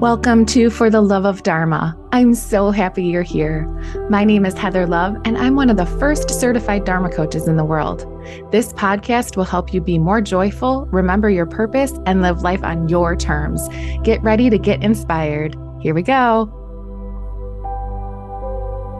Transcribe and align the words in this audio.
Welcome 0.00 0.46
to 0.46 0.70
For 0.70 0.88
the 0.88 1.02
Love 1.02 1.26
of 1.26 1.42
Dharma. 1.42 1.94
I'm 2.10 2.34
so 2.34 2.70
happy 2.70 3.04
you're 3.04 3.20
here. 3.20 3.66
My 4.08 4.24
name 4.24 4.46
is 4.46 4.54
Heather 4.54 4.86
Love, 4.86 5.14
and 5.26 5.36
I'm 5.36 5.56
one 5.56 5.68
of 5.68 5.76
the 5.76 5.84
first 5.84 6.30
certified 6.30 6.86
Dharma 6.86 7.10
coaches 7.10 7.46
in 7.46 7.56
the 7.56 7.66
world. 7.66 8.06
This 8.50 8.72
podcast 8.72 9.36
will 9.36 9.44
help 9.44 9.74
you 9.74 9.82
be 9.82 9.98
more 9.98 10.22
joyful, 10.22 10.86
remember 10.86 11.28
your 11.28 11.44
purpose, 11.44 11.92
and 12.06 12.22
live 12.22 12.40
life 12.40 12.64
on 12.64 12.88
your 12.88 13.14
terms. 13.14 13.68
Get 14.02 14.22
ready 14.22 14.48
to 14.48 14.56
get 14.56 14.82
inspired. 14.82 15.54
Here 15.82 15.92
we 15.92 16.00
go. 16.00 16.46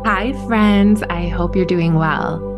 Hi, 0.04 0.34
friends. 0.46 1.02
I 1.04 1.28
hope 1.28 1.56
you're 1.56 1.64
doing 1.64 1.94
well. 1.94 2.49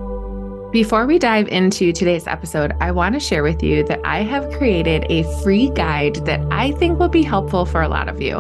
Before 0.72 1.04
we 1.04 1.18
dive 1.18 1.48
into 1.48 1.92
today's 1.92 2.26
episode, 2.26 2.72
I 2.80 2.92
want 2.92 3.14
to 3.14 3.20
share 3.20 3.42
with 3.42 3.62
you 3.62 3.84
that 3.84 4.00
I 4.06 4.22
have 4.22 4.50
created 4.52 5.04
a 5.10 5.22
free 5.42 5.68
guide 5.68 6.24
that 6.24 6.40
I 6.50 6.72
think 6.72 6.98
will 6.98 7.10
be 7.10 7.22
helpful 7.22 7.66
for 7.66 7.82
a 7.82 7.88
lot 7.90 8.08
of 8.08 8.22
you. 8.22 8.38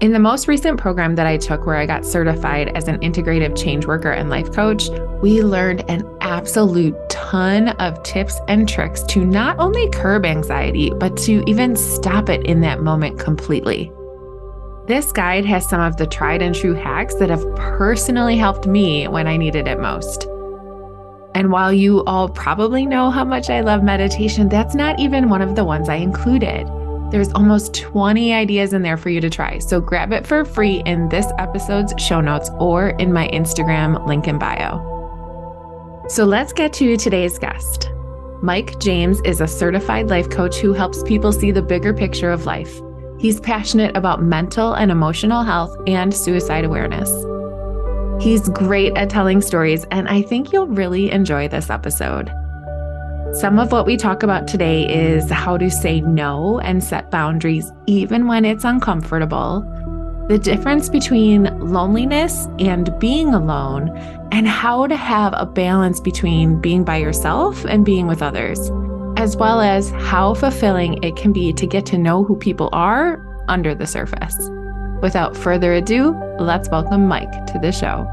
In 0.00 0.12
the 0.12 0.20
most 0.20 0.46
recent 0.46 0.78
program 0.78 1.16
that 1.16 1.26
I 1.26 1.36
took, 1.36 1.66
where 1.66 1.78
I 1.78 1.84
got 1.84 2.06
certified 2.06 2.68
as 2.76 2.86
an 2.86 3.00
integrative 3.00 3.60
change 3.60 3.86
worker 3.86 4.12
and 4.12 4.30
life 4.30 4.52
coach, 4.52 4.88
we 5.20 5.42
learned 5.42 5.84
an 5.90 6.08
absolute 6.20 6.94
ton 7.10 7.70
of 7.70 8.00
tips 8.04 8.38
and 8.46 8.68
tricks 8.68 9.02
to 9.08 9.24
not 9.24 9.58
only 9.58 9.90
curb 9.90 10.24
anxiety, 10.24 10.90
but 10.90 11.16
to 11.18 11.42
even 11.48 11.74
stop 11.74 12.28
it 12.28 12.46
in 12.46 12.60
that 12.60 12.84
moment 12.84 13.18
completely. 13.18 13.90
This 14.86 15.10
guide 15.10 15.44
has 15.46 15.68
some 15.68 15.80
of 15.80 15.96
the 15.96 16.06
tried 16.06 16.40
and 16.40 16.54
true 16.54 16.74
hacks 16.74 17.16
that 17.16 17.30
have 17.30 17.44
personally 17.56 18.36
helped 18.36 18.68
me 18.68 19.08
when 19.08 19.26
I 19.26 19.36
needed 19.36 19.66
it 19.66 19.80
most. 19.80 20.28
And 21.34 21.50
while 21.50 21.72
you 21.72 22.04
all 22.04 22.28
probably 22.28 22.84
know 22.84 23.10
how 23.10 23.24
much 23.24 23.48
I 23.48 23.60
love 23.62 23.82
meditation, 23.82 24.48
that's 24.48 24.74
not 24.74 25.00
even 25.00 25.28
one 25.28 25.42
of 25.42 25.56
the 25.56 25.64
ones 25.64 25.88
I 25.88 25.96
included. 25.96 26.66
There's 27.10 27.32
almost 27.32 27.74
20 27.74 28.32
ideas 28.32 28.72
in 28.72 28.82
there 28.82 28.96
for 28.96 29.10
you 29.10 29.20
to 29.20 29.30
try. 29.30 29.58
So 29.58 29.80
grab 29.80 30.12
it 30.12 30.26
for 30.26 30.44
free 30.44 30.82
in 30.86 31.08
this 31.08 31.26
episode's 31.38 31.94
show 32.02 32.20
notes 32.20 32.50
or 32.58 32.90
in 32.90 33.12
my 33.12 33.28
Instagram 33.28 34.06
link 34.06 34.26
in 34.28 34.38
bio. 34.38 34.88
So 36.08 36.24
let's 36.24 36.52
get 36.52 36.72
to 36.74 36.96
today's 36.96 37.38
guest. 37.38 37.90
Mike 38.42 38.78
James 38.80 39.20
is 39.24 39.40
a 39.40 39.46
certified 39.46 40.08
life 40.08 40.28
coach 40.28 40.56
who 40.56 40.72
helps 40.72 41.02
people 41.04 41.32
see 41.32 41.50
the 41.50 41.62
bigger 41.62 41.94
picture 41.94 42.30
of 42.30 42.44
life. 42.44 42.80
He's 43.18 43.40
passionate 43.40 43.96
about 43.96 44.22
mental 44.22 44.72
and 44.72 44.90
emotional 44.90 45.44
health 45.44 45.74
and 45.86 46.12
suicide 46.12 46.64
awareness. 46.64 47.08
He's 48.22 48.48
great 48.50 48.96
at 48.96 49.10
telling 49.10 49.40
stories, 49.40 49.84
and 49.90 50.06
I 50.06 50.22
think 50.22 50.52
you'll 50.52 50.68
really 50.68 51.10
enjoy 51.10 51.48
this 51.48 51.70
episode. 51.70 52.32
Some 53.32 53.58
of 53.58 53.72
what 53.72 53.84
we 53.84 53.96
talk 53.96 54.22
about 54.22 54.46
today 54.46 54.86
is 54.88 55.28
how 55.28 55.56
to 55.56 55.68
say 55.68 56.02
no 56.02 56.60
and 56.60 56.84
set 56.84 57.10
boundaries 57.10 57.72
even 57.86 58.28
when 58.28 58.44
it's 58.44 58.62
uncomfortable, 58.62 59.62
the 60.28 60.38
difference 60.38 60.88
between 60.88 61.58
loneliness 61.58 62.46
and 62.60 62.96
being 63.00 63.34
alone, 63.34 63.88
and 64.30 64.46
how 64.46 64.86
to 64.86 64.94
have 64.94 65.34
a 65.36 65.44
balance 65.44 65.98
between 65.98 66.60
being 66.60 66.84
by 66.84 66.98
yourself 66.98 67.64
and 67.64 67.84
being 67.84 68.06
with 68.06 68.22
others, 68.22 68.70
as 69.16 69.36
well 69.36 69.60
as 69.60 69.90
how 69.90 70.34
fulfilling 70.34 71.02
it 71.02 71.16
can 71.16 71.32
be 71.32 71.52
to 71.54 71.66
get 71.66 71.86
to 71.86 71.98
know 71.98 72.22
who 72.22 72.36
people 72.36 72.68
are 72.72 73.20
under 73.48 73.74
the 73.74 73.88
surface. 73.88 74.48
Without 75.02 75.36
further 75.36 75.74
ado, 75.74 76.12
let's 76.38 76.68
welcome 76.68 77.08
Mike 77.08 77.46
to 77.48 77.58
the 77.58 77.72
show. 77.72 78.06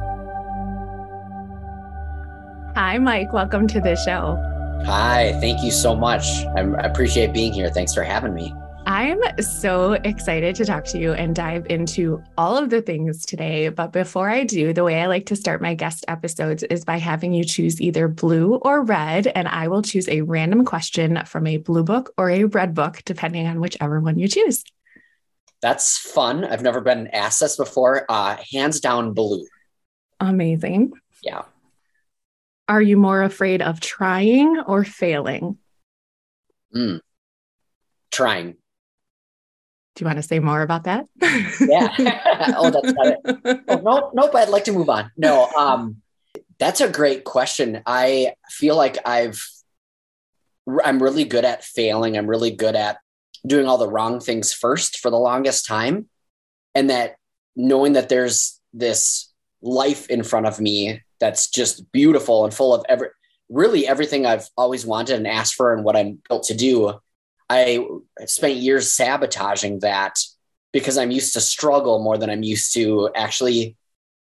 Hi, 2.75 2.97
Mike. 2.97 3.31
Welcome 3.31 3.67
to 3.67 3.79
the 3.79 3.95
show. 3.95 4.37
Hi, 4.85 5.37
thank 5.39 5.63
you 5.63 5.69
so 5.69 5.95
much. 5.95 6.25
I'm, 6.57 6.73
appreciate 6.75 7.31
being 7.31 7.53
here. 7.53 7.69
Thanks 7.69 7.93
for 7.93 8.01
having 8.01 8.33
me. 8.33 8.55
I'm 8.87 9.19
so 9.39 9.93
excited 10.03 10.55
to 10.55 10.65
talk 10.65 10.83
to 10.85 10.97
you 10.97 11.13
and 11.13 11.35
dive 11.35 11.67
into 11.69 12.23
all 12.39 12.57
of 12.57 12.71
the 12.71 12.81
things 12.81 13.23
today. 13.23 13.69
But 13.69 13.91
before 13.91 14.27
I 14.27 14.43
do, 14.43 14.73
the 14.73 14.83
way 14.83 14.99
I 14.99 15.05
like 15.05 15.27
to 15.27 15.35
start 15.35 15.61
my 15.61 15.75
guest 15.75 16.05
episodes 16.07 16.63
is 16.63 16.85
by 16.85 16.97
having 16.97 17.33
you 17.33 17.43
choose 17.43 17.79
either 17.79 18.07
blue 18.07 18.55
or 18.55 18.83
red, 18.83 19.27
and 19.27 19.47
I 19.47 19.67
will 19.67 19.83
choose 19.83 20.09
a 20.09 20.21
random 20.21 20.65
question 20.65 21.21
from 21.27 21.45
a 21.45 21.57
blue 21.57 21.83
book 21.83 22.13
or 22.17 22.31
a 22.31 22.45
red 22.45 22.73
book, 22.73 23.03
depending 23.05 23.45
on 23.45 23.59
whichever 23.59 23.99
one 23.99 24.17
you 24.17 24.27
choose. 24.27 24.63
That's 25.61 25.97
fun. 25.97 26.45
I've 26.45 26.61
never 26.61 26.81
been 26.81 27.07
asked 27.07 27.41
this 27.41 27.57
before. 27.57 28.05
Uh, 28.09 28.37
hands 28.51 28.79
down, 28.79 29.13
blue. 29.13 29.45
Amazing. 30.19 30.93
Yeah. 31.21 31.43
Are 32.67 32.81
you 32.81 32.97
more 32.97 33.23
afraid 33.23 33.61
of 33.61 33.79
trying 33.79 34.59
or 34.59 34.83
failing? 34.83 35.57
Mm. 36.75 37.01
Trying. 38.11 38.51
Do 39.95 40.03
you 40.03 40.05
want 40.05 40.17
to 40.17 40.23
say 40.23 40.39
more 40.39 40.61
about 40.61 40.83
that? 40.85 41.07
yeah. 41.21 41.93
oh, 42.57 42.69
that's 42.69 42.93
got 42.93 43.07
it. 43.07 43.63
Oh, 43.67 43.75
no, 43.77 44.11
nope. 44.13 44.35
I'd 44.35 44.49
like 44.49 44.63
to 44.65 44.71
move 44.71 44.89
on. 44.89 45.11
No, 45.17 45.47
um, 45.57 45.97
that's 46.57 46.79
a 46.79 46.89
great 46.89 47.23
question. 47.23 47.81
I 47.85 48.33
feel 48.49 48.77
like 48.77 48.97
I've, 49.05 49.45
I'm 50.85 51.01
really 51.01 51.25
good 51.25 51.43
at 51.43 51.63
failing. 51.63 52.17
I'm 52.17 52.27
really 52.27 52.51
good 52.51 52.75
at 52.75 52.99
doing 53.45 53.67
all 53.67 53.77
the 53.77 53.89
wrong 53.89 54.19
things 54.19 54.53
first 54.53 54.99
for 54.99 55.09
the 55.09 55.17
longest 55.17 55.65
time. 55.65 56.07
And 56.75 56.89
that 56.89 57.15
knowing 57.55 57.93
that 57.93 58.09
there's 58.09 58.59
this 58.73 59.31
life 59.61 60.09
in 60.09 60.23
front 60.23 60.45
of 60.45 60.59
me 60.59 61.01
that's 61.19 61.49
just 61.49 61.91
beautiful 61.91 62.45
and 62.45 62.53
full 62.53 62.73
of 62.73 62.85
every, 62.87 63.09
really 63.49 63.87
everything 63.87 64.25
I've 64.25 64.47
always 64.55 64.85
wanted 64.85 65.17
and 65.17 65.27
asked 65.27 65.55
for 65.55 65.73
and 65.73 65.83
what 65.83 65.95
I'm 65.95 66.21
built 66.27 66.43
to 66.43 66.53
do. 66.53 66.93
I 67.49 67.85
spent 68.25 68.57
years 68.57 68.91
sabotaging 68.91 69.79
that 69.79 70.19
because 70.71 70.97
I'm 70.97 71.11
used 71.11 71.33
to 71.33 71.41
struggle 71.41 72.03
more 72.03 72.17
than 72.17 72.29
I'm 72.29 72.43
used 72.43 72.73
to 72.75 73.09
actually 73.15 73.75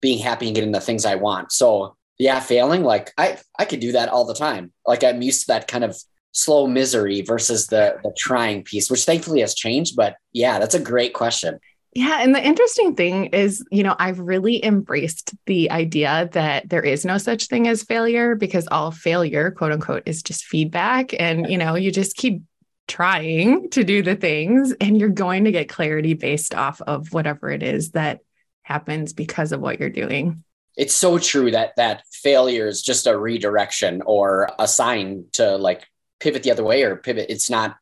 being 0.01 0.19
happy 0.19 0.47
and 0.47 0.55
getting 0.55 0.73
the 0.73 0.81
things 0.81 1.05
I 1.05 1.15
want. 1.15 1.51
So 1.51 1.95
yeah, 2.17 2.39
failing, 2.39 2.83
like 2.83 3.13
I 3.17 3.39
I 3.57 3.65
could 3.65 3.79
do 3.79 3.93
that 3.93 4.09
all 4.09 4.25
the 4.25 4.33
time. 4.33 4.71
Like 4.85 5.03
I'm 5.03 5.21
used 5.21 5.41
to 5.41 5.47
that 5.47 5.67
kind 5.67 5.83
of 5.83 5.97
slow 6.35 6.67
misery 6.67 7.21
versus 7.21 7.67
the 7.67 7.97
the 8.03 8.13
trying 8.15 8.63
piece, 8.63 8.91
which 8.91 9.05
thankfully 9.05 9.39
has 9.39 9.55
changed. 9.55 9.95
But 9.95 10.17
yeah, 10.33 10.59
that's 10.59 10.75
a 10.75 10.79
great 10.79 11.13
question. 11.13 11.59
Yeah. 11.93 12.19
And 12.19 12.35
the 12.35 12.45
interesting 12.45 12.93
thing 12.93 13.27
is, 13.27 13.63
you 13.71 13.81
know, 13.81 13.95
I've 13.97 14.19
really 14.19 14.63
embraced 14.63 15.33
the 15.45 15.71
idea 15.71 16.29
that 16.33 16.67
there 16.67 16.81
is 16.81 17.05
no 17.05 17.17
such 17.17 17.47
thing 17.47 17.69
as 17.69 17.83
failure 17.83 18.35
because 18.35 18.67
all 18.69 18.91
failure, 18.91 19.49
quote 19.51 19.71
unquote, 19.71 20.03
is 20.05 20.21
just 20.21 20.43
feedback. 20.43 21.17
And, 21.17 21.49
you 21.49 21.57
know, 21.57 21.75
you 21.75 21.91
just 21.91 22.17
keep 22.17 22.41
trying 22.89 23.69
to 23.69 23.85
do 23.85 24.03
the 24.03 24.15
things 24.15 24.73
and 24.81 24.99
you're 24.99 25.07
going 25.07 25.45
to 25.45 25.53
get 25.53 25.69
clarity 25.69 26.15
based 26.15 26.53
off 26.53 26.81
of 26.81 27.13
whatever 27.13 27.49
it 27.49 27.63
is 27.63 27.91
that 27.91 28.19
happens 28.63 29.13
because 29.13 29.53
of 29.53 29.61
what 29.61 29.79
you're 29.79 29.89
doing. 29.89 30.43
It's 30.75 30.95
so 30.95 31.17
true 31.17 31.51
that 31.51 31.77
that 31.77 32.03
failure 32.11 32.67
is 32.67 32.81
just 32.81 33.07
a 33.07 33.17
redirection 33.17 34.01
or 34.05 34.49
a 34.59 34.67
sign 34.67 35.27
to 35.33 35.55
like 35.55 35.87
pivot 36.19 36.43
the 36.43 36.51
other 36.51 36.63
way 36.63 36.83
or 36.83 36.95
pivot. 36.95 37.27
It's 37.29 37.49
not, 37.49 37.77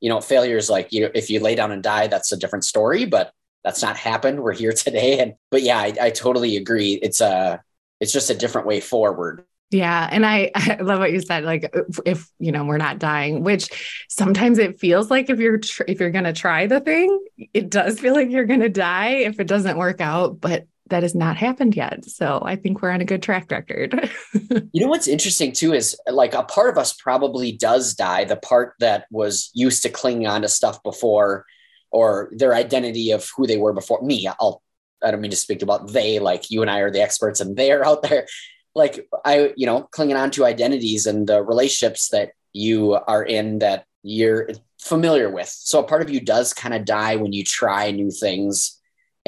you 0.00 0.08
know, 0.08 0.20
failure 0.20 0.56
is 0.56 0.70
like, 0.70 0.92
you 0.92 1.02
know, 1.02 1.10
if 1.14 1.30
you 1.30 1.40
lay 1.40 1.54
down 1.54 1.72
and 1.72 1.82
die, 1.82 2.06
that's 2.06 2.32
a 2.32 2.36
different 2.36 2.64
story. 2.64 3.04
But 3.04 3.32
that's 3.64 3.82
not 3.82 3.96
happened. 3.96 4.40
We're 4.40 4.52
here 4.52 4.72
today. 4.76 5.20
And 5.20 5.34
but 5.50 5.62
yeah, 5.62 5.78
I, 5.78 5.94
I 6.00 6.10
totally 6.10 6.56
agree. 6.56 6.94
It's 6.94 7.20
a 7.20 7.62
it's 8.00 8.12
just 8.12 8.30
a 8.30 8.34
different 8.34 8.66
way 8.66 8.80
forward. 8.80 9.44
Yeah. 9.70 10.08
And 10.10 10.24
I, 10.24 10.50
I 10.54 10.78
love 10.80 11.00
what 11.00 11.12
you 11.12 11.20
said. 11.20 11.44
Like 11.44 11.70
if, 11.72 11.98
if, 12.06 12.30
you 12.38 12.52
know, 12.52 12.64
we're 12.64 12.78
not 12.78 12.98
dying, 12.98 13.42
which 13.42 14.06
sometimes 14.08 14.58
it 14.58 14.80
feels 14.80 15.10
like 15.10 15.30
if 15.30 15.38
you're, 15.38 15.58
tr- 15.58 15.84
if 15.88 16.00
you're 16.00 16.10
going 16.10 16.24
to 16.24 16.32
try 16.32 16.66
the 16.66 16.80
thing, 16.80 17.24
it 17.52 17.70
does 17.70 18.00
feel 18.00 18.14
like 18.14 18.30
you're 18.30 18.46
going 18.46 18.60
to 18.60 18.68
die 18.68 19.08
if 19.08 19.40
it 19.40 19.46
doesn't 19.46 19.76
work 19.76 20.00
out, 20.00 20.40
but 20.40 20.66
that 20.88 21.02
has 21.02 21.14
not 21.14 21.36
happened 21.36 21.76
yet. 21.76 22.04
So 22.04 22.42
I 22.44 22.56
think 22.56 22.82
we're 22.82 22.90
on 22.90 23.00
a 23.00 23.06
good 23.06 23.22
track 23.22 23.50
record. 23.50 24.10
you 24.72 24.80
know, 24.80 24.88
what's 24.88 25.08
interesting 25.08 25.52
too, 25.52 25.72
is 25.72 25.96
like 26.10 26.34
a 26.34 26.42
part 26.42 26.70
of 26.70 26.78
us 26.78 26.94
probably 26.94 27.52
does 27.52 27.94
die. 27.94 28.24
The 28.24 28.36
part 28.36 28.74
that 28.80 29.06
was 29.10 29.50
used 29.54 29.82
to 29.82 29.88
clinging 29.88 30.26
on 30.26 30.42
to 30.42 30.48
stuff 30.48 30.82
before 30.82 31.44
or 31.90 32.30
their 32.32 32.54
identity 32.54 33.12
of 33.12 33.28
who 33.36 33.46
they 33.46 33.56
were 33.56 33.72
before 33.72 34.02
me. 34.02 34.28
I'll, 34.40 34.62
I 35.02 35.10
don't 35.10 35.20
mean 35.20 35.30
to 35.30 35.36
speak 35.36 35.62
about 35.62 35.92
they, 35.92 36.18
like 36.18 36.50
you 36.50 36.62
and 36.62 36.70
I 36.70 36.80
are 36.80 36.90
the 36.90 37.02
experts 37.02 37.40
and 37.40 37.56
they're 37.56 37.86
out 37.86 38.02
there 38.02 38.26
like 38.74 39.08
I, 39.24 39.52
you 39.56 39.66
know, 39.66 39.82
clinging 39.82 40.16
on 40.16 40.30
to 40.32 40.46
identities 40.46 41.06
and 41.06 41.26
the 41.26 41.42
relationships 41.42 42.08
that 42.10 42.30
you 42.52 42.94
are 42.94 43.22
in 43.22 43.58
that 43.58 43.84
you're 44.02 44.48
familiar 44.80 45.28
with. 45.28 45.48
So 45.48 45.80
a 45.80 45.86
part 45.86 46.00
of 46.02 46.08
you 46.08 46.20
does 46.20 46.54
kind 46.54 46.72
of 46.72 46.84
die 46.84 47.16
when 47.16 47.32
you 47.32 47.44
try 47.44 47.90
new 47.90 48.10
things 48.10 48.77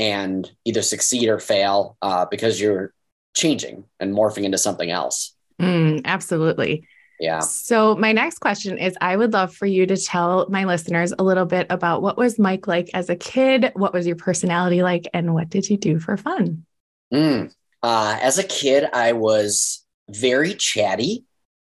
and 0.01 0.51
either 0.65 0.81
succeed 0.81 1.29
or 1.29 1.39
fail 1.39 1.99
uh, 2.01 2.25
because 2.31 2.59
you're 2.59 2.95
changing 3.35 3.85
and 4.01 4.15
morphing 4.15 4.45
into 4.45 4.57
something 4.57 4.91
else. 4.91 5.37
Mm, 5.61 6.01
absolutely. 6.07 6.89
Yeah. 7.21 7.41
So, 7.41 7.97
my 7.97 8.13
next 8.13 8.39
question 8.39 8.79
is 8.79 8.97
I 9.03 9.15
would 9.15 9.35
love 9.35 9.55
for 9.55 9.67
you 9.67 9.85
to 9.85 9.97
tell 9.99 10.49
my 10.49 10.65
listeners 10.65 11.13
a 11.19 11.23
little 11.23 11.45
bit 11.45 11.67
about 11.69 12.01
what 12.01 12.17
was 12.17 12.39
Mike 12.39 12.67
like 12.67 12.89
as 12.95 13.11
a 13.11 13.17
kid? 13.17 13.73
What 13.75 13.93
was 13.93 14.07
your 14.07 14.17
personality 14.17 14.83
like? 14.83 15.07
And 15.13 15.35
what 15.35 15.51
did 15.51 15.69
you 15.69 15.77
do 15.77 16.01
for 16.01 16.17
fun? 16.17 16.65
Mm, 17.13 17.53
uh, 17.83 18.19
as 18.23 18.39
a 18.39 18.45
kid, 18.45 18.89
I 18.95 19.13
was 19.13 19.85
very 20.09 20.55
chatty. 20.55 21.27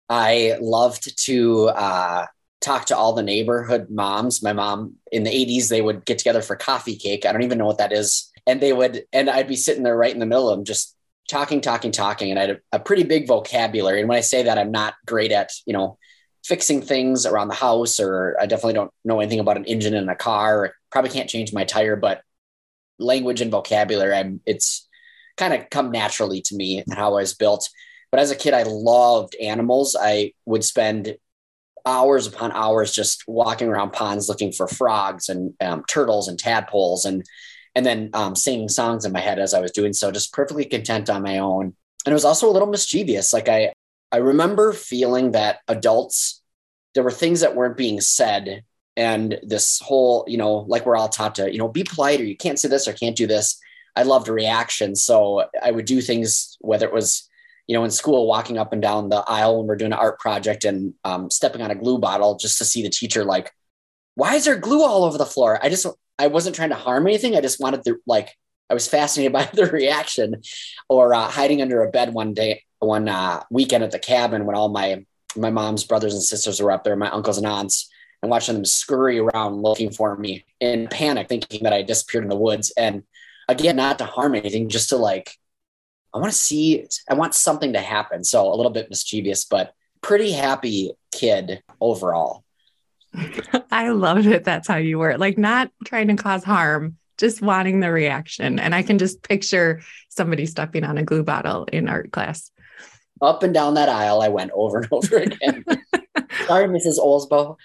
I 0.08 0.56
loved 0.62 1.14
to 1.26 1.66
uh, 1.68 2.26
talk 2.60 2.86
to 2.86 2.96
all 2.96 3.12
the 3.12 3.22
neighborhood 3.22 3.88
moms. 3.90 4.42
My 4.42 4.52
mom 4.52 4.94
in 5.12 5.24
the 5.24 5.30
80s, 5.30 5.68
they 5.68 5.82
would 5.82 6.04
get 6.04 6.18
together 6.18 6.42
for 6.42 6.56
coffee 6.56 6.96
cake. 6.96 7.26
I 7.26 7.32
don't 7.32 7.42
even 7.42 7.58
know 7.58 7.66
what 7.66 7.78
that 7.78 7.92
is. 7.92 8.30
And 8.46 8.60
they 8.60 8.72
would, 8.72 9.04
and 9.12 9.28
I'd 9.28 9.48
be 9.48 9.56
sitting 9.56 9.82
there 9.82 9.96
right 9.96 10.12
in 10.12 10.20
the 10.20 10.26
middle 10.26 10.48
of 10.48 10.56
them, 10.56 10.64
just 10.64 10.96
talking, 11.28 11.60
talking, 11.60 11.92
talking. 11.92 12.30
And 12.30 12.38
I 12.38 12.42
had 12.42 12.50
a, 12.50 12.60
a 12.72 12.78
pretty 12.78 13.04
big 13.04 13.26
vocabulary. 13.26 14.00
And 14.00 14.08
when 14.08 14.18
I 14.18 14.22
say 14.22 14.44
that, 14.44 14.58
I'm 14.58 14.70
not 14.70 14.94
great 15.06 15.32
at, 15.32 15.50
you 15.66 15.72
know, 15.72 15.98
fixing 16.44 16.82
things 16.82 17.24
around 17.24 17.48
the 17.48 17.54
house, 17.54 17.98
or 17.98 18.36
I 18.40 18.46
definitely 18.46 18.74
don't 18.74 18.90
know 19.04 19.20
anything 19.20 19.40
about 19.40 19.56
an 19.56 19.64
engine 19.64 19.94
in 19.94 20.08
a 20.08 20.14
car. 20.14 20.74
Probably 20.90 21.10
can't 21.10 21.30
change 21.30 21.52
my 21.52 21.64
tire, 21.64 21.96
but 21.96 22.22
language 22.98 23.40
and 23.40 23.50
vocabulary, 23.50 24.14
I'm, 24.14 24.40
it's 24.44 24.86
kind 25.36 25.54
of 25.54 25.70
come 25.70 25.90
naturally 25.90 26.42
to 26.42 26.54
me 26.54 26.78
and 26.78 26.94
how 26.94 27.10
I 27.12 27.22
was 27.22 27.34
built. 27.34 27.68
But 28.10 28.20
as 28.20 28.30
a 28.30 28.36
kid, 28.36 28.54
I 28.54 28.62
loved 28.64 29.34
animals. 29.36 29.96
I 29.98 30.34
would 30.44 30.64
spend 30.64 31.16
hours 31.86 32.26
upon 32.26 32.52
hours 32.52 32.92
just 32.92 33.24
walking 33.26 33.68
around 33.68 33.92
ponds 33.92 34.28
looking 34.28 34.52
for 34.52 34.66
frogs 34.66 35.28
and 35.28 35.54
um, 35.60 35.84
turtles 35.88 36.28
and 36.28 36.38
tadpoles 36.38 37.04
and 37.04 37.24
and 37.74 37.84
then 37.84 38.10
um, 38.14 38.36
singing 38.36 38.68
songs 38.68 39.04
in 39.04 39.12
my 39.12 39.20
head 39.20 39.40
as 39.40 39.52
I 39.52 39.60
was 39.60 39.72
doing 39.72 39.92
so, 39.92 40.12
just 40.12 40.32
perfectly 40.32 40.64
content 40.64 41.10
on 41.10 41.22
my 41.22 41.38
own. 41.38 41.74
And 42.06 42.12
it 42.12 42.14
was 42.14 42.24
also 42.24 42.48
a 42.48 42.52
little 42.52 42.68
mischievous. 42.68 43.32
Like 43.32 43.48
I 43.48 43.72
I 44.12 44.18
remember 44.18 44.72
feeling 44.72 45.32
that 45.32 45.58
adults 45.66 46.40
there 46.94 47.02
were 47.02 47.10
things 47.10 47.40
that 47.40 47.56
weren't 47.56 47.76
being 47.76 48.00
said 48.00 48.62
and 48.96 49.38
this 49.42 49.80
whole 49.80 50.24
you 50.28 50.36
know 50.36 50.58
like 50.68 50.86
we're 50.86 50.96
all 50.96 51.08
taught 51.08 51.34
to 51.34 51.50
you 51.50 51.58
know 51.58 51.68
be 51.68 51.82
polite 51.82 52.20
or 52.20 52.24
you 52.24 52.36
can't 52.36 52.58
say 52.58 52.68
this 52.68 52.86
or 52.86 52.92
can't 52.92 53.16
do 53.16 53.26
this 53.26 53.58
i 53.96 54.04
loved 54.04 54.28
reactions 54.28 55.02
so 55.02 55.44
i 55.62 55.70
would 55.70 55.84
do 55.84 56.00
things 56.00 56.56
whether 56.60 56.86
it 56.86 56.92
was 56.92 57.28
you 57.66 57.74
know, 57.74 57.84
in 57.84 57.90
school, 57.90 58.26
walking 58.26 58.58
up 58.58 58.72
and 58.72 58.82
down 58.82 59.08
the 59.08 59.24
aisle 59.26 59.58
when 59.58 59.66
we're 59.66 59.76
doing 59.76 59.92
an 59.92 59.98
art 59.98 60.18
project 60.18 60.64
and 60.64 60.94
um, 61.04 61.30
stepping 61.30 61.62
on 61.62 61.70
a 61.70 61.74
glue 61.74 61.98
bottle 61.98 62.36
just 62.36 62.58
to 62.58 62.64
see 62.64 62.82
the 62.82 62.90
teacher, 62.90 63.24
like, 63.24 63.50
why 64.16 64.34
is 64.34 64.44
there 64.44 64.56
glue 64.56 64.82
all 64.82 65.04
over 65.04 65.18
the 65.18 65.26
floor? 65.26 65.58
I 65.62 65.68
just, 65.68 65.86
I 66.18 66.26
wasn't 66.26 66.56
trying 66.56 66.68
to 66.70 66.76
harm 66.76 67.06
anything. 67.06 67.36
I 67.36 67.40
just 67.40 67.60
wanted 67.60 67.84
to, 67.84 67.96
like, 68.06 68.30
I 68.68 68.74
was 68.74 68.86
fascinated 68.86 69.32
by 69.32 69.48
the 69.52 69.66
reaction 69.66 70.42
or 70.88 71.14
uh, 71.14 71.28
hiding 71.28 71.62
under 71.62 71.82
a 71.82 71.90
bed 71.90 72.12
one 72.12 72.34
day, 72.34 72.62
one 72.80 73.08
uh, 73.08 73.42
weekend 73.50 73.82
at 73.82 73.90
the 73.90 73.98
cabin 73.98 74.44
when 74.44 74.56
all 74.56 74.68
my, 74.68 75.04
my 75.36 75.50
mom's 75.50 75.84
brothers 75.84 76.14
and 76.14 76.22
sisters 76.22 76.60
were 76.60 76.72
up 76.72 76.84
there, 76.84 76.96
my 76.96 77.10
uncles 77.10 77.38
and 77.38 77.46
aunts, 77.46 77.90
and 78.22 78.30
watching 78.30 78.54
them 78.54 78.64
scurry 78.64 79.18
around 79.18 79.62
looking 79.62 79.90
for 79.90 80.16
me 80.16 80.44
in 80.60 80.88
panic, 80.88 81.28
thinking 81.28 81.64
that 81.64 81.72
I 81.72 81.82
disappeared 81.82 82.24
in 82.24 82.30
the 82.30 82.36
woods. 82.36 82.72
And 82.76 83.04
again, 83.48 83.76
not 83.76 83.98
to 83.98 84.04
harm 84.04 84.34
anything, 84.34 84.68
just 84.68 84.90
to 84.90 84.96
like 84.96 85.36
I 86.14 86.18
want 86.18 86.32
to 86.32 86.38
see, 86.38 86.86
I 87.10 87.14
want 87.14 87.34
something 87.34 87.72
to 87.72 87.80
happen. 87.80 88.22
So 88.22 88.46
a 88.46 88.54
little 88.54 88.70
bit 88.70 88.88
mischievous, 88.88 89.44
but 89.44 89.74
pretty 90.00 90.30
happy 90.30 90.92
kid 91.10 91.62
overall. 91.80 92.44
I 93.70 93.90
loved 93.90 94.26
it. 94.26 94.44
That's 94.44 94.68
how 94.68 94.76
you 94.76 94.98
were 94.98 95.18
like 95.18 95.38
not 95.38 95.70
trying 95.84 96.08
to 96.08 96.16
cause 96.16 96.44
harm, 96.44 96.96
just 97.18 97.42
wanting 97.42 97.80
the 97.80 97.90
reaction. 97.90 98.60
And 98.60 98.74
I 98.74 98.82
can 98.82 98.98
just 98.98 99.22
picture 99.22 99.82
somebody 100.08 100.46
stepping 100.46 100.84
on 100.84 100.98
a 100.98 101.02
glue 101.02 101.24
bottle 101.24 101.64
in 101.72 101.88
art 101.88 102.12
class. 102.12 102.50
Up 103.20 103.42
and 103.42 103.54
down 103.54 103.74
that 103.74 103.88
aisle, 103.88 104.20
I 104.20 104.28
went 104.28 104.52
over 104.54 104.78
and 104.78 104.88
over 104.92 105.16
again. 105.18 105.64
Sorry, 106.46 106.68
Mrs. 106.68 106.98
Olsbo 106.98 107.56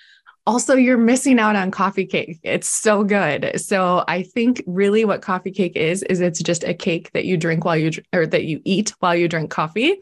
also 0.50 0.76
you're 0.76 0.98
missing 0.98 1.38
out 1.38 1.56
on 1.56 1.70
coffee 1.70 2.08
cake. 2.08 2.40
It's 2.42 2.68
so 2.68 3.04
good. 3.04 3.52
So 3.62 4.04
i 4.08 4.24
think 4.24 4.64
really 4.66 5.06
what 5.06 5.22
coffee 5.22 5.52
cake 5.52 5.76
is 5.76 6.02
is 6.04 6.22
it's 6.22 6.42
just 6.42 6.64
a 6.64 6.74
cake 6.74 7.12
that 7.12 7.26
you 7.26 7.38
drink 7.38 7.64
while 7.66 7.78
you 7.78 7.92
or 8.14 8.26
that 8.26 8.46
you 8.46 8.60
eat 8.66 8.94
while 9.00 9.16
you 9.16 9.28
drink 9.28 9.52
coffee. 9.52 10.02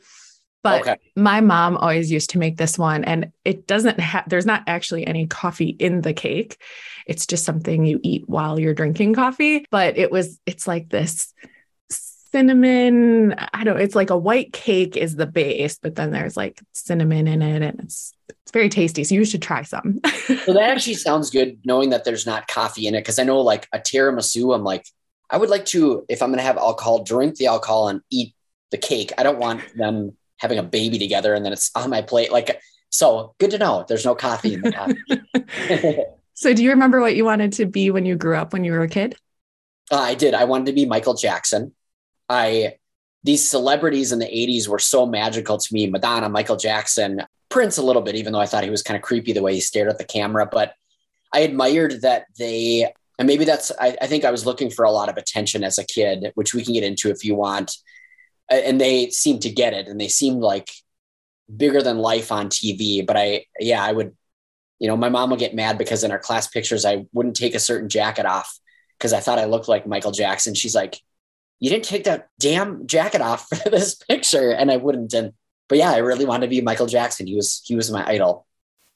But 0.64 0.82
okay. 0.82 0.96
my 1.16 1.42
mom 1.42 1.76
always 1.78 2.12
used 2.12 2.30
to 2.32 2.40
make 2.40 2.58
this 2.58 2.78
one 2.78 3.04
and 3.04 3.32
it 3.44 3.68
doesn't 3.68 4.00
have 4.00 4.24
there's 4.30 4.46
not 4.46 4.64
actually 4.68 5.06
any 5.06 5.28
coffee 5.28 5.76
in 5.80 6.02
the 6.02 6.14
cake. 6.14 6.62
It's 7.06 7.28
just 7.28 7.44
something 7.44 7.86
you 7.86 8.00
eat 8.02 8.24
while 8.28 8.58
you're 8.58 8.74
drinking 8.74 9.16
coffee 9.16 9.66
but 9.70 9.98
it 9.98 10.12
was 10.12 10.40
it's 10.46 10.66
like 10.66 10.88
this 10.88 11.34
cinnamon 12.32 13.34
i 13.54 13.64
don't 13.64 13.80
it's 13.80 13.96
like 13.96 14.10
a 14.10 14.18
white 14.18 14.52
cake 14.54 14.98
is 14.98 15.16
the 15.16 15.26
base 15.26 15.80
but 15.82 15.96
then 15.96 16.12
there's 16.12 16.38
like 16.38 16.62
cinnamon 16.74 17.28
in 17.28 17.42
it 17.42 17.62
and 17.62 17.80
it's 17.80 18.14
it's 18.48 18.54
very 18.54 18.70
tasty. 18.70 19.04
So 19.04 19.14
you 19.14 19.26
should 19.26 19.42
try 19.42 19.64
some. 19.64 20.00
so 20.46 20.54
that 20.54 20.70
actually 20.70 20.94
sounds 21.08 21.30
good 21.30 21.60
knowing 21.66 21.90
that 21.90 22.06
there's 22.06 22.26
not 22.26 22.48
coffee 22.48 22.88
in 22.88 22.96
it. 22.96 23.04
Cause 23.04 23.20
I 23.20 23.24
know 23.24 23.42
like 23.42 23.68
a 23.74 23.78
tiramisu, 23.78 24.56
I'm 24.56 24.64
like, 24.64 24.86
I 25.30 25.36
would 25.36 25.50
like 25.50 25.66
to, 25.66 26.06
if 26.08 26.22
I'm 26.22 26.30
going 26.30 26.38
to 26.38 26.44
have 26.44 26.56
alcohol, 26.56 27.04
drink 27.04 27.36
the 27.36 27.48
alcohol 27.48 27.90
and 27.90 28.00
eat 28.10 28.34
the 28.72 28.78
cake. 28.78 29.12
I 29.18 29.24
don't 29.24 29.38
want 29.38 29.64
them 29.76 30.16
having 30.38 30.60
a 30.60 30.64
baby 30.64 30.98
together 30.98 31.34
and 31.34 31.44
then 31.44 31.52
it's 31.52 31.72
on 31.76 31.90
my 31.90 32.02
plate. 32.02 32.32
Like, 32.32 32.62
so 32.90 33.36
good 33.38 33.52
to 33.52 33.58
know 33.58 33.84
there's 33.86 34.06
no 34.06 34.16
coffee 34.16 34.54
in 34.54 34.62
the 34.62 34.72
coffee. 34.72 36.06
so 36.34 36.54
do 36.54 36.64
you 36.64 36.70
remember 36.70 37.02
what 37.02 37.18
you 37.18 37.26
wanted 37.26 37.52
to 37.54 37.66
be 37.66 37.92
when 37.92 38.06
you 38.06 38.16
grew 38.16 38.38
up 38.38 38.54
when 38.54 38.64
you 38.64 38.72
were 38.72 38.84
a 38.84 38.88
kid? 38.88 39.18
Uh, 39.92 40.00
I 40.00 40.16
did. 40.16 40.34
I 40.34 40.46
wanted 40.46 40.68
to 40.68 40.74
be 40.74 40.86
Michael 40.86 41.16
Jackson. 41.16 41.74
I, 42.30 42.76
these 43.24 43.48
celebrities 43.48 44.12
in 44.12 44.20
the 44.20 44.26
80s 44.26 44.68
were 44.68 44.80
so 44.80 45.06
magical 45.06 45.58
to 45.58 45.74
me 45.74 45.88
Madonna, 45.88 46.30
Michael 46.30 46.56
Jackson. 46.56 47.24
Prince 47.50 47.78
a 47.78 47.84
little 47.84 48.02
bit, 48.02 48.16
even 48.16 48.34
though 48.34 48.40
I 48.40 48.46
thought 48.46 48.64
he 48.64 48.70
was 48.70 48.84
kind 48.84 48.98
of 48.98 49.04
creepy 49.04 49.32
the 49.34 49.42
way 49.42 49.54
he 49.54 49.62
stared 49.62 49.90
at 49.90 49.98
the 49.98 50.04
camera. 50.04 50.46
But 50.46 50.74
I 51.34 51.40
admired 51.40 52.02
that 52.02 52.26
they, 52.38 52.92
and 53.18 53.28
maybe 53.28 53.46
that's, 53.46 53.72
I, 53.80 53.96
I 54.02 54.08
think 54.08 54.26
I 54.26 54.32
was 54.32 54.46
looking 54.46 54.70
for 54.70 54.84
a 54.86 54.92
lot 54.92 55.10
of 55.10 55.18
attention 55.18 55.64
as 55.64 55.78
a 55.78 55.86
kid, 55.86 56.32
which 56.36 56.54
we 56.54 56.64
can 56.64 56.74
get 56.74 56.84
into 56.84 57.10
if 57.10 57.24
you 57.24 57.36
want. 57.36 57.76
And 58.50 58.80
they 58.80 59.10
seemed 59.10 59.42
to 59.44 59.50
get 59.50 59.74
it 59.74 59.88
and 59.88 60.00
they 60.00 60.08
seemed 60.08 60.42
like 60.42 60.70
bigger 61.56 61.82
than 61.82 61.98
life 61.98 62.32
on 62.32 62.50
TV. 62.50 63.06
But 63.06 63.18
I, 63.18 63.46
yeah, 63.60 63.84
I 63.84 63.92
would, 63.92 64.16
you 64.80 64.88
know, 64.88 64.98
my 64.98 65.10
mom 65.10 65.30
would 65.30 65.40
get 65.40 65.56
mad 65.56 65.78
because 65.78 66.04
in 66.04 66.12
our 66.12 66.20
class 66.20 66.48
pictures, 66.48 66.86
I 66.86 67.06
wouldn't 67.14 67.36
take 67.36 67.56
a 67.56 67.60
certain 67.60 67.90
jacket 67.90 68.26
off 68.26 68.60
because 68.98 69.14
I 69.14 69.20
thought 69.20 69.40
I 69.40 69.46
looked 69.46 69.68
like 69.68 69.88
Michael 69.88 70.12
Jackson. 70.12 70.54
She's 70.54 70.76
like, 70.76 71.02
you 71.60 71.70
didn't 71.70 71.86
take 71.86 72.04
that 72.06 72.30
damn 72.40 72.88
jacket 72.88 73.22
off 73.22 73.48
for 73.64 73.70
this 73.70 73.96
picture. 73.96 74.52
And 74.52 74.72
I 74.72 74.78
wouldn't. 74.78 75.14
And 75.14 75.34
but 75.68 75.78
yeah, 75.78 75.92
I 75.92 75.98
really 75.98 76.26
wanted 76.26 76.48
to 76.48 76.50
be 76.50 76.62
Michael 76.62 76.88
Jackson. 76.88 77.28
He 77.28 77.36
was 77.36 77.62
he 77.66 77.76
was 77.76 77.92
my 77.92 78.06
idol. 78.08 78.46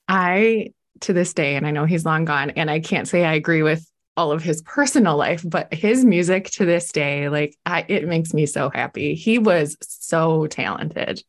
I 0.08 0.74
to 1.02 1.14
this 1.14 1.34
day, 1.34 1.56
and 1.56 1.66
I 1.66 1.72
know 1.72 1.86
he's 1.86 2.06
long 2.06 2.26
gone, 2.26 2.52
and 2.52 2.70
I 2.70 2.80
can't 2.80 3.08
say 3.08 3.26
I 3.26 3.34
agree 3.34 3.64
with 3.64 3.86
all 4.18 4.32
of 4.32 4.44
his 4.44 4.62
personal 4.64 5.16
life, 5.16 5.44
but 5.46 5.74
his 5.74 6.04
music 6.04 6.50
to 6.52 6.66
this 6.66 6.92
day, 6.92 7.30
like 7.30 7.58
I, 7.66 7.86
it 7.88 8.08
makes 8.08 8.34
me 8.34 8.46
so 8.46 8.70
happy. 8.70 9.16
He 9.16 9.40
was 9.40 9.78
so 9.82 10.48
talented. 10.48 11.24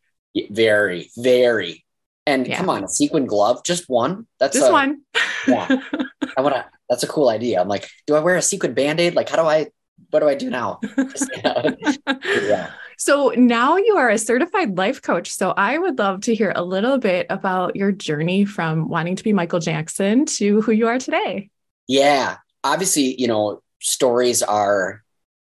Very, 0.50 1.10
very. 1.16 1.84
And 2.26 2.46
yeah. 2.46 2.56
come 2.56 2.70
on, 2.70 2.84
a 2.84 2.88
sequin 2.88 3.26
glove, 3.26 3.64
just 3.64 3.88
one. 3.88 4.26
That's 4.38 4.56
just 4.56 4.68
a, 4.68 4.72
one. 4.72 5.02
yeah. 5.48 5.68
I 6.36 6.40
want 6.40 6.54
to. 6.54 6.64
That's 6.88 7.02
a 7.02 7.08
cool 7.08 7.28
idea. 7.28 7.60
I'm 7.60 7.68
like, 7.68 7.88
do 8.06 8.14
I 8.14 8.20
wear 8.20 8.36
a 8.36 8.42
sequin 8.42 8.74
band 8.74 9.00
aid? 9.00 9.14
Like, 9.14 9.28
how 9.28 9.36
do 9.36 9.48
I? 9.48 9.68
What 10.10 10.20
do 10.20 10.28
I 10.28 10.34
do 10.34 10.50
now? 10.50 10.80
Yeah. 11.44 12.70
So 12.98 13.32
now 13.36 13.78
you 13.78 13.96
are 13.96 14.10
a 14.10 14.18
certified 14.18 14.78
life 14.78 15.02
coach. 15.02 15.30
So 15.30 15.50
I 15.56 15.76
would 15.76 15.98
love 15.98 16.20
to 16.22 16.34
hear 16.36 16.52
a 16.54 16.62
little 16.62 16.98
bit 16.98 17.26
about 17.30 17.74
your 17.74 17.90
journey 17.90 18.44
from 18.44 18.88
wanting 18.88 19.16
to 19.16 19.24
be 19.24 19.32
Michael 19.32 19.58
Jackson 19.58 20.24
to 20.26 20.60
who 20.60 20.70
you 20.70 20.86
are 20.86 20.98
today. 20.98 21.50
Yeah. 21.88 22.36
Obviously, 22.62 23.20
you 23.20 23.26
know, 23.26 23.60
stories 23.80 24.40
are 24.40 25.02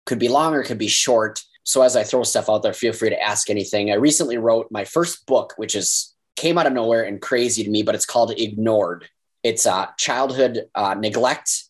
could 0.07 0.19
be 0.19 0.29
long 0.29 0.55
or 0.55 0.63
could 0.63 0.79
be 0.79 0.89
short. 0.89 1.43
So 1.65 1.83
as 1.83 1.95
I 1.95 2.05
throw 2.05 2.23
stuff 2.23 2.49
out 2.49 2.63
there, 2.63 2.73
feel 2.73 2.93
free 2.93 3.11
to 3.11 3.23
ask 3.23 3.51
anything. 3.51 3.91
I 3.91 3.95
recently 3.95 4.39
wrote 4.39 4.69
my 4.71 4.85
first 4.85 5.27
book, 5.27 5.53
which 5.57 5.75
is 5.75 6.15
came 6.37 6.59
out 6.59 6.67
of 6.67 6.73
nowhere 6.73 7.03
and 7.03 7.21
crazy 7.21 7.63
to 7.65 7.71
me, 7.71 7.83
but 7.83 7.95
it's 7.95 8.07
called 8.07 8.33
Ignored. 8.37 9.09
It's 9.43 9.67
uh, 9.67 9.87
childhood 9.99 10.67
uh, 10.75 10.95
neglect, 10.95 11.65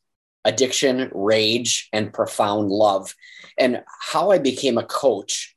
addiction, 0.44 1.10
rage, 1.14 1.88
and 1.92 2.12
profound 2.12 2.68
love. 2.68 3.14
And 3.58 3.82
how 4.00 4.30
I 4.30 4.38
became 4.38 4.78
a 4.78 4.84
coach 4.84 5.56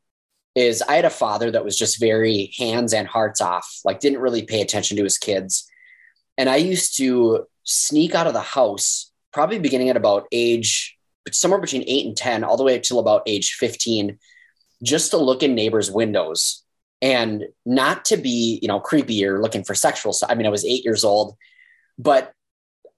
is 0.56 0.82
I 0.82 0.96
had 0.96 1.06
a 1.06 1.10
father 1.10 1.52
that 1.52 1.66
was 1.66 1.78
just 1.78 2.00
very 2.00 2.54
hands 2.58 2.94
and 2.94 3.08
hearts 3.08 3.42
off, 3.42 3.80
like 3.84 4.00
didn't 4.00 4.22
really 4.22 4.44
pay 4.44 4.62
attention 4.62 4.98
to 4.98 5.04
his 5.04 5.18
kids. 5.18 5.70
And 6.38 6.50
I 6.50 6.58
used 6.58 6.98
to 6.98 7.46
sneak 7.64 8.16
out 8.16 8.28
of 8.28 8.34
the 8.34 8.42
house, 8.42 9.12
probably 9.34 9.60
beginning 9.60 9.90
at 9.90 9.98
about 9.98 10.28
age 10.32 10.96
somewhere 11.32 11.60
between 11.60 11.84
eight 11.88 12.06
and 12.06 12.16
10, 12.16 12.44
all 12.44 12.58
the 12.58 12.64
way 12.64 12.76
until 12.76 13.00
about 13.00 13.24
age 13.26 13.54
15, 13.54 14.20
just 14.84 15.12
to 15.12 15.18
look 15.18 15.44
in 15.44 15.56
neighbors' 15.56 15.92
windows 15.92 16.64
and 17.02 17.46
not 17.66 18.06
to 18.06 18.18
be, 18.18 18.60
you 18.62 18.68
know, 18.68 18.80
creepy 18.80 19.26
or 19.26 19.42
looking 19.42 19.64
for 19.64 19.76
sexual. 19.76 20.16
I 20.30 20.36
mean, 20.36 20.46
I 20.46 20.52
was 20.52 20.66
eight 20.66 20.86
years 20.86 21.04
old, 21.04 21.36
but 21.98 22.34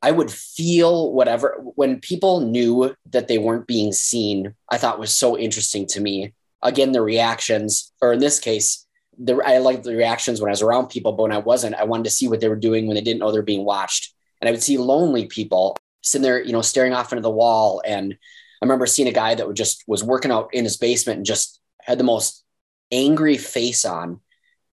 I 0.02 0.12
would 0.12 0.32
feel 0.32 1.12
whatever 1.12 1.58
when 1.76 2.00
people 2.00 2.42
knew 2.42 2.96
that 3.12 3.28
they 3.28 3.38
weren't 3.38 3.68
being 3.68 3.92
seen, 3.92 4.54
I 4.70 4.78
thought 4.78 5.00
was 5.00 5.14
so 5.14 5.38
interesting 5.38 5.88
to 5.88 6.02
me. 6.02 6.34
Again 6.62 6.92
the 6.92 7.02
reactions 7.02 7.92
or 8.02 8.14
in 8.14 8.20
this 8.20 8.40
case 8.40 8.88
the 9.20 9.36
i 9.46 9.58
liked 9.58 9.84
the 9.84 9.96
reactions 9.96 10.40
when 10.40 10.50
i 10.50 10.52
was 10.52 10.62
around 10.62 10.88
people 10.88 11.12
but 11.12 11.24
when 11.24 11.32
i 11.32 11.38
wasn't 11.38 11.76
i 11.76 11.84
wanted 11.84 12.04
to 12.04 12.10
see 12.10 12.28
what 12.28 12.40
they 12.40 12.50
were 12.50 12.56
doing 12.56 12.86
when 12.86 12.96
they 12.96 13.02
didn't 13.02 13.20
know 13.20 13.32
they're 13.32 13.42
being 13.42 13.66
watched. 13.66 14.14
And 14.42 14.48
i 14.48 14.52
would 14.52 14.64
see 14.64 14.78
lonely 14.78 15.26
people 15.26 15.76
sitting 16.02 16.24
there 16.24 16.42
you 16.42 16.52
know 16.52 16.62
staring 16.62 16.94
off 16.94 17.12
into 17.12 17.22
the 17.22 17.30
wall. 17.30 17.82
And 17.86 18.14
i 18.14 18.66
remember 18.66 18.86
seeing 18.86 19.08
a 19.08 19.14
guy 19.14 19.36
that 19.36 19.48
would 19.48 19.56
just 19.56 19.84
was 19.88 20.04
working 20.04 20.32
out 20.32 20.50
in 20.54 20.64
his 20.64 20.78
basement 20.78 21.18
and 21.18 21.26
just 21.26 21.60
had 21.82 21.98
the 21.98 22.04
most 22.04 22.44
angry 22.92 23.38
face 23.38 23.86
on. 23.86 24.10
And 24.10 24.20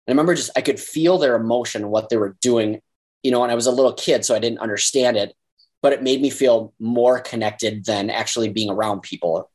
i 0.09 0.13
remember 0.13 0.35
just 0.35 0.51
i 0.57 0.61
could 0.61 0.81
feel 0.81 1.19
their 1.19 1.37
emotion 1.37 1.89
what 1.89 2.09
they 2.09 2.17
were 2.17 2.37
doing 2.41 2.81
you 3.25 3.31
know, 3.31 3.43
and 3.43 3.51
I 3.51 3.57
was 3.57 3.67
a 3.67 3.73
little 3.73 3.95
kid, 3.95 4.25
so 4.25 4.37
I 4.37 4.39
didn't 4.39 4.61
understand 4.61 5.17
it, 5.17 5.35
but 5.83 5.93
it 5.93 6.03
made 6.03 6.21
me 6.21 6.31
feel 6.31 6.73
more 6.79 7.19
connected 7.19 7.87
than 7.87 8.11
actually 8.11 8.51
being 8.51 8.71
around 8.71 9.01
people. 9.01 9.51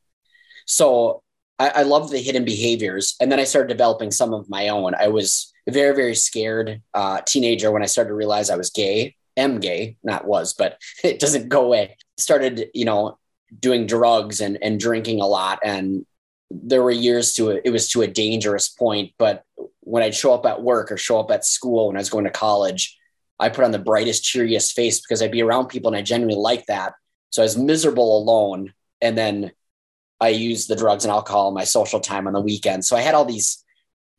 So 0.65 1.21
I, 1.59 1.69
I 1.69 1.81
love 1.83 2.09
the 2.09 2.17
hidden 2.17 2.43
behaviors. 2.43 3.15
And 3.21 3.31
then 3.31 3.39
I 3.39 3.43
started 3.43 3.69
developing 3.69 4.11
some 4.11 4.33
of 4.33 4.49
my 4.49 4.69
own. 4.69 4.95
I 4.95 5.07
was 5.07 5.53
very, 5.69 5.95
very 5.95 6.15
scared 6.15 6.81
uh, 6.95 7.21
teenager 7.21 7.71
when 7.71 7.83
I 7.83 7.85
started 7.85 8.09
to 8.09 8.15
realize 8.15 8.49
I 8.49 8.57
was 8.57 8.71
gay, 8.71 9.15
am 9.38 9.59
gay, 9.59 9.97
not 10.03 10.25
was, 10.25 10.53
but 10.53 10.81
it 11.03 11.19
doesn't 11.19 11.49
go 11.49 11.63
away. 11.63 11.95
Started, 12.17 12.69
you 12.73 12.85
know, 12.85 13.19
doing 13.59 13.85
drugs 13.85 14.41
and, 14.41 14.57
and 14.63 14.79
drinking 14.79 15.21
a 15.21 15.27
lot. 15.27 15.59
And 15.63 16.05
there 16.49 16.81
were 16.81 16.91
years 16.91 17.33
to 17.33 17.51
it, 17.51 17.61
it 17.65 17.69
was 17.69 17.88
to 17.89 18.01
a 18.01 18.07
dangerous 18.07 18.67
point. 18.67 19.13
But 19.19 19.43
when 19.81 20.01
I'd 20.01 20.15
show 20.15 20.33
up 20.33 20.45
at 20.47 20.63
work 20.63 20.91
or 20.91 20.97
show 20.97 21.19
up 21.19 21.29
at 21.29 21.45
school 21.45 21.88
when 21.88 21.97
I 21.97 21.99
was 21.99 22.09
going 22.09 22.25
to 22.25 22.31
college, 22.31 22.99
I 23.39 23.50
put 23.50 23.63
on 23.63 23.72
the 23.72 23.79
brightest, 23.79 24.24
cheeriest 24.24 24.75
face 24.75 25.00
because 25.00 25.22
I'd 25.22 25.31
be 25.31 25.41
around 25.41 25.67
people 25.67 25.89
and 25.89 25.98
I 25.98 26.01
genuinely 26.01 26.41
like 26.41 26.65
that. 26.65 26.93
So 27.29 27.41
I 27.41 27.46
was 27.46 27.58
miserable 27.58 28.17
alone. 28.17 28.74
And 29.01 29.17
then 29.17 29.51
I 30.19 30.29
used 30.29 30.67
the 30.67 30.75
drugs 30.75 31.05
and 31.05 31.12
alcohol 31.12 31.48
in 31.48 31.53
my 31.53 31.63
social 31.63 32.00
time 32.00 32.27
on 32.27 32.34
the 32.34 32.41
weekend. 32.41 32.84
So 32.84 32.98
I 32.98 33.01
had 33.01 33.15
all 33.15 33.25
these 33.25 33.63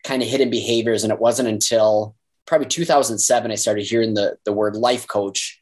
kind 0.05 0.23
of 0.23 0.29
hidden 0.29 0.49
behaviors. 0.49 1.05
And 1.05 1.13
it 1.13 1.21
wasn't 1.21 1.49
until 1.49 2.15
probably 2.47 2.69
2007 2.69 3.51
I 3.51 3.55
started 3.57 3.85
hearing 3.85 4.15
the, 4.15 4.39
the 4.45 4.53
word 4.53 4.77
life 4.77 5.07
coach. 5.07 5.61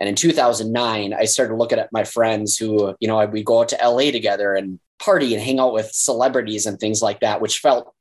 And 0.00 0.08
in 0.08 0.16
2009, 0.16 1.14
I 1.14 1.24
started 1.24 1.54
looking 1.54 1.78
at 1.78 1.92
my 1.92 2.04
friends 2.04 2.58
who, 2.58 2.94
you 3.00 3.08
know, 3.08 3.24
we 3.26 3.42
go 3.42 3.60
out 3.60 3.68
to 3.70 3.78
LA 3.88 4.10
together 4.10 4.54
and 4.54 4.80
party 4.98 5.32
and 5.32 5.42
hang 5.42 5.60
out 5.60 5.72
with 5.72 5.92
celebrities 5.92 6.66
and 6.66 6.78
things 6.78 7.00
like 7.00 7.20
that, 7.20 7.40
which 7.40 7.58
felt 7.58 7.94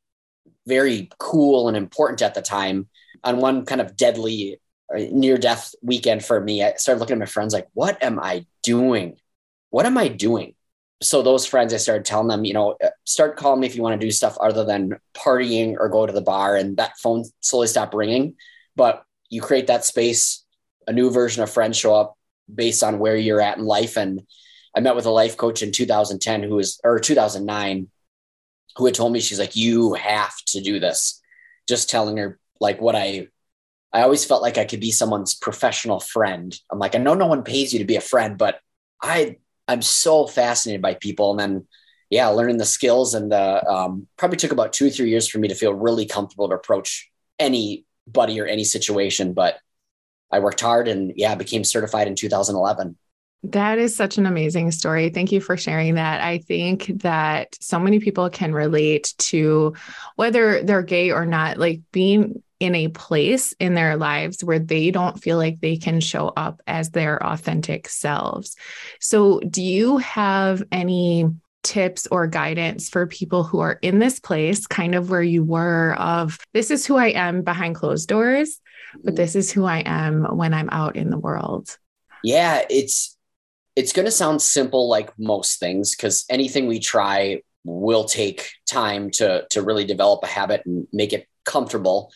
very 0.67 1.09
cool 1.19 1.67
and 1.67 1.77
important 1.77 2.21
at 2.21 2.33
the 2.33 2.41
time. 2.41 2.89
On 3.23 3.37
one 3.37 3.65
kind 3.65 3.81
of 3.81 3.95
deadly 3.95 4.59
near 4.93 5.37
death 5.37 5.73
weekend 5.81 6.23
for 6.23 6.39
me, 6.39 6.63
I 6.63 6.73
started 6.73 6.99
looking 6.99 7.15
at 7.15 7.19
my 7.19 7.25
friends 7.25 7.53
like, 7.53 7.67
what 7.73 8.01
am 8.03 8.19
I 8.19 8.45
doing? 8.63 9.17
What 9.69 9.85
am 9.85 9.97
I 9.97 10.07
doing? 10.07 10.55
so 11.01 11.21
those 11.21 11.45
friends, 11.45 11.73
I 11.73 11.77
started 11.77 12.05
telling 12.05 12.27
them, 12.27 12.45
you 12.45 12.53
know, 12.53 12.75
uh, 12.83 12.89
start 13.03 13.37
calling 13.37 13.59
me 13.59 13.67
if 13.67 13.75
you 13.75 13.83
want 13.83 13.99
to 13.99 14.05
do 14.05 14.11
stuff 14.11 14.37
other 14.39 14.63
than 14.63 14.97
partying 15.13 15.75
or 15.77 15.89
go 15.89 16.05
to 16.05 16.13
the 16.13 16.21
bar. 16.21 16.55
And 16.55 16.77
that 16.77 16.97
phone 16.97 17.25
slowly 17.41 17.67
stopped 17.67 17.93
ringing. 17.93 18.35
But 18.75 19.03
you 19.29 19.41
create 19.41 19.67
that 19.67 19.85
space, 19.85 20.43
a 20.87 20.93
new 20.93 21.11
version 21.11 21.43
of 21.43 21.51
friends 21.51 21.77
show 21.77 21.93
up 21.93 22.17
based 22.53 22.83
on 22.83 22.99
where 22.99 23.17
you're 23.17 23.41
at 23.41 23.57
in 23.57 23.65
life. 23.65 23.97
And 23.97 24.21
I 24.75 24.79
met 24.79 24.95
with 24.95 25.05
a 25.05 25.11
life 25.11 25.35
coach 25.35 25.61
in 25.61 25.71
2010 25.71 26.43
who 26.43 26.55
was, 26.55 26.79
or 26.83 26.99
2009, 26.99 27.89
who 28.77 28.85
had 28.85 28.95
told 28.95 29.11
me, 29.11 29.19
she's 29.19 29.39
like, 29.39 29.55
you 29.55 29.93
have 29.93 30.35
to 30.47 30.61
do 30.61 30.79
this. 30.79 31.21
Just 31.67 31.89
telling 31.89 32.17
her 32.17 32.39
like 32.59 32.79
what 32.79 32.95
I, 32.95 33.27
I 33.95 34.01
always 34.01 34.25
felt 34.25 34.41
like 34.41 34.57
I 34.57 34.65
could 34.65 34.81
be 34.81 34.91
someone's 34.91 35.33
professional 35.35 36.01
friend. 36.01 36.53
I'm 36.69 36.79
like, 36.79 36.95
I 36.95 36.97
know 36.97 37.13
no 37.13 37.27
one 37.27 37.43
pays 37.43 37.71
you 37.71 37.79
to 37.79 37.85
be 37.85 37.95
a 37.95 38.01
friend, 38.01 38.37
but 38.37 38.59
I 39.01 39.37
I'm 39.69 39.81
so 39.81 40.27
fascinated 40.27 40.81
by 40.81 40.95
people. 40.95 41.31
And 41.31 41.39
then, 41.39 41.67
yeah, 42.09 42.27
learning 42.27 42.57
the 42.57 42.65
skills 42.65 43.13
and 43.13 43.31
uh, 43.31 43.61
um, 43.65 44.05
probably 44.17 44.35
took 44.35 44.51
about 44.51 44.73
two, 44.73 44.87
or 44.87 44.89
three 44.89 45.09
years 45.09 45.29
for 45.29 45.39
me 45.39 45.47
to 45.47 45.55
feel 45.55 45.73
really 45.73 46.05
comfortable 46.05 46.49
to 46.49 46.55
approach 46.55 47.09
anybody 47.39 48.37
or 48.41 48.45
any 48.45 48.65
situation. 48.65 49.31
But 49.31 49.59
I 50.29 50.39
worked 50.39 50.59
hard 50.59 50.89
and 50.89 51.13
yeah, 51.15 51.33
became 51.35 51.63
certified 51.63 52.09
in 52.09 52.15
2011. 52.15 52.97
That 53.43 53.79
is 53.79 53.95
such 53.95 54.17
an 54.17 54.25
amazing 54.25 54.71
story. 54.71 55.09
Thank 55.09 55.31
you 55.31 55.39
for 55.39 55.55
sharing 55.55 55.95
that. 55.95 56.19
I 56.19 56.39
think 56.39 56.87
that 57.01 57.55
so 57.61 57.79
many 57.79 57.99
people 57.99 58.29
can 58.29 58.53
relate 58.53 59.13
to 59.19 59.73
whether 60.17 60.63
they're 60.63 60.83
gay 60.83 61.11
or 61.11 61.25
not, 61.25 61.57
like 61.57 61.79
being 61.93 62.43
in 62.59 62.75
a 62.75 62.87
place 62.87 63.53
in 63.59 63.73
their 63.73 63.97
lives 63.97 64.43
where 64.43 64.59
they 64.59 64.91
don't 64.91 65.21
feel 65.21 65.37
like 65.37 65.59
they 65.59 65.77
can 65.77 65.99
show 65.99 66.31
up 66.35 66.61
as 66.67 66.91
their 66.91 67.21
authentic 67.23 67.89
selves. 67.89 68.55
So, 68.99 69.39
do 69.39 69.61
you 69.61 69.97
have 69.97 70.63
any 70.71 71.29
tips 71.63 72.07
or 72.11 72.27
guidance 72.27 72.89
for 72.89 73.07
people 73.07 73.43
who 73.43 73.59
are 73.59 73.79
in 73.81 73.99
this 73.99 74.19
place, 74.19 74.67
kind 74.67 74.95
of 74.95 75.09
where 75.09 75.23
you 75.23 75.43
were 75.43 75.95
of 75.95 76.37
this 76.53 76.71
is 76.71 76.85
who 76.85 76.95
I 76.95 77.07
am 77.07 77.41
behind 77.41 77.75
closed 77.75 78.07
doors, 78.07 78.61
but 78.93 79.13
mm-hmm. 79.13 79.15
this 79.15 79.35
is 79.35 79.51
who 79.51 79.65
I 79.65 79.79
am 79.85 80.23
when 80.37 80.53
I'm 80.53 80.69
out 80.69 80.95
in 80.95 81.09
the 81.09 81.17
world? 81.17 81.77
Yeah, 82.23 82.61
it's 82.69 83.17
it's 83.75 83.91
going 83.91 84.05
to 84.05 84.11
sound 84.11 84.41
simple 84.41 84.87
like 84.87 85.11
most 85.19 85.59
things 85.59 85.95
because 85.95 86.23
anything 86.29 86.67
we 86.67 86.79
try 86.79 87.41
will 87.65 88.05
take 88.05 88.49
time 88.69 89.09
to 89.11 89.45
to 89.49 89.61
really 89.61 89.85
develop 89.85 90.23
a 90.23 90.27
habit 90.27 90.61
and 90.65 90.87
make 90.93 91.13
it 91.13 91.27
comfortable 91.43 92.11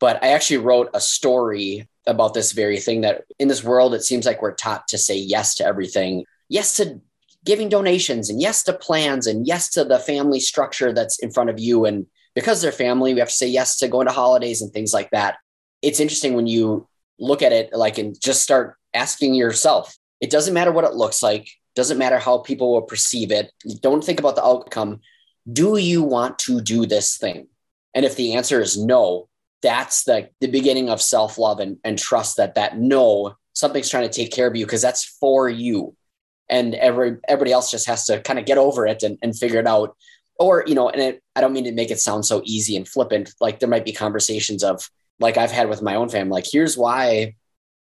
but 0.00 0.22
I 0.24 0.28
actually 0.28 0.56
wrote 0.58 0.90
a 0.94 1.00
story 1.00 1.88
about 2.06 2.34
this 2.34 2.52
very 2.52 2.78
thing 2.78 3.02
that 3.02 3.24
in 3.38 3.48
this 3.48 3.62
world, 3.62 3.94
it 3.94 4.02
seems 4.02 4.26
like 4.26 4.42
we're 4.42 4.54
taught 4.54 4.88
to 4.88 4.98
say 4.98 5.16
yes 5.16 5.54
to 5.56 5.64
everything. 5.64 6.24
Yes 6.48 6.76
to 6.76 7.00
giving 7.44 7.68
donations 7.68 8.28
and 8.28 8.40
yes 8.40 8.62
to 8.64 8.72
plans 8.72 9.26
and 9.26 9.46
yes 9.46 9.70
to 9.70 9.84
the 9.84 9.98
family 9.98 10.40
structure 10.40 10.92
that's 10.92 11.18
in 11.20 11.30
front 11.30 11.50
of 11.50 11.60
you. 11.60 11.84
And 11.84 12.06
because 12.34 12.60
they're 12.60 12.72
family, 12.72 13.14
we 13.14 13.20
have 13.20 13.28
to 13.28 13.34
say 13.34 13.46
yes 13.46 13.78
to 13.78 13.88
going 13.88 14.06
to 14.06 14.12
holidays 14.12 14.62
and 14.62 14.72
things 14.72 14.92
like 14.92 15.10
that. 15.10 15.36
It's 15.82 16.00
interesting 16.00 16.34
when 16.34 16.46
you 16.46 16.88
look 17.18 17.42
at 17.42 17.52
it 17.52 17.72
like 17.72 17.98
and 17.98 18.18
just 18.18 18.42
start 18.42 18.76
asking 18.94 19.34
yourself. 19.34 19.96
It 20.20 20.30
doesn't 20.30 20.54
matter 20.54 20.72
what 20.72 20.84
it 20.84 20.94
looks 20.94 21.22
like, 21.22 21.48
doesn't 21.74 21.98
matter 21.98 22.18
how 22.18 22.38
people 22.38 22.72
will 22.72 22.82
perceive 22.82 23.30
it. 23.30 23.52
Don't 23.80 24.04
think 24.04 24.18
about 24.18 24.36
the 24.36 24.44
outcome. 24.44 25.00
Do 25.50 25.76
you 25.76 26.02
want 26.02 26.38
to 26.40 26.60
do 26.60 26.84
this 26.84 27.16
thing? 27.16 27.48
And 27.94 28.04
if 28.04 28.16
the 28.16 28.34
answer 28.34 28.60
is 28.60 28.76
no, 28.76 29.29
that's 29.62 30.04
the, 30.04 30.30
the 30.40 30.48
beginning 30.48 30.88
of 30.88 31.02
self-love 31.02 31.60
and, 31.60 31.78
and 31.84 31.98
trust 31.98 32.36
that 32.38 32.54
that 32.54 32.78
no 32.78 33.36
something's 33.52 33.90
trying 33.90 34.08
to 34.08 34.14
take 34.14 34.32
care 34.32 34.46
of 34.46 34.56
you 34.56 34.64
because 34.64 34.82
that's 34.82 35.04
for 35.04 35.48
you. 35.48 35.94
And 36.48 36.74
every 36.74 37.18
everybody 37.28 37.52
else 37.52 37.70
just 37.70 37.86
has 37.86 38.06
to 38.06 38.20
kind 38.20 38.38
of 38.38 38.46
get 38.46 38.58
over 38.58 38.86
it 38.86 39.02
and, 39.02 39.18
and 39.22 39.36
figure 39.36 39.60
it 39.60 39.66
out. 39.66 39.96
Or 40.38 40.64
you 40.66 40.74
know 40.74 40.88
and 40.88 41.02
it, 41.02 41.22
i 41.36 41.42
don't 41.42 41.52
mean 41.52 41.64
to 41.64 41.72
make 41.72 41.90
it 41.90 42.00
sound 42.00 42.24
so 42.24 42.40
easy 42.46 42.74
and 42.74 42.88
flippant 42.88 43.34
like 43.42 43.58
there 43.58 43.68
might 43.68 43.84
be 43.84 43.92
conversations 43.92 44.64
of 44.64 44.88
like 45.18 45.36
i've 45.36 45.50
had 45.50 45.68
with 45.68 45.82
my 45.82 45.96
own 45.96 46.08
family 46.08 46.32
like 46.32 46.46
here's 46.50 46.78
why 46.78 47.34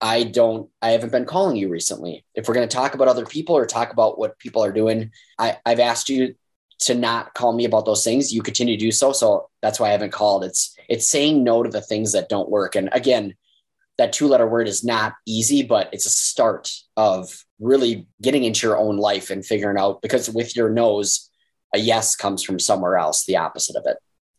i 0.01 0.25
don't 0.25 0.69
i 0.83 0.91
haven't 0.91 1.13
been 1.13 1.27
calling 1.27 1.55
you 1.55 1.69
recently. 1.69 2.25
If 2.35 2.49
we're 2.49 2.55
going 2.55 2.69
to 2.69 2.77
talk 2.77 2.95
about 2.95 3.07
other 3.07 3.25
people 3.25 3.57
or 3.57 3.67
talk 3.67 3.93
about 3.93 4.19
what 4.19 4.37
people 4.41 4.65
are 4.65 4.73
doing 4.73 5.13
I, 5.39 5.59
i've 5.65 5.79
asked 5.79 6.09
you 6.09 6.35
to 6.81 6.95
not 6.95 7.35
call 7.35 7.53
me 7.53 7.65
about 7.65 7.85
those 7.85 8.05
things 8.05 8.33
you 8.33 8.43
continue 8.43 8.77
to 8.77 8.85
do 8.85 8.91
so 8.91 9.13
so 9.13 9.49
that's 9.63 9.79
why 9.79 9.89
i 9.89 9.93
haven't 9.93 10.13
called 10.13 10.45
it's 10.45 10.75
it's 10.89 11.07
saying 11.07 11.45
no 11.45 11.63
to 11.63 11.71
the 11.71 11.81
things 11.81 12.13
that 12.13 12.29
don't 12.29 12.51
work 12.51 12.75
and 12.75 12.89
again 12.93 13.35
that 13.99 14.13
two 14.13 14.27
letter 14.27 14.49
word 14.49 14.67
is 14.67 14.83
not 14.83 15.15
easy 15.27 15.63
but 15.63 15.89
it's 15.93 16.07
a 16.07 16.11
start 16.11 16.73
of 16.97 17.45
really 17.59 18.07
getting 18.23 18.45
into 18.45 18.67
your 18.67 18.79
own 18.79 18.97
life 18.97 19.31
and 19.31 19.45
figuring 19.45 19.79
out 19.79 20.01
because 20.03 20.31
with 20.31 20.57
your 20.57 20.71
nose 20.71 21.31
a 21.75 21.79
yes 21.79 22.17
comes 22.17 22.43
from 22.43 22.59
somewhere 22.59 22.97
else 22.97 23.25
the 23.27 23.37
opposite 23.37 23.77
of 23.77 23.85
it 23.87 23.97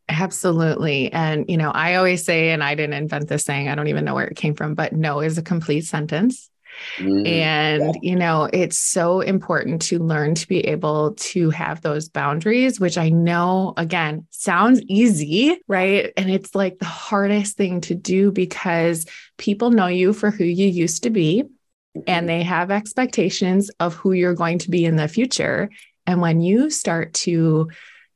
Absolutely. 0.09 1.11
And, 1.13 1.45
you 1.47 1.55
know, 1.55 1.71
I 1.71 1.95
always 1.95 2.25
say, 2.25 2.49
and 2.49 2.61
I 2.61 2.75
didn't 2.75 2.95
invent 2.95 3.29
this 3.29 3.45
saying, 3.45 3.69
I 3.69 3.75
don't 3.75 3.87
even 3.87 4.03
know 4.03 4.13
where 4.13 4.27
it 4.27 4.35
came 4.35 4.55
from, 4.55 4.73
but 4.73 4.91
no 4.91 5.21
is 5.21 5.37
a 5.37 5.41
complete 5.41 5.85
sentence. 5.85 6.49
Mm, 6.97 7.27
and, 7.27 7.97
you 8.01 8.15
know, 8.15 8.49
it's 8.51 8.77
so 8.77 9.21
important 9.21 9.81
to 9.83 9.99
learn 9.99 10.35
to 10.35 10.47
be 10.47 10.59
able 10.67 11.13
to 11.15 11.49
have 11.51 11.81
those 11.81 12.09
boundaries, 12.09 12.79
which 12.79 12.97
I 12.97 13.09
know, 13.09 13.73
again, 13.77 14.27
sounds 14.29 14.81
easy, 14.87 15.57
right? 15.67 16.11
And 16.17 16.29
it's 16.29 16.55
like 16.55 16.79
the 16.79 16.85
hardest 16.85 17.57
thing 17.57 17.81
to 17.81 17.95
do 17.95 18.31
because 18.31 19.05
people 19.37 19.71
know 19.71 19.87
you 19.87 20.13
for 20.13 20.31
who 20.31 20.43
you 20.43 20.67
used 20.67 21.03
to 21.03 21.09
be 21.09 21.43
and 21.95 22.05
mm-hmm. 22.05 22.27
they 22.27 22.43
have 22.43 22.71
expectations 22.71 23.69
of 23.79 23.95
who 23.95 24.13
you're 24.13 24.33
going 24.33 24.59
to 24.59 24.71
be 24.71 24.85
in 24.85 24.95
the 24.95 25.07
future. 25.07 25.69
And 26.05 26.21
when 26.21 26.41
you 26.41 26.69
start 26.69 27.13
to 27.13 27.69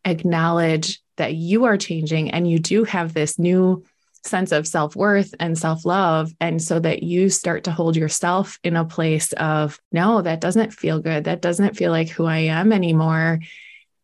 acknowledge 0.03 1.01
that 1.17 1.35
you 1.35 1.65
are 1.65 1.77
changing 1.77 2.31
and 2.31 2.49
you 2.49 2.59
do 2.59 2.83
have 2.83 3.13
this 3.13 3.39
new 3.39 3.83
sense 4.25 4.51
of 4.51 4.67
self 4.67 4.95
worth 4.95 5.33
and 5.39 5.57
self 5.57 5.85
love. 5.85 6.33
And 6.39 6.61
so 6.61 6.79
that 6.79 7.03
you 7.03 7.29
start 7.29 7.63
to 7.65 7.71
hold 7.71 7.95
yourself 7.95 8.59
in 8.63 8.75
a 8.75 8.85
place 8.85 9.31
of, 9.33 9.79
no, 9.91 10.21
that 10.21 10.41
doesn't 10.41 10.73
feel 10.73 10.99
good. 10.99 11.25
That 11.25 11.41
doesn't 11.41 11.75
feel 11.75 11.91
like 11.91 12.09
who 12.09 12.25
I 12.25 12.39
am 12.39 12.71
anymore. 12.71 13.39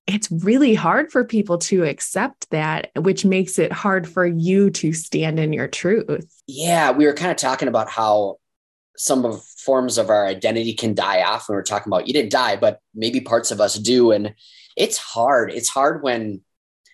It's 0.07 0.31
really 0.31 0.73
hard 0.73 1.11
for 1.11 1.23
people 1.23 1.59
to 1.59 1.83
accept 1.83 2.49
that, 2.49 2.91
which 2.97 3.23
makes 3.23 3.59
it 3.59 3.71
hard 3.71 4.09
for 4.09 4.25
you 4.25 4.69
to 4.71 4.93
stand 4.93 5.39
in 5.39 5.53
your 5.53 5.67
truth. 5.67 6.41
Yeah. 6.47 6.91
We 6.91 7.05
were 7.05 7.13
kind 7.13 7.31
of 7.31 7.37
talking 7.37 7.67
about 7.67 7.89
how 7.89 8.37
some 8.97 9.25
of 9.25 9.43
forms 9.43 9.97
of 9.97 10.09
our 10.09 10.25
identity 10.25 10.73
can 10.73 10.93
die 10.93 11.23
off. 11.23 11.47
And 11.47 11.55
we 11.55 11.59
are 11.59 11.63
talking 11.63 11.89
about 11.91 12.07
you 12.07 12.13
didn't 12.13 12.31
die, 12.31 12.55
but 12.55 12.81
maybe 12.93 13.21
parts 13.21 13.51
of 13.51 13.61
us 13.61 13.75
do. 13.75 14.11
And 14.11 14.33
it's 14.75 14.97
hard. 14.97 15.51
It's 15.51 15.69
hard 15.69 16.03
when, 16.03 16.41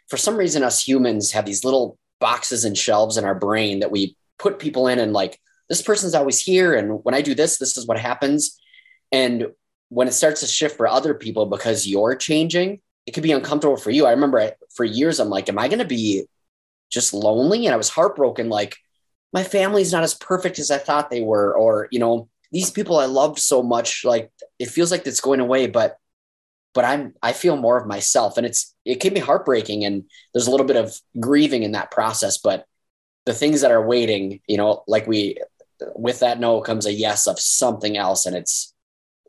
for 0.08 0.18
some 0.18 0.38
reason, 0.38 0.64
us 0.64 0.86
humans 0.86 1.32
have 1.32 1.46
these 1.46 1.64
little 1.64 1.98
boxes 2.20 2.66
and 2.66 2.78
shelves 2.78 3.18
in 3.18 3.26
our 3.26 3.36
brain 3.36 3.80
that 3.80 3.92
we 3.92 4.16
put 4.40 4.60
people 4.60 4.88
in 4.88 5.00
and 5.00 5.14
like 5.14 5.40
this 5.70 5.82
person's 5.82 6.16
always 6.16 6.40
here 6.40 6.74
and 6.74 7.04
when 7.04 7.16
i 7.16 7.22
do 7.22 7.36
this 7.36 7.58
this 7.58 7.78
is 7.78 7.88
what 7.88 8.00
happens. 8.00 8.60
And 9.12 9.48
when 9.90 10.10
it 10.10 10.14
starts 10.14 10.42
to 10.42 10.48
shift 10.48 10.76
for 10.76 10.86
other 10.86 11.14
people 11.14 11.46
because 11.46 11.88
you're 11.88 12.16
changing 12.16 12.82
it 13.06 13.12
could 13.12 13.24
be 13.24 13.32
uncomfortable 13.32 13.78
for 13.78 13.90
you. 13.90 14.06
I 14.06 14.12
remember 14.12 14.52
for 14.76 14.84
years 14.84 15.20
i'm 15.20 15.30
like 15.30 15.50
am 15.50 15.60
i 15.60 15.68
going 15.68 15.80
to 15.80 15.86
be 15.86 16.26
just 16.90 17.14
lonely? 17.14 17.66
And 17.66 17.74
i 17.74 17.78
was 17.78 17.90
heartbroken 17.90 18.50
like 18.50 18.78
my 19.34 19.44
family's 19.44 19.92
not 19.92 20.04
as 20.04 20.14
perfect 20.14 20.60
as 20.60 20.72
I 20.72 20.78
thought 20.78 21.10
they 21.10 21.22
were, 21.22 21.56
or, 21.56 21.88
you 21.92 22.00
know, 22.00 22.30
these 22.52 22.72
people 22.72 22.98
I 22.98 23.06
loved 23.06 23.40
so 23.40 23.62
much, 23.62 24.06
like 24.06 24.32
it 24.58 24.70
feels 24.70 24.92
like 24.92 25.06
it's 25.06 25.20
going 25.20 25.40
away, 25.40 25.68
but 25.68 25.98
but 26.78 26.86
I'm 26.86 27.16
I 27.24 27.34
feel 27.34 27.56
more 27.56 27.80
of 27.80 27.88
myself. 27.88 28.38
And 28.38 28.46
it's 28.46 28.76
it 28.86 28.98
can 28.98 29.12
be 29.12 29.20
heartbreaking 29.20 29.84
and 29.84 30.04
there's 30.32 30.46
a 30.46 30.52
little 30.52 30.68
bit 30.68 30.76
of 30.76 30.94
grieving 31.20 31.64
in 31.64 31.72
that 31.72 31.90
process, 31.90 32.38
but 32.38 32.66
the 33.26 33.34
things 33.34 33.62
that 33.62 33.72
are 33.72 33.84
waiting, 33.84 34.42
you 34.48 34.58
know, 34.58 34.84
like 34.88 35.08
we 35.08 35.40
with 35.96 36.20
that 36.20 36.40
no 36.40 36.62
comes 36.62 36.86
a 36.86 36.94
yes 36.94 37.26
of 37.26 37.40
something 37.40 37.98
else 37.98 38.28
and 38.28 38.36
it's 38.36 38.76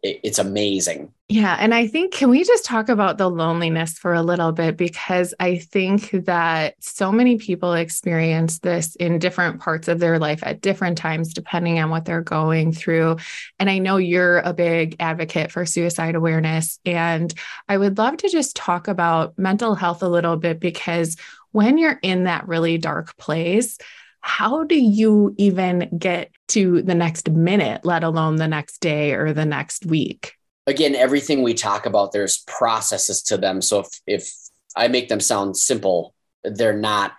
it's 0.03 0.39
amazing. 0.39 1.13
Yeah. 1.29 1.57
And 1.61 1.75
I 1.75 1.87
think, 1.87 2.15
can 2.15 2.31
we 2.31 2.43
just 2.43 2.65
talk 2.65 2.89
about 2.89 3.19
the 3.19 3.29
loneliness 3.29 3.99
for 3.99 4.15
a 4.15 4.23
little 4.23 4.53
bit? 4.53 4.79
Because 4.79 5.35
I 5.39 5.59
think 5.59 6.11
that 6.25 6.77
so 6.81 7.13
many 7.13 7.37
people 7.37 7.75
experience 7.75 8.61
this 8.61 8.97
in 8.97 9.19
different 9.19 9.61
parts 9.61 9.89
of 9.89 9.99
their 9.99 10.19
life 10.19 10.41
at 10.43 10.63
different 10.63 10.97
times, 10.97 11.35
depending 11.35 11.79
on 11.79 11.91
what 11.91 12.07
they're 12.07 12.23
going 12.23 12.73
through. 12.73 13.17
And 13.59 13.69
I 13.69 13.79
know 13.79 13.99
you're 13.99 14.39
a 14.39 14.55
big 14.55 14.97
advocate 15.01 15.53
for 15.53 15.67
suicide 15.67 16.15
awareness. 16.15 16.79
And 16.87 17.33
I 17.69 17.77
would 17.77 17.99
love 17.99 18.17
to 18.19 18.29
just 18.29 18.57
talk 18.57 18.89
about 18.89 19.39
mental 19.39 19.75
health 19.75 20.03
a 20.03 20.09
little 20.09 20.37
bit 20.37 20.61
because 20.61 21.17
when 21.53 21.77
you're 21.77 21.99
in 22.03 22.25
that 22.25 22.49
really 22.49 22.79
dark 22.79 23.17
place, 23.17 23.79
how 24.21 24.65
do 24.65 24.79
you 24.79 25.35
even 25.39 25.89
get 25.99 26.31
to 26.49 26.83
the 26.83 26.95
next 26.95 27.31
minute, 27.31 27.85
let 27.85 28.05
alone 28.05 28.37
the 28.37 28.49
next 28.49 28.81
day 28.81 29.13
or 29.13 29.33
the 29.33 29.45
next 29.45 29.87
week? 29.87 30.35
Again, 30.67 30.95
everything 30.95 31.43
we 31.43 31.55
talk 31.55 31.87
about, 31.87 32.13
there's 32.13 32.45
processes 32.47 33.23
to 33.25 33.37
them. 33.37 33.63
So 33.63 33.81
if, 33.81 33.89
if 34.07 34.33
I 34.77 34.89
make 34.89 35.09
them 35.09 35.21
sound 35.21 35.57
simple, 35.57 36.15
they're 36.45 36.77
not. 36.77 37.15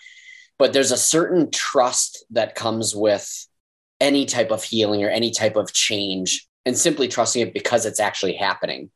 But 0.57 0.73
there's 0.73 0.91
a 0.91 0.97
certain 0.97 1.49
trust 1.51 2.25
that 2.31 2.55
comes 2.55 2.95
with 2.95 3.47
any 3.99 4.25
type 4.25 4.51
of 4.51 4.63
healing 4.63 5.03
or 5.03 5.09
any 5.09 5.31
type 5.31 5.55
of 5.55 5.73
change 5.73 6.47
and 6.65 6.77
simply 6.77 7.07
trusting 7.07 7.41
it 7.41 7.53
because 7.53 7.85
it's 7.85 7.99
actually 7.99 8.33
happening. 8.33 8.91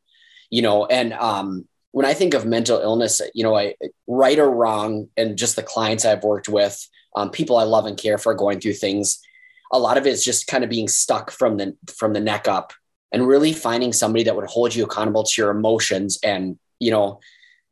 You 0.49 0.61
know, 0.61 0.85
and 0.85 1.13
um, 1.13 1.67
when 1.91 2.05
I 2.05 2.13
think 2.13 2.33
of 2.33 2.45
mental 2.45 2.79
illness, 2.79 3.21
you 3.33 3.43
know, 3.43 3.55
I 3.55 3.75
right 4.07 4.37
or 4.37 4.49
wrong, 4.49 5.09
and 5.15 5.37
just 5.37 5.55
the 5.55 5.63
clients 5.63 6.05
I've 6.05 6.23
worked 6.23 6.49
with, 6.49 6.87
um, 7.15 7.29
people 7.29 7.57
I 7.57 7.63
love 7.63 7.85
and 7.85 7.97
care 7.97 8.17
for 8.17 8.33
going 8.33 8.59
through 8.59 8.73
things. 8.73 9.19
A 9.71 9.79
lot 9.79 9.97
of 9.97 10.05
it 10.05 10.11
is 10.11 10.23
just 10.23 10.47
kind 10.47 10.63
of 10.63 10.69
being 10.69 10.87
stuck 10.87 11.31
from 11.31 11.57
the 11.57 11.75
from 11.97 12.13
the 12.13 12.19
neck 12.19 12.47
up 12.47 12.73
and 13.11 13.27
really 13.27 13.53
finding 13.53 13.93
somebody 13.93 14.23
that 14.23 14.35
would 14.35 14.49
hold 14.49 14.75
you 14.75 14.83
accountable 14.83 15.23
to 15.23 15.41
your 15.41 15.51
emotions. 15.51 16.19
And 16.23 16.57
you 16.79 16.91
know, 16.91 17.19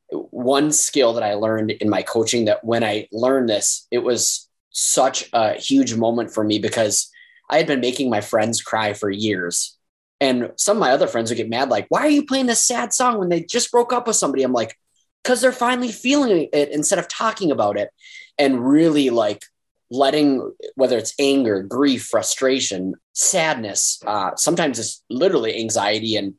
one 0.09 0.71
skill 0.71 1.13
that 1.13 1.23
I 1.23 1.35
learned 1.35 1.71
in 1.71 1.89
my 1.89 2.01
coaching 2.01 2.45
that 2.45 2.63
when 2.63 2.83
I 2.83 3.07
learned 3.11 3.49
this, 3.49 3.87
it 3.91 3.99
was 3.99 4.47
such 4.71 5.29
a 5.33 5.53
huge 5.53 5.95
moment 5.95 6.33
for 6.33 6.43
me 6.43 6.59
because 6.59 7.09
I 7.49 7.57
had 7.57 7.67
been 7.67 7.81
making 7.81 8.09
my 8.09 8.21
friends 8.21 8.61
cry 8.61 8.93
for 8.93 9.09
years. 9.09 9.77
And 10.21 10.51
some 10.55 10.77
of 10.77 10.81
my 10.81 10.91
other 10.91 11.07
friends 11.07 11.29
would 11.29 11.37
get 11.37 11.49
mad, 11.49 11.69
like, 11.69 11.87
why 11.89 12.01
are 12.01 12.09
you 12.09 12.25
playing 12.25 12.45
this 12.45 12.63
sad 12.63 12.93
song 12.93 13.17
when 13.17 13.29
they 13.29 13.41
just 13.41 13.71
broke 13.71 13.91
up 13.91 14.07
with 14.07 14.15
somebody? 14.15 14.43
I'm 14.43 14.53
like, 14.53 14.77
because 15.23 15.41
they're 15.41 15.51
finally 15.51 15.91
feeling 15.91 16.49
it 16.51 16.69
instead 16.69 16.99
of 16.99 17.07
talking 17.07 17.51
about 17.51 17.77
it 17.77 17.89
and 18.37 18.65
really 18.65 19.09
like 19.09 19.43
letting 19.89 20.51
whether 20.75 20.97
it's 20.97 21.13
anger 21.19 21.61
grief 21.61 22.05
frustration 22.05 22.93
sadness 23.13 24.01
uh, 24.07 24.31
sometimes 24.35 24.79
it's 24.79 25.03
literally 25.09 25.57
anxiety 25.59 26.15
and 26.15 26.33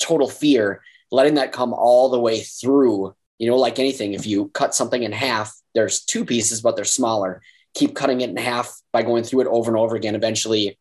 total 0.00 0.28
fear 0.28 0.82
letting 1.10 1.34
that 1.34 1.52
come 1.52 1.72
all 1.72 2.08
the 2.08 2.20
way 2.20 2.40
through. 2.40 3.14
You 3.38 3.48
know 3.50 3.56
like 3.56 3.78
anything 3.78 4.14
if 4.14 4.26
you 4.26 4.48
cut 4.48 4.74
something 4.74 5.02
in 5.02 5.12
half 5.12 5.54
there's 5.74 6.04
two 6.04 6.24
pieces 6.24 6.62
but 6.62 6.74
they're 6.74 6.84
smaller. 6.84 7.42
Keep 7.74 7.94
cutting 7.94 8.22
it 8.22 8.30
in 8.30 8.36
half 8.36 8.74
by 8.92 9.02
going 9.02 9.24
through 9.24 9.42
it 9.42 9.46
over 9.48 9.70
and 9.70 9.78
over 9.78 9.94
again 9.94 10.14
eventually 10.14 10.78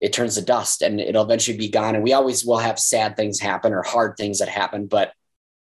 it 0.00 0.12
turns 0.12 0.34
to 0.36 0.42
dust 0.42 0.82
and 0.82 1.00
it'll 1.00 1.24
eventually 1.24 1.56
be 1.56 1.68
gone. 1.68 1.94
And 1.94 2.04
we 2.04 2.12
always 2.12 2.44
will 2.44 2.58
have 2.58 2.78
sad 2.78 3.16
things 3.16 3.40
happen 3.40 3.72
or 3.72 3.82
hard 3.82 4.16
things 4.16 4.38
that 4.38 4.48
happen 4.48 4.86
but 4.86 5.12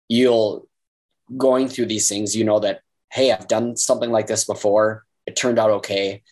you'll 0.09 0.69
going 1.37 1.69
through 1.69 1.87
these 1.87 2.09
things, 2.09 2.37
you 2.37 2.45
know 2.45 2.61
that, 2.61 2.81
hey, 3.11 3.33
I've 3.33 3.49
done 3.49 3.77
something 3.77 4.11
like 4.11 4.27
this 4.27 4.45
before. 4.45 5.05
It 5.27 5.37
turned 5.37 5.59
out 5.59 5.71
okay. 5.71 6.23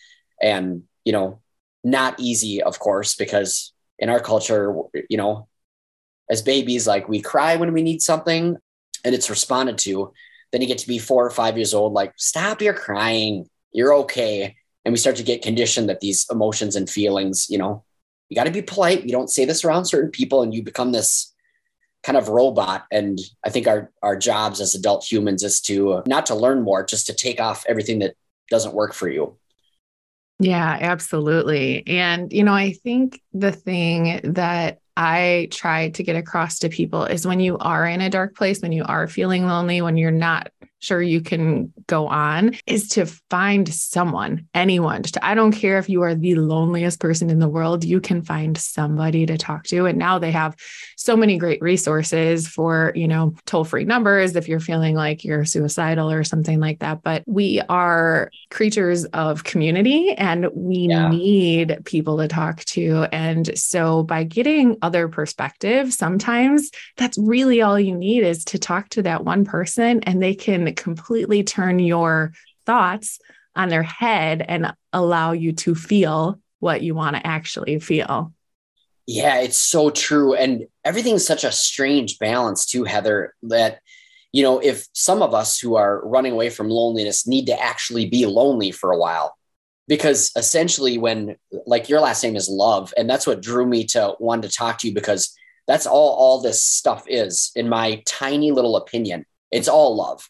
And, 0.41 0.83
you 1.05 1.13
know, 1.13 1.39
not 1.83 2.19
easy, 2.19 2.61
of 2.61 2.79
course, 2.79 3.15
because 3.15 3.73
in 3.99 4.09
our 4.09 4.19
culture, 4.19 4.73
you 5.09 5.17
know, 5.17 5.47
as 6.29 6.41
babies, 6.41 6.87
like 6.87 7.07
we 7.09 7.21
cry 7.21 7.55
when 7.55 7.73
we 7.73 7.81
need 7.81 8.01
something 8.01 8.57
and 9.03 9.15
it's 9.15 9.29
responded 9.29 9.77
to. 9.79 10.13
Then 10.51 10.61
you 10.61 10.67
get 10.67 10.77
to 10.79 10.87
be 10.87 10.99
four 10.99 11.25
or 11.25 11.31
five 11.31 11.57
years 11.57 11.73
old, 11.73 11.93
like, 11.93 12.13
stop 12.15 12.61
your 12.61 12.73
crying. 12.73 13.49
You're 13.71 13.93
okay. 13.95 14.55
And 14.85 14.93
we 14.93 14.97
start 14.97 15.15
to 15.15 15.23
get 15.23 15.41
conditioned 15.41 15.89
that 15.89 15.99
these 15.99 16.27
emotions 16.29 16.75
and 16.75 16.89
feelings, 16.89 17.49
you 17.49 17.57
know, 17.57 17.83
you 18.29 18.35
got 18.35 18.43
to 18.45 18.51
be 18.51 18.61
polite. 18.61 19.03
You 19.03 19.11
don't 19.11 19.29
say 19.29 19.45
this 19.45 19.65
around 19.65 19.85
certain 19.85 20.11
people 20.11 20.43
and 20.43 20.53
you 20.53 20.61
become 20.61 20.91
this 20.91 21.32
kind 22.03 22.17
of 22.17 22.29
robot. 22.29 22.85
And 22.91 23.19
i 23.45 23.49
think 23.49 23.67
our 23.67 23.91
our 24.01 24.15
jobs 24.15 24.61
as 24.61 24.75
adult 24.75 25.03
humans 25.09 25.43
is 25.43 25.61
to 25.61 26.03
not 26.05 26.25
to 26.27 26.35
learn 26.35 26.61
more 26.61 26.85
just 26.85 27.07
to 27.07 27.13
take 27.13 27.39
off 27.39 27.65
everything 27.67 27.99
that 27.99 28.15
doesn't 28.49 28.73
work 28.73 28.93
for 28.93 29.09
you. 29.09 29.37
Yeah 30.39 30.77
absolutely. 30.79 31.85
And 31.87 32.31
you 32.31 32.43
know 32.43 32.53
i 32.53 32.73
think 32.73 33.21
the 33.33 33.51
thing 33.51 34.21
that 34.23 34.79
I 34.95 35.47
try 35.49 35.89
to 35.89 36.03
get 36.03 36.15
across 36.15 36.59
to 36.59 36.69
people 36.69 37.05
is 37.05 37.25
when 37.25 37.39
you 37.39 37.57
are 37.57 37.85
in 37.87 37.99
a 37.99 38.09
dark 38.09 38.35
place, 38.35 38.61
when 38.61 38.71
you 38.71 38.83
are 38.83 39.07
feeling 39.07 39.47
lonely, 39.47 39.81
when 39.81 39.97
you're 39.97 40.11
not 40.11 40.51
sure 40.83 41.01
you 41.01 41.21
can 41.21 41.71
go 41.87 42.07
on 42.07 42.55
is 42.67 42.89
to 42.89 43.05
find 43.29 43.73
someone, 43.73 44.47
anyone. 44.53 45.03
To, 45.03 45.25
I 45.25 45.33
don't 45.33 45.53
care 45.53 45.77
if 45.77 45.89
you 45.89 46.01
are 46.01 46.13
the 46.13 46.35
loneliest 46.35 46.99
person 46.99 47.29
in 47.29 47.39
the 47.39 47.47
world, 47.47 47.83
you 47.85 48.01
can 48.01 48.21
find 48.21 48.57
somebody 48.57 49.25
to 49.25 49.37
talk 49.37 49.63
to. 49.65 49.85
And 49.85 49.97
now 49.97 50.19
they 50.19 50.31
have 50.31 50.55
so 50.97 51.15
many 51.15 51.37
great 51.37 51.61
resources 51.61 52.47
for, 52.47 52.91
you 52.95 53.07
know, 53.07 53.33
toll 53.45 53.63
free 53.63 53.85
numbers 53.85 54.35
if 54.35 54.47
you're 54.47 54.59
feeling 54.59 54.95
like 54.95 55.23
you're 55.23 55.45
suicidal 55.45 56.11
or 56.11 56.23
something 56.23 56.59
like 56.59 56.79
that. 56.79 57.01
But 57.01 57.23
we 57.25 57.61
are 57.69 58.29
creatures 58.49 59.05
of 59.05 59.43
community 59.43 60.11
and 60.11 60.47
we 60.53 60.87
yeah. 60.89 61.09
need 61.09 61.77
people 61.85 62.17
to 62.17 62.27
talk 62.27 62.63
to. 62.65 63.07
And 63.11 63.57
so 63.57 64.03
by 64.03 64.23
getting 64.23 64.77
other 64.81 65.07
perspectives, 65.07 65.97
sometimes 65.97 66.71
that's 66.97 67.17
really 67.17 67.61
all 67.61 67.79
you 67.79 67.95
need 67.95 68.23
is 68.23 68.43
to 68.45 68.59
talk 68.59 68.89
to 68.89 69.03
that 69.03 69.23
one 69.23 69.45
person 69.45 70.03
and 70.03 70.21
they 70.21 70.35
can 70.35 70.72
completely 70.75 71.43
turn 71.43 71.79
your 71.79 72.33
thoughts 72.65 73.19
on 73.55 73.69
their 73.69 73.83
head 73.83 74.43
and 74.47 74.73
allow 74.91 75.31
you 75.31 75.53
to 75.53 75.75
feel 75.75 76.39
what 76.59 76.81
you 76.81 76.95
want 76.95 77.15
to 77.15 77.25
actually 77.25 77.79
feel. 77.79 78.33
Yeah, 79.05 79.39
it's 79.41 79.57
so 79.57 79.89
true. 79.89 80.33
And 80.33 80.67
everything's 80.85 81.25
such 81.25 81.43
a 81.43 81.51
strange 81.51 82.19
balance, 82.19 82.65
too, 82.65 82.85
Heather, 82.85 83.33
that, 83.43 83.79
you 84.31 84.43
know, 84.43 84.59
if 84.59 84.87
some 84.93 85.21
of 85.21 85.33
us 85.33 85.59
who 85.59 85.75
are 85.75 86.01
running 86.07 86.31
away 86.31 86.49
from 86.49 86.69
loneliness 86.69 87.27
need 87.27 87.47
to 87.47 87.61
actually 87.61 88.05
be 88.05 88.25
lonely 88.25 88.71
for 88.71 88.91
a 88.91 88.97
while, 88.97 89.37
because 89.87 90.31
essentially, 90.37 90.97
when 90.97 91.35
like 91.65 91.89
your 91.89 91.99
last 91.99 92.23
name 92.23 92.37
is 92.37 92.47
love, 92.47 92.93
and 92.95 93.09
that's 93.09 93.27
what 93.27 93.41
drew 93.41 93.65
me 93.65 93.83
to 93.87 94.15
want 94.19 94.43
to 94.43 94.49
talk 94.49 94.77
to 94.79 94.87
you 94.87 94.93
because 94.93 95.35
that's 95.67 95.85
all 95.85 96.15
all 96.15 96.41
this 96.41 96.63
stuff 96.63 97.03
is, 97.07 97.51
in 97.55 97.67
my 97.67 98.01
tiny 98.05 98.51
little 98.51 98.77
opinion. 98.77 99.25
It's 99.51 99.67
all 99.67 99.95
love 99.97 100.29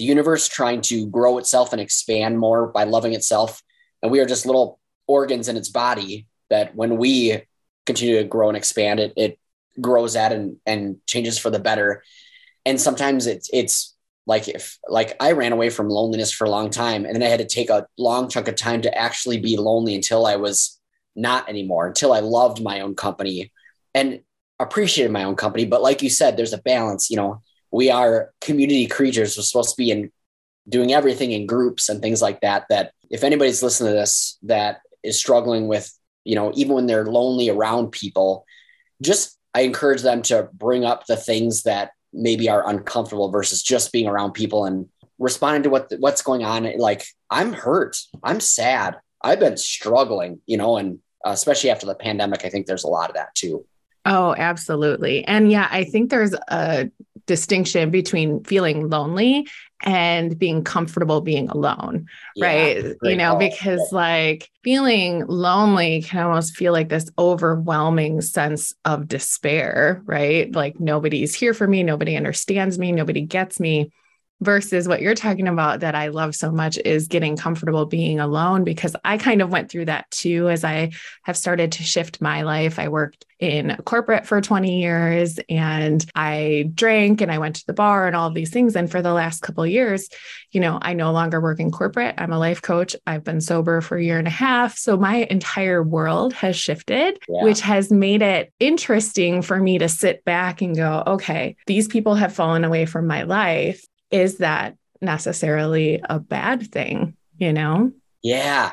the 0.00 0.06
universe 0.06 0.48
trying 0.48 0.80
to 0.80 1.06
grow 1.08 1.36
itself 1.36 1.74
and 1.74 1.80
expand 1.80 2.38
more 2.38 2.68
by 2.68 2.84
loving 2.84 3.12
itself. 3.12 3.62
And 4.02 4.10
we 4.10 4.18
are 4.20 4.24
just 4.24 4.46
little 4.46 4.80
organs 5.06 5.46
in 5.46 5.58
its 5.58 5.68
body 5.68 6.26
that 6.48 6.74
when 6.74 6.96
we 6.96 7.42
continue 7.84 8.16
to 8.16 8.24
grow 8.24 8.48
and 8.48 8.56
expand, 8.56 8.98
it, 8.98 9.12
it 9.14 9.38
grows 9.78 10.16
at 10.16 10.32
and, 10.32 10.56
and 10.64 10.96
changes 11.06 11.38
for 11.38 11.50
the 11.50 11.58
better. 11.58 12.02
And 12.64 12.80
sometimes 12.80 13.26
it's, 13.26 13.50
it's 13.52 13.94
like 14.26 14.48
if, 14.48 14.78
like 14.88 15.16
I 15.20 15.32
ran 15.32 15.52
away 15.52 15.68
from 15.68 15.90
loneliness 15.90 16.32
for 16.32 16.46
a 16.46 16.50
long 16.50 16.70
time 16.70 17.04
and 17.04 17.14
then 17.14 17.22
I 17.22 17.28
had 17.28 17.40
to 17.40 17.46
take 17.46 17.68
a 17.68 17.86
long 17.98 18.30
chunk 18.30 18.48
of 18.48 18.56
time 18.56 18.80
to 18.80 18.98
actually 18.98 19.36
be 19.36 19.58
lonely 19.58 19.94
until 19.94 20.24
I 20.24 20.36
was 20.36 20.80
not 21.14 21.46
anymore, 21.46 21.88
until 21.88 22.14
I 22.14 22.20
loved 22.20 22.62
my 22.62 22.80
own 22.80 22.94
company 22.94 23.52
and 23.92 24.20
appreciated 24.58 25.12
my 25.12 25.24
own 25.24 25.36
company. 25.36 25.66
But 25.66 25.82
like 25.82 26.00
you 26.00 26.08
said, 26.08 26.38
there's 26.38 26.54
a 26.54 26.62
balance, 26.62 27.10
you 27.10 27.18
know, 27.18 27.42
we 27.70 27.90
are 27.90 28.32
community 28.40 28.86
creatures. 28.86 29.36
We're 29.36 29.42
supposed 29.42 29.70
to 29.70 29.76
be 29.76 29.90
in 29.90 30.10
doing 30.68 30.92
everything 30.92 31.32
in 31.32 31.46
groups 31.46 31.88
and 31.88 32.00
things 32.00 32.22
like 32.22 32.40
that. 32.40 32.66
That 32.68 32.92
if 33.10 33.24
anybody's 33.24 33.62
listening 33.62 33.92
to 33.92 33.98
this 33.98 34.38
that 34.42 34.80
is 35.02 35.18
struggling 35.18 35.68
with, 35.68 35.92
you 36.24 36.34
know, 36.34 36.52
even 36.54 36.74
when 36.74 36.86
they're 36.86 37.06
lonely 37.06 37.48
around 37.48 37.92
people, 37.92 38.44
just 39.02 39.38
I 39.54 39.62
encourage 39.62 40.02
them 40.02 40.22
to 40.22 40.48
bring 40.52 40.84
up 40.84 41.06
the 41.06 41.16
things 41.16 41.64
that 41.64 41.92
maybe 42.12 42.48
are 42.48 42.68
uncomfortable 42.68 43.30
versus 43.30 43.62
just 43.62 43.92
being 43.92 44.08
around 44.08 44.32
people 44.32 44.64
and 44.64 44.88
responding 45.18 45.62
to 45.64 45.70
what 45.70 45.92
what's 45.98 46.22
going 46.22 46.44
on. 46.44 46.70
Like 46.78 47.04
I'm 47.30 47.52
hurt, 47.52 47.98
I'm 48.22 48.40
sad, 48.40 48.96
I've 49.22 49.40
been 49.40 49.56
struggling, 49.56 50.40
you 50.46 50.56
know, 50.56 50.76
and 50.76 50.98
uh, 51.24 51.30
especially 51.30 51.70
after 51.70 51.86
the 51.86 51.94
pandemic, 51.94 52.44
I 52.44 52.48
think 52.48 52.66
there's 52.66 52.84
a 52.84 52.88
lot 52.88 53.10
of 53.10 53.16
that 53.16 53.34
too. 53.34 53.66
Oh, 54.06 54.34
absolutely. 54.36 55.24
And 55.24 55.52
yeah, 55.52 55.68
I 55.70 55.84
think 55.84 56.10
there's 56.10 56.34
a 56.48 56.90
distinction 57.30 57.92
between 57.92 58.42
feeling 58.42 58.90
lonely 58.90 59.46
and 59.84 60.36
being 60.36 60.64
comfortable 60.64 61.20
being 61.20 61.48
alone, 61.48 62.06
yeah, 62.34 62.46
right? 62.46 62.96
You 63.02 63.14
know, 63.14 63.30
call. 63.30 63.38
because 63.38 63.92
like 63.92 64.50
feeling 64.64 65.24
lonely 65.28 66.02
can 66.02 66.26
almost 66.26 66.56
feel 66.56 66.72
like 66.72 66.88
this 66.88 67.08
overwhelming 67.16 68.20
sense 68.20 68.74
of 68.84 69.06
despair, 69.06 70.02
right? 70.06 70.52
Like 70.52 70.80
nobody's 70.80 71.32
here 71.32 71.54
for 71.54 71.68
me, 71.68 71.84
nobody 71.84 72.16
understands 72.16 72.80
me, 72.80 72.90
nobody 72.90 73.20
gets 73.20 73.60
me 73.60 73.92
versus 74.40 74.88
what 74.88 75.02
you're 75.02 75.14
talking 75.14 75.48
about 75.48 75.80
that 75.80 75.94
I 75.94 76.08
love 76.08 76.34
so 76.34 76.50
much 76.50 76.78
is 76.78 77.08
getting 77.08 77.36
comfortable 77.36 77.86
being 77.86 78.20
alone 78.20 78.64
because 78.64 78.96
I 79.04 79.18
kind 79.18 79.42
of 79.42 79.50
went 79.50 79.70
through 79.70 79.86
that 79.86 80.10
too 80.10 80.48
as 80.48 80.64
I 80.64 80.92
have 81.24 81.36
started 81.36 81.72
to 81.72 81.82
shift 81.82 82.20
my 82.20 82.42
life. 82.42 82.78
I 82.78 82.88
worked 82.88 83.26
in 83.38 83.76
corporate 83.84 84.26
for 84.26 84.40
20 84.40 84.80
years 84.80 85.38
and 85.48 86.04
I 86.14 86.70
drank 86.74 87.22
and 87.22 87.32
I 87.32 87.38
went 87.38 87.56
to 87.56 87.66
the 87.66 87.72
bar 87.72 88.06
and 88.06 88.14
all 88.14 88.30
these 88.30 88.50
things 88.50 88.76
and 88.76 88.90
for 88.90 89.00
the 89.00 89.14
last 89.14 89.40
couple 89.40 89.66
years, 89.66 90.08
you 90.52 90.60
know, 90.60 90.78
I 90.80 90.92
no 90.92 91.12
longer 91.12 91.40
work 91.40 91.58
in 91.58 91.70
corporate. 91.70 92.14
I'm 92.18 92.32
a 92.32 92.38
life 92.38 92.60
coach. 92.60 92.94
I've 93.06 93.24
been 93.24 93.40
sober 93.40 93.80
for 93.80 93.96
a 93.96 94.02
year 94.04 94.18
and 94.18 94.26
a 94.26 94.30
half, 94.30 94.76
so 94.76 94.96
my 94.96 95.26
entire 95.30 95.82
world 95.82 96.34
has 96.34 96.56
shifted, 96.56 97.18
yeah. 97.28 97.44
which 97.44 97.60
has 97.60 97.90
made 97.90 98.20
it 98.20 98.52
interesting 98.60 99.42
for 99.42 99.58
me 99.58 99.78
to 99.78 99.88
sit 99.88 100.24
back 100.24 100.60
and 100.60 100.76
go, 100.76 101.02
okay, 101.06 101.56
these 101.66 101.88
people 101.88 102.14
have 102.14 102.34
fallen 102.34 102.64
away 102.64 102.84
from 102.84 103.06
my 103.06 103.22
life 103.22 103.84
is 104.10 104.38
that 104.38 104.76
necessarily 105.00 106.00
a 106.08 106.18
bad 106.18 106.70
thing, 106.70 107.16
you 107.38 107.52
know? 107.52 107.92
Yeah. 108.22 108.72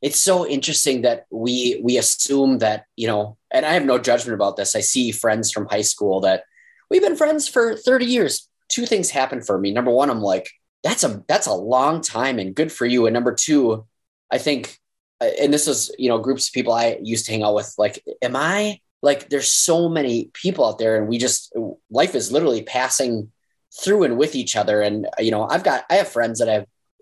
It's 0.00 0.20
so 0.20 0.46
interesting 0.46 1.02
that 1.02 1.26
we 1.30 1.80
we 1.82 1.98
assume 1.98 2.58
that, 2.58 2.84
you 2.96 3.06
know, 3.06 3.36
and 3.50 3.66
I 3.66 3.72
have 3.72 3.84
no 3.84 3.98
judgment 3.98 4.34
about 4.34 4.56
this. 4.56 4.76
I 4.76 4.80
see 4.80 5.10
friends 5.10 5.50
from 5.50 5.66
high 5.66 5.82
school 5.82 6.20
that 6.20 6.44
we've 6.88 7.02
been 7.02 7.16
friends 7.16 7.48
for 7.48 7.76
30 7.76 8.06
years. 8.06 8.48
Two 8.68 8.86
things 8.86 9.10
happen 9.10 9.42
for 9.42 9.58
me. 9.58 9.72
Number 9.72 9.90
one, 9.90 10.10
I'm 10.10 10.20
like, 10.20 10.50
that's 10.84 11.02
a 11.02 11.24
that's 11.26 11.46
a 11.46 11.54
long 11.54 12.00
time 12.00 12.38
and 12.38 12.54
good 12.54 12.70
for 12.70 12.86
you. 12.86 13.06
And 13.06 13.14
number 13.14 13.34
two, 13.34 13.86
I 14.30 14.38
think 14.38 14.78
uh, 15.20 15.30
and 15.40 15.52
this 15.52 15.66
is, 15.66 15.92
you 15.98 16.08
know, 16.08 16.18
groups 16.18 16.48
of 16.48 16.54
people 16.54 16.72
I 16.72 16.98
used 17.02 17.26
to 17.26 17.32
hang 17.32 17.42
out 17.42 17.54
with, 17.54 17.74
like, 17.76 18.04
am 18.22 18.36
I 18.36 18.80
like 19.02 19.28
there's 19.28 19.50
so 19.50 19.88
many 19.88 20.30
people 20.32 20.64
out 20.64 20.78
there 20.78 20.96
and 20.96 21.08
we 21.08 21.18
just 21.18 21.54
life 21.90 22.14
is 22.14 22.32
literally 22.32 22.62
passing 22.62 23.30
through 23.72 24.04
and 24.04 24.18
with 24.18 24.34
each 24.34 24.56
other. 24.56 24.80
And, 24.80 25.06
you 25.18 25.30
know, 25.30 25.48
I've 25.48 25.64
got, 25.64 25.84
I 25.90 25.94
have 25.96 26.08
friends 26.08 26.38
that 26.38 26.48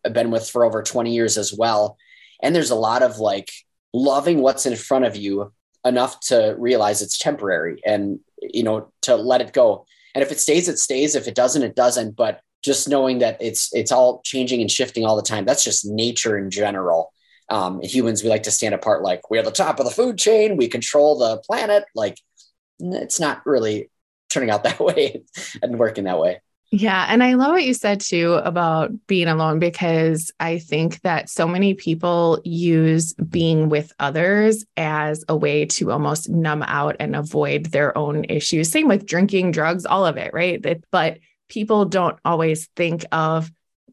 I've 0.05 0.13
been 0.13 0.31
with 0.31 0.49
for 0.49 0.65
over 0.65 0.83
20 0.83 1.13
years 1.13 1.39
as 1.39 1.53
well. 1.53 1.97
And 2.43 2.55
there's 2.55 2.71
a 2.71 2.77
lot 2.77 3.03
of 3.03 3.19
like 3.19 3.51
loving 3.93 4.41
what's 4.41 4.67
in 4.67 4.77
front 4.77 5.05
of 5.05 5.17
you 5.17 5.53
enough 5.85 6.21
to 6.21 6.55
realize 6.59 7.03
it's 7.03 7.19
temporary 7.19 7.81
and, 7.87 8.21
you 8.43 8.63
know, 8.63 8.93
to 9.03 9.17
let 9.17 9.41
it 9.41 9.53
go. 9.53 9.87
And 10.15 10.23
if 10.23 10.33
it 10.33 10.41
stays, 10.41 10.69
it 10.69 10.79
stays. 10.79 11.15
If 11.15 11.29
it 11.29 11.35
doesn't, 11.35 11.63
it 11.63 11.77
doesn't. 11.77 12.17
But 12.17 12.41
just 12.63 12.89
knowing 12.89 13.21
that 13.21 13.37
it's, 13.41 13.73
it's 13.75 13.93
all 13.93 14.21
changing 14.25 14.61
and 14.61 14.71
shifting 14.71 15.05
all 15.05 15.17
the 15.17 15.23
time. 15.23 15.45
That's 15.45 15.65
just 15.65 15.87
nature 15.87 16.37
in 16.37 16.51
general. 16.51 17.13
Um, 17.49 17.81
humans, 17.81 18.25
we 18.25 18.29
like 18.29 18.43
to 18.45 18.51
stand 18.51 18.75
apart 18.75 19.03
like 19.03 19.31
we're 19.31 19.43
the 19.43 19.53
top 19.53 19.79
of 19.79 19.85
the 19.85 19.93
food 19.93 20.19
chain. 20.19 20.57
We 20.57 20.67
control 20.67 21.19
the 21.19 21.39
planet. 21.39 21.85
Like 21.95 22.19
it's 22.81 23.21
not 23.21 23.47
really 23.47 23.91
turning 24.29 24.51
out 24.51 24.65
that 24.65 24.81
way 24.81 25.23
and 25.63 25.79
working 25.79 26.05
that 26.05 26.19
way. 26.19 26.41
Yeah. 26.79 27.07
And 27.09 27.23
I 27.23 27.35
love 27.35 27.53
what 27.53 27.65
you 27.65 27.73
said 27.73 28.01
too 28.01 28.35
about 28.35 28.91
being 29.07 29.29
alone 29.29 29.59
because 29.59 30.31
I 30.41 30.59
think 30.59 31.01
that 31.01 31.31
so 31.31 31.49
many 31.49 31.73
people 31.73 32.39
use 32.45 33.15
being 33.15 33.71
with 33.71 33.95
others 33.99 34.63
as 34.77 35.25
a 35.27 35.35
way 35.35 35.65
to 35.65 35.91
almost 35.91 36.29
numb 36.29 36.63
out 36.63 36.97
and 37.01 37.17
avoid 37.17 37.67
their 37.67 37.97
own 37.97 38.25
issues. 38.25 38.71
Same 38.71 38.89
with 38.89 39.07
drinking, 39.07 39.53
drugs, 39.53 39.87
all 39.87 40.05
of 40.05 40.19
it, 40.19 40.35
right? 40.35 40.63
But 40.91 41.19
people 41.49 41.87
don't 41.87 42.19
always 42.27 42.67
think 42.77 43.07
of 43.11 43.51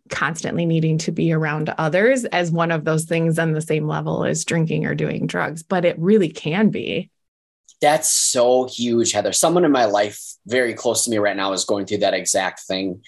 constantly 0.10 0.66
needing 0.66 0.98
to 0.98 1.14
be 1.14 1.32
around 1.32 1.74
others 1.78 2.26
as 2.26 2.52
one 2.52 2.70
of 2.70 2.84
those 2.84 3.06
things 3.06 3.40
on 3.40 3.54
the 3.54 3.62
same 3.62 3.88
level 3.88 4.26
as 4.26 4.44
drinking 4.44 4.86
or 4.86 4.94
doing 4.94 5.26
drugs, 5.26 5.64
but 5.64 5.86
it 5.86 5.98
really 5.98 6.30
can 6.30 6.70
be. 6.70 7.10
That's 7.84 8.08
so 8.08 8.66
huge, 8.66 9.12
Heather. 9.12 9.34
Someone 9.34 9.66
in 9.66 9.72
my 9.74 9.84
life 9.84 10.18
very 10.48 10.74
close 10.74 11.04
to 11.04 11.12
me 11.12 11.18
right 11.18 11.36
now 11.36 11.52
is 11.52 11.66
going 11.66 11.86
through 11.86 11.98
that 11.98 12.14
exact 12.14 12.62
thing 12.62 13.04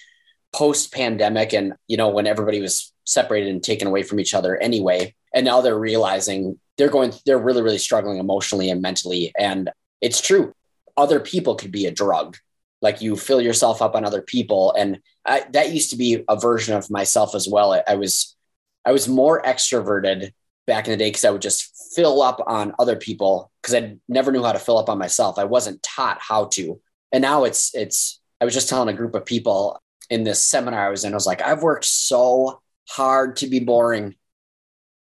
post 0.51 0.93
pandemic. 0.93 1.53
And, 1.53 1.75
you 1.87 1.95
know, 1.95 2.09
when 2.09 2.27
everybody 2.27 2.59
was 2.59 2.91
separated 3.05 3.47
and 3.51 3.63
taken 3.63 3.87
away 3.87 4.03
from 4.03 4.19
each 4.19 4.33
other 4.33 4.57
anyway. 4.57 5.15
And 5.33 5.45
now 5.45 5.61
they're 5.61 5.79
realizing 5.79 6.59
they're 6.77 6.89
going, 6.89 7.13
they're 7.25 7.37
really, 7.37 7.61
really 7.61 7.77
struggling 7.77 8.17
emotionally 8.17 8.69
and 8.69 8.81
mentally. 8.81 9.31
And 9.39 9.71
it's 10.01 10.19
true. 10.19 10.53
Other 10.97 11.21
people 11.21 11.55
could 11.55 11.71
be 11.71 11.85
a 11.85 11.91
drug. 11.91 12.35
Like 12.81 13.01
you 13.01 13.15
fill 13.15 13.41
yourself 13.41 13.81
up 13.81 13.95
on 13.95 14.03
other 14.03 14.21
people. 14.21 14.73
And 14.73 14.99
I, 15.25 15.45
that 15.53 15.71
used 15.71 15.91
to 15.91 15.97
be 15.97 16.25
a 16.27 16.37
version 16.37 16.75
of 16.75 16.91
myself 16.91 17.33
as 17.33 17.47
well. 17.47 17.71
I, 17.71 17.83
I 17.87 17.95
was, 17.95 18.35
I 18.83 18.91
was 18.91 19.07
more 19.07 19.41
extroverted 19.41 20.33
back 20.67 20.87
in 20.87 20.91
the 20.91 20.97
day 20.97 21.09
because 21.09 21.25
I 21.25 21.29
would 21.29 21.41
just 21.41 21.93
fill 21.95 22.21
up 22.21 22.41
on 22.47 22.73
other 22.79 22.95
people 22.95 23.51
because 23.61 23.75
I 23.75 23.97
never 24.07 24.31
knew 24.31 24.43
how 24.43 24.51
to 24.51 24.59
fill 24.59 24.77
up 24.77 24.89
on 24.89 24.97
myself. 24.97 25.37
I 25.37 25.43
wasn't 25.45 25.83
taught 25.83 26.19
how 26.21 26.45
to. 26.45 26.79
And 27.11 27.21
now 27.21 27.43
it's 27.43 27.73
it's 27.75 28.19
I 28.41 28.45
was 28.45 28.53
just 28.53 28.69
telling 28.69 28.89
a 28.89 28.97
group 28.97 29.15
of 29.15 29.25
people 29.25 29.81
in 30.09 30.23
this 30.23 30.45
seminar 30.45 30.87
I 30.87 30.89
was 30.89 31.03
in, 31.03 31.13
I 31.13 31.15
was 31.15 31.25
like, 31.25 31.41
I've 31.41 31.63
worked 31.63 31.85
so 31.85 32.61
hard 32.89 33.37
to 33.37 33.47
be 33.47 33.59
boring. 33.59 34.15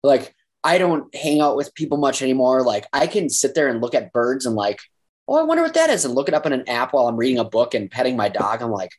Like 0.04 0.36
I 0.64 0.78
don't 0.78 1.14
hang 1.16 1.42
out 1.42 1.56
with 1.56 1.74
people 1.74 1.98
much 1.98 2.22
anymore. 2.22 2.64
Like 2.64 2.86
I 2.94 3.08
can 3.08 3.30
sit 3.30 3.56
there 3.56 3.68
and 3.68 3.82
look 3.82 3.96
at 3.96 4.14
birds 4.14 4.46
and 4.46 4.56
like, 4.56 4.80
oh, 5.28 5.36
I 5.36 5.44
wonder 5.44 5.64
what 5.64 5.74
that 5.76 5.90
is, 5.90 6.06
and 6.06 6.14
look 6.14 6.28
it 6.28 6.34
up 6.34 6.46
in 6.46 6.54
an 6.54 6.68
app 6.68 6.94
while 6.94 7.08
I'm 7.08 7.18
reading 7.18 7.40
a 7.40 7.44
book 7.44 7.74
and 7.74 7.90
petting 7.90 8.16
my 8.16 8.30
dog. 8.30 8.62
I'm 8.62 8.72
like, 8.72 8.92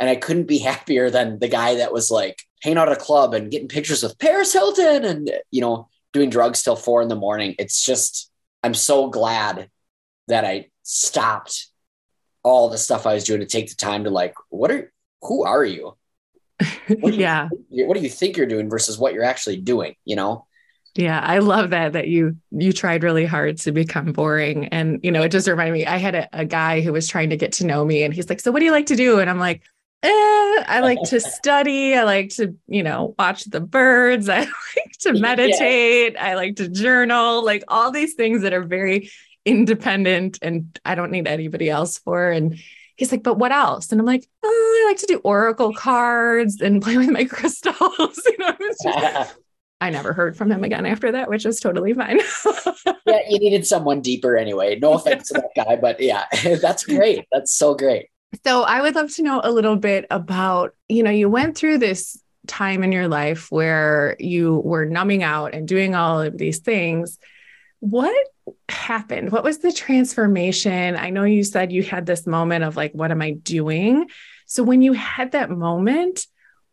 and 0.00 0.08
I 0.08 0.16
couldn't 0.16 0.46
be 0.46 0.58
happier 0.70 1.10
than 1.10 1.38
the 1.38 1.48
guy 1.48 1.76
that 1.76 1.92
was 1.92 2.10
like 2.10 2.42
hanging 2.62 2.78
out 2.78 2.88
at 2.88 2.96
a 2.96 3.00
club 3.00 3.34
and 3.34 3.50
getting 3.50 3.68
pictures 3.68 4.02
with 4.02 4.18
Paris 4.18 4.52
Hilton 4.52 5.04
and 5.04 5.30
you 5.50 5.60
know 5.60 5.88
doing 6.12 6.30
drugs 6.30 6.62
till 6.62 6.76
four 6.76 7.02
in 7.02 7.08
the 7.08 7.16
morning. 7.16 7.54
It's 7.58 7.84
just, 7.84 8.30
I'm 8.62 8.74
so 8.74 9.08
glad 9.08 9.70
that 10.28 10.44
I 10.44 10.68
stopped 10.82 11.68
all 12.42 12.68
the 12.68 12.78
stuff 12.78 13.06
I 13.06 13.14
was 13.14 13.24
doing 13.24 13.40
to 13.40 13.46
take 13.46 13.68
the 13.68 13.74
time 13.74 14.04
to 14.04 14.10
like, 14.10 14.34
what 14.48 14.70
are, 14.70 14.92
who 15.22 15.44
are 15.44 15.64
you? 15.64 15.96
What 17.00 17.14
yeah. 17.14 17.50
What 17.68 17.96
do 17.96 18.02
you 18.02 18.08
think 18.08 18.36
you're 18.36 18.46
doing 18.46 18.70
versus 18.70 18.98
what 18.98 19.12
you're 19.12 19.22
actually 19.22 19.58
doing? 19.58 19.94
You 20.06 20.16
know? 20.16 20.46
Yeah, 20.94 21.20
I 21.20 21.38
love 21.38 21.70
that 21.70 21.92
that 21.92 22.08
you 22.08 22.36
you 22.50 22.72
tried 22.72 23.04
really 23.04 23.24
hard 23.24 23.58
to 23.58 23.72
become 23.72 24.12
boring, 24.12 24.66
and 24.68 24.98
you 25.04 25.12
know 25.12 25.22
it 25.22 25.30
just 25.30 25.46
reminded 25.46 25.74
me. 25.74 25.86
I 25.86 25.96
had 25.96 26.16
a, 26.16 26.28
a 26.32 26.44
guy 26.44 26.80
who 26.80 26.92
was 26.92 27.06
trying 27.06 27.30
to 27.30 27.36
get 27.36 27.52
to 27.52 27.66
know 27.66 27.84
me, 27.84 28.02
and 28.02 28.12
he's 28.12 28.28
like, 28.28 28.40
"So 28.40 28.50
what 28.50 28.58
do 28.58 28.64
you 28.64 28.72
like 28.72 28.86
to 28.86 28.96
do?" 28.96 29.20
And 29.20 29.30
I'm 29.30 29.38
like, 29.38 29.62
eh, 30.02 30.64
I 30.66 30.80
like 30.80 31.02
to 31.04 31.20
study. 31.20 31.94
I 31.94 32.04
like 32.04 32.30
to, 32.36 32.54
you 32.66 32.82
know, 32.82 33.14
watch 33.18 33.44
the 33.44 33.60
birds. 33.60 34.28
I 34.28 34.40
like 34.40 34.98
to 35.00 35.14
meditate. 35.14 36.14
Yeah. 36.14 36.26
I 36.26 36.34
like 36.34 36.56
to 36.56 36.68
journal, 36.68 37.44
like 37.44 37.64
all 37.68 37.90
these 37.90 38.14
things 38.14 38.42
that 38.42 38.52
are 38.52 38.64
very 38.64 39.10
independent 39.44 40.38
and 40.42 40.78
I 40.84 40.94
don't 40.94 41.10
need 41.10 41.26
anybody 41.26 41.70
else 41.70 41.98
for. 41.98 42.30
And 42.30 42.58
he's 42.96 43.10
like, 43.12 43.22
but 43.22 43.38
what 43.38 43.52
else? 43.52 43.90
And 43.92 44.00
I'm 44.00 44.06
like, 44.06 44.28
oh, 44.42 44.84
I 44.84 44.90
like 44.90 44.98
to 44.98 45.06
do 45.06 45.18
oracle 45.18 45.72
cards 45.74 46.60
and 46.60 46.82
play 46.82 46.96
with 46.96 47.10
my 47.10 47.24
crystals. 47.24 48.20
you 48.26 48.38
know, 48.38 48.54
just, 48.58 49.36
I 49.80 49.90
never 49.90 50.12
heard 50.12 50.36
from 50.36 50.50
him 50.50 50.64
again 50.64 50.86
after 50.86 51.12
that, 51.12 51.30
which 51.30 51.46
is 51.46 51.60
totally 51.60 51.94
fine. 51.94 52.20
yeah, 53.06 53.20
you 53.28 53.38
needed 53.38 53.66
someone 53.66 54.00
deeper 54.00 54.36
anyway. 54.36 54.76
No 54.78 54.94
offense 54.94 55.28
to 55.28 55.34
that 55.34 55.50
guy, 55.64 55.76
but 55.76 56.00
yeah, 56.00 56.24
that's 56.60 56.84
great. 56.84 57.26
That's 57.30 57.52
so 57.52 57.74
great. 57.74 58.08
So 58.44 58.62
I 58.62 58.82
would 58.82 58.94
love 58.94 59.14
to 59.14 59.22
know 59.22 59.40
a 59.42 59.50
little 59.50 59.76
bit 59.76 60.06
about, 60.10 60.74
you 60.88 61.02
know, 61.02 61.10
you 61.10 61.28
went 61.28 61.56
through 61.56 61.78
this 61.78 62.22
time 62.46 62.82
in 62.82 62.92
your 62.92 63.08
life 63.08 63.50
where 63.50 64.16
you 64.18 64.56
were 64.64 64.84
numbing 64.84 65.22
out 65.22 65.54
and 65.54 65.66
doing 65.66 65.94
all 65.94 66.20
of 66.20 66.36
these 66.36 66.58
things. 66.58 67.18
What 67.80 68.26
happened? 68.68 69.32
What 69.32 69.44
was 69.44 69.58
the 69.58 69.72
transformation? 69.72 70.96
I 70.96 71.10
know 71.10 71.24
you 71.24 71.44
said 71.44 71.72
you 71.72 71.82
had 71.82 72.06
this 72.06 72.26
moment 72.26 72.64
of 72.64 72.76
like, 72.76 72.92
what 72.92 73.10
am 73.10 73.22
I 73.22 73.32
doing? 73.32 74.08
So 74.46 74.62
when 74.62 74.82
you 74.82 74.94
had 74.94 75.32
that 75.32 75.50
moment, 75.50 76.26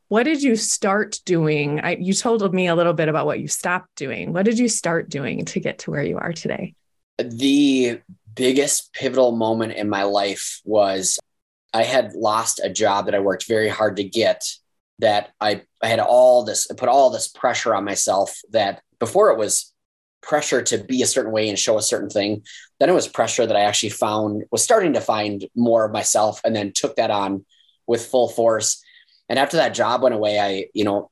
what 0.07 0.23
did 0.23 0.41
you 0.41 0.55
start 0.55 1.19
doing? 1.25 1.79
I, 1.79 1.97
you 1.99 2.13
told 2.13 2.53
me 2.53 2.67
a 2.67 2.75
little 2.75 2.93
bit 2.93 3.09
about 3.09 3.25
what 3.25 3.39
you 3.39 3.47
stopped 3.47 3.95
doing. 3.95 4.33
What 4.33 4.45
did 4.45 4.59
you 4.59 4.69
start 4.69 5.09
doing 5.09 5.45
to 5.45 5.59
get 5.59 5.79
to 5.79 5.91
where 5.91 6.03
you 6.03 6.17
are 6.17 6.31
today? 6.31 6.75
The 7.17 8.01
biggest 8.33 8.93
pivotal 8.93 9.31
moment 9.31 9.73
in 9.73 9.89
my 9.89 10.03
life 10.03 10.61
was 10.63 11.19
I 11.75 11.83
had 11.83 12.13
lost 12.13 12.61
a 12.63 12.69
job 12.69 13.05
that 13.05 13.15
I 13.15 13.19
worked 13.19 13.49
very 13.49 13.67
hard 13.67 13.97
to 13.97 14.03
get 14.05 14.41
that 14.99 15.33
I, 15.41 15.63
I 15.83 15.87
had 15.87 15.99
all 15.99 16.45
this, 16.45 16.71
I 16.71 16.73
put 16.73 16.87
all 16.87 17.09
this 17.09 17.27
pressure 17.27 17.75
on 17.75 17.83
myself 17.83 18.33
that 18.51 18.81
before 18.97 19.29
it 19.31 19.37
was 19.37 19.73
pressure 20.21 20.61
to 20.61 20.77
be 20.77 21.01
a 21.01 21.05
certain 21.05 21.33
way 21.33 21.49
and 21.49 21.59
show 21.59 21.77
a 21.77 21.81
certain 21.81 22.09
thing. 22.09 22.43
Then 22.79 22.89
it 22.89 22.93
was 22.93 23.09
pressure 23.09 23.45
that 23.45 23.57
I 23.57 23.63
actually 23.63 23.89
found 23.89 24.45
was 24.51 24.63
starting 24.63 24.93
to 24.93 25.01
find 25.01 25.45
more 25.53 25.83
of 25.83 25.91
myself 25.91 26.39
and 26.45 26.55
then 26.55 26.71
took 26.71 26.95
that 26.95 27.11
on 27.11 27.45
with 27.87 28.05
full 28.05 28.29
force. 28.29 28.81
And 29.27 29.37
after 29.37 29.57
that 29.57 29.73
job 29.73 30.01
went 30.01 30.15
away, 30.15 30.39
I, 30.39 30.67
you 30.73 30.85
know, 30.85 31.11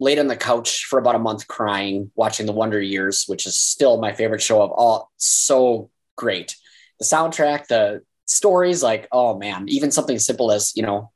laid 0.00 0.18
on 0.18 0.26
the 0.26 0.36
couch 0.36 0.84
for 0.84 0.98
about 0.98 1.14
a 1.14 1.18
month 1.18 1.48
crying, 1.48 2.10
watching 2.14 2.44
The 2.44 2.52
Wonder 2.52 2.78
Years, 2.80 3.24
which 3.26 3.46
is 3.46 3.56
still 3.56 3.98
my 3.98 4.12
favorite 4.12 4.42
show 4.42 4.60
of 4.60 4.70
all. 4.70 5.10
So 5.16 5.88
great. 6.14 6.56
The 6.98 7.06
soundtrack, 7.06 7.68
the 7.68 8.02
stories 8.34 8.82
like, 8.82 9.08
oh 9.12 9.38
man, 9.38 9.66
even 9.68 9.90
something 9.90 10.18
simple 10.18 10.52
as, 10.52 10.72
you 10.76 10.82
know, 10.82 11.10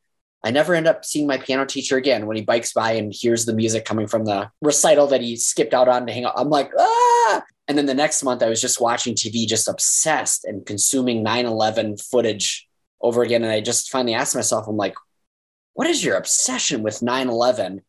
I 0.44 0.50
never 0.50 0.74
end 0.74 0.86
up 0.86 1.04
seeing 1.04 1.26
my 1.26 1.36
piano 1.36 1.66
teacher 1.66 1.96
again 1.96 2.26
when 2.26 2.36
he 2.36 2.42
bikes 2.42 2.72
by 2.72 2.92
and 2.92 3.12
hears 3.12 3.44
the 3.44 3.54
music 3.54 3.84
coming 3.84 4.06
from 4.06 4.24
the 4.24 4.50
recital 4.62 5.08
that 5.08 5.20
he 5.20 5.36
skipped 5.36 5.74
out 5.74 5.88
on 5.88 6.06
to 6.06 6.12
hang 6.12 6.24
out. 6.24 6.34
I'm 6.36 6.48
like, 6.48 6.70
ah. 6.78 7.42
And 7.66 7.76
then 7.76 7.86
the 7.86 7.94
next 7.94 8.22
month, 8.22 8.42
I 8.42 8.48
was 8.48 8.60
just 8.60 8.80
watching 8.80 9.14
TV, 9.14 9.46
just 9.46 9.68
obsessed 9.68 10.44
and 10.44 10.64
consuming 10.64 11.22
9 11.22 11.44
11 11.44 11.96
footage 11.98 12.68
over 13.00 13.22
again. 13.22 13.42
And 13.42 13.52
I 13.52 13.60
just 13.60 13.90
finally 13.90 14.14
asked 14.14 14.34
myself, 14.34 14.66
I'm 14.68 14.76
like, 14.76 14.94
what 15.74 15.88
is 15.88 16.04
your 16.04 16.16
obsession 16.16 16.82
with 16.82 17.02
9 17.02 17.28
11? 17.28 17.82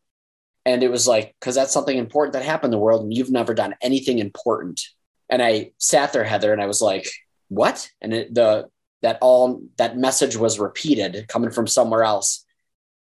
And 0.66 0.84
it 0.84 0.92
was 0.92 1.08
like, 1.08 1.36
because 1.40 1.56
that's 1.56 1.72
something 1.72 1.98
important 1.98 2.34
that 2.34 2.44
happened 2.44 2.74
in 2.74 2.78
the 2.80 2.84
world, 2.84 3.04
and 3.04 3.14
you've 3.14 3.32
never 3.32 3.54
done 3.54 3.76
anything 3.82 4.20
important. 4.20 4.82
And 5.30 5.42
I 5.42 5.72
sat 5.78 6.14
there, 6.14 6.24
Heather, 6.24 6.52
and 6.52 6.62
I 6.62 6.66
was 6.66 6.82
like, 6.82 7.08
what? 7.48 7.90
And 8.02 8.14
it, 8.14 8.34
the 8.34 8.70
that 9.02 9.18
all 9.22 9.62
that 9.78 9.98
message 9.98 10.36
was 10.36 10.60
repeated 10.60 11.28
coming 11.28 11.52
from 11.52 11.68
somewhere 11.68 12.04
else. 12.04 12.46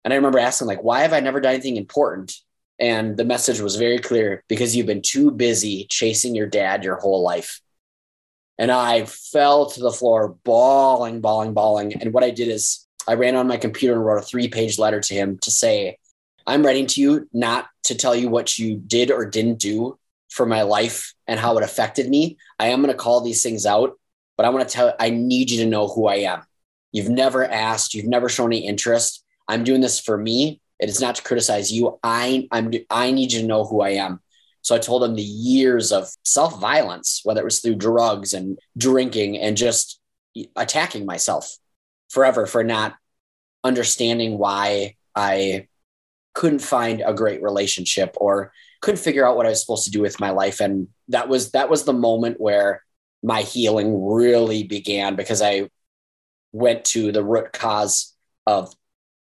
And 0.03 0.13
I 0.13 0.17
remember 0.17 0.39
asking, 0.39 0.67
like, 0.67 0.83
why 0.83 1.01
have 1.01 1.13
I 1.13 1.19
never 1.19 1.41
done 1.41 1.53
anything 1.53 1.77
important? 1.77 2.33
And 2.79 3.15
the 3.17 3.25
message 3.25 3.61
was 3.61 3.77
very 3.77 3.99
clear 3.99 4.43
because 4.47 4.75
you've 4.75 4.85
been 4.85 5.01
too 5.01 5.31
busy 5.31 5.87
chasing 5.89 6.35
your 6.35 6.47
dad 6.47 6.83
your 6.83 6.97
whole 6.97 7.23
life. 7.23 7.61
And 8.57 8.71
I 8.71 9.05
fell 9.05 9.69
to 9.71 9.79
the 9.79 9.91
floor, 9.91 10.35
bawling, 10.43 11.21
bawling, 11.21 11.53
bawling. 11.53 11.93
And 12.01 12.13
what 12.13 12.23
I 12.23 12.31
did 12.31 12.47
is 12.47 12.85
I 13.07 13.15
ran 13.15 13.35
on 13.35 13.47
my 13.47 13.57
computer 13.57 13.93
and 13.93 14.05
wrote 14.05 14.23
a 14.23 14.25
three 14.25 14.47
page 14.47 14.77
letter 14.77 14.99
to 14.99 15.13
him 15.13 15.37
to 15.39 15.51
say, 15.51 15.97
I'm 16.47 16.65
writing 16.65 16.87
to 16.87 17.01
you 17.01 17.29
not 17.33 17.67
to 17.83 17.95
tell 17.95 18.15
you 18.15 18.29
what 18.29 18.57
you 18.57 18.77
did 18.77 19.11
or 19.11 19.25
didn't 19.25 19.59
do 19.59 19.97
for 20.29 20.45
my 20.45 20.63
life 20.63 21.13
and 21.27 21.39
how 21.39 21.57
it 21.57 21.63
affected 21.63 22.09
me. 22.09 22.37
I 22.59 22.67
am 22.67 22.81
going 22.81 22.91
to 22.91 22.97
call 22.97 23.21
these 23.21 23.41
things 23.41 23.65
out, 23.65 23.97
but 24.37 24.45
I 24.45 24.49
want 24.49 24.67
to 24.67 24.73
tell 24.73 24.93
I 24.99 25.09
need 25.09 25.49
you 25.49 25.63
to 25.63 25.69
know 25.69 25.87
who 25.87 26.07
I 26.07 26.15
am. 26.15 26.43
You've 26.91 27.09
never 27.09 27.45
asked, 27.45 27.93
you've 27.93 28.07
never 28.07 28.29
shown 28.29 28.53
any 28.53 28.65
interest. 28.65 29.23
I'm 29.47 29.63
doing 29.63 29.81
this 29.81 29.99
for 29.99 30.17
me. 30.17 30.61
It 30.79 30.89
is 30.89 31.01
not 31.01 31.15
to 31.15 31.23
criticize 31.23 31.71
you. 31.71 31.99
I 32.03 32.47
I'm 32.51 32.71
I 32.89 33.11
need 33.11 33.31
you 33.31 33.41
to 33.41 33.47
know 33.47 33.65
who 33.65 33.81
I 33.81 33.91
am. 33.91 34.21
So 34.61 34.75
I 34.75 34.79
told 34.79 35.03
him 35.03 35.15
the 35.15 35.21
years 35.21 35.91
of 35.91 36.09
self-violence, 36.23 37.21
whether 37.23 37.41
it 37.41 37.45
was 37.45 37.59
through 37.59 37.75
drugs 37.75 38.33
and 38.33 38.57
drinking 38.77 39.37
and 39.37 39.55
just 39.55 39.99
attacking 40.55 41.05
myself 41.05 41.57
forever 42.09 42.45
for 42.45 42.63
not 42.63 42.95
understanding 43.63 44.37
why 44.37 44.95
I 45.15 45.67
couldn't 46.33 46.59
find 46.59 47.03
a 47.05 47.13
great 47.13 47.41
relationship 47.41 48.15
or 48.17 48.51
couldn't 48.81 48.99
figure 48.99 49.25
out 49.25 49.37
what 49.37 49.45
I 49.45 49.49
was 49.49 49.61
supposed 49.61 49.85
to 49.85 49.91
do 49.91 50.01
with 50.01 50.19
my 50.19 50.29
life. 50.29 50.59
And 50.59 50.87
that 51.07 51.29
was 51.29 51.51
that 51.51 51.69
was 51.69 51.83
the 51.83 51.93
moment 51.93 52.39
where 52.39 52.84
my 53.23 53.41
healing 53.41 54.03
really 54.03 54.63
began 54.63 55.15
because 55.15 55.41
I 55.41 55.69
went 56.51 56.85
to 56.85 57.11
the 57.11 57.23
root 57.23 57.51
cause 57.53 58.15
of 58.45 58.73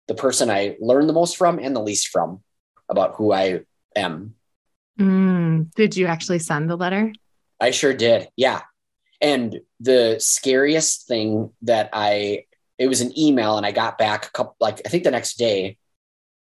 the 0.09 0.15
person 0.15 0.51
I 0.51 0.77
learned 0.81 1.09
the 1.09 1.15
most 1.15 1.37
from 1.37 1.59
and 1.59 1.75
the 1.75 1.81
least 1.81 2.09
from 2.09 2.43
about 2.89 3.15
who 3.15 3.33
I 3.33 3.61
am. 3.97 4.35
Mm, 4.99 5.73
did 5.75 5.97
you 5.97 6.07
actually 6.07 6.41
send 6.41 6.69
the 6.69 6.77
letter? 6.77 7.13
I 7.61 7.71
sure 7.71 7.95
did. 7.95 8.29
Yeah. 8.37 8.63
And 9.21 9.61
the 9.81 10.17
scariest 10.19 11.07
thing 11.07 11.51
that 11.63 11.91
I, 11.93 12.45
it 12.77 12.89
was 12.89 13.01
an 13.01 13.17
email 13.19 13.57
and 13.57 13.65
I 13.65 13.71
got 13.71 13.97
back 13.97 14.27
a 14.27 14.31
couple, 14.31 14.57
like, 14.61 14.83
I 14.85 14.89
think 14.89 15.05
the 15.05 15.11
next 15.13 15.39
day 15.39 15.79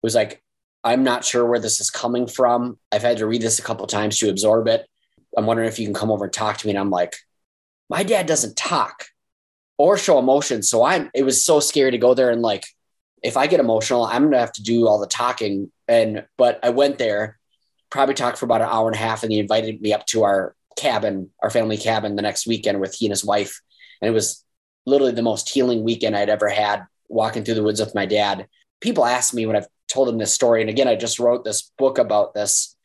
was 0.02 0.14
like, 0.14 0.42
I'm 0.82 1.04
not 1.04 1.24
sure 1.24 1.46
where 1.46 1.60
this 1.60 1.80
is 1.80 1.88
coming 1.88 2.26
from. 2.26 2.78
I've 2.92 3.02
had 3.02 3.18
to 3.18 3.26
read 3.26 3.40
this 3.40 3.58
a 3.58 3.62
couple 3.62 3.86
times 3.86 4.18
to 4.18 4.28
absorb 4.28 4.66
it. 4.66 4.86
I'm 5.36 5.46
wondering 5.46 5.68
if 5.68 5.78
you 5.78 5.86
can 5.86 5.94
come 5.94 6.10
over 6.10 6.24
and 6.24 6.32
talk 6.32 6.58
to 6.58 6.66
me. 6.66 6.72
And 6.72 6.78
I'm 6.78 6.90
like, 6.90 7.14
my 7.88 8.02
dad 8.02 8.26
doesn't 8.26 8.56
talk 8.56 9.06
or 9.78 9.98
show 9.98 10.18
emotion. 10.18 10.62
So 10.62 10.84
I'm, 10.84 11.10
it 11.14 11.24
was 11.24 11.44
so 11.44 11.60
scary 11.60 11.90
to 11.90 11.98
go 11.98 12.14
there 12.14 12.30
and 12.30 12.42
like, 12.42 12.66
if 13.22 13.36
I 13.36 13.46
get 13.46 13.60
emotional, 13.60 14.04
I'm 14.04 14.30
to 14.30 14.38
have 14.38 14.52
to 14.52 14.62
do 14.62 14.86
all 14.86 15.00
the 15.00 15.06
talking. 15.06 15.72
And, 15.88 16.26
but 16.36 16.60
I 16.62 16.70
went 16.70 16.98
there, 16.98 17.38
probably 17.90 18.14
talked 18.14 18.38
for 18.38 18.44
about 18.44 18.60
an 18.60 18.68
hour 18.68 18.86
and 18.86 18.94
a 18.94 18.98
half, 18.98 19.22
and 19.22 19.32
he 19.32 19.38
invited 19.38 19.80
me 19.80 19.92
up 19.92 20.06
to 20.08 20.24
our 20.24 20.54
cabin, 20.76 21.30
our 21.42 21.50
family 21.50 21.76
cabin 21.76 22.16
the 22.16 22.22
next 22.22 22.46
weekend 22.46 22.80
with 22.80 22.94
he 22.94 23.06
and 23.06 23.12
his 23.12 23.24
wife. 23.24 23.60
And 24.00 24.08
it 24.08 24.12
was 24.12 24.44
literally 24.86 25.14
the 25.14 25.22
most 25.22 25.48
healing 25.48 25.84
weekend 25.84 26.16
I'd 26.16 26.28
ever 26.28 26.48
had 26.48 26.84
walking 27.08 27.44
through 27.44 27.54
the 27.54 27.62
woods 27.62 27.80
with 27.80 27.94
my 27.94 28.06
dad. 28.06 28.46
People 28.80 29.06
ask 29.06 29.32
me 29.32 29.46
when 29.46 29.56
I've 29.56 29.68
told 29.88 30.08
them 30.08 30.18
this 30.18 30.34
story. 30.34 30.60
And 30.60 30.68
again, 30.68 30.88
I 30.88 30.96
just 30.96 31.18
wrote 31.18 31.44
this 31.44 31.72
book 31.78 31.98
about 31.98 32.34
this. 32.34 32.76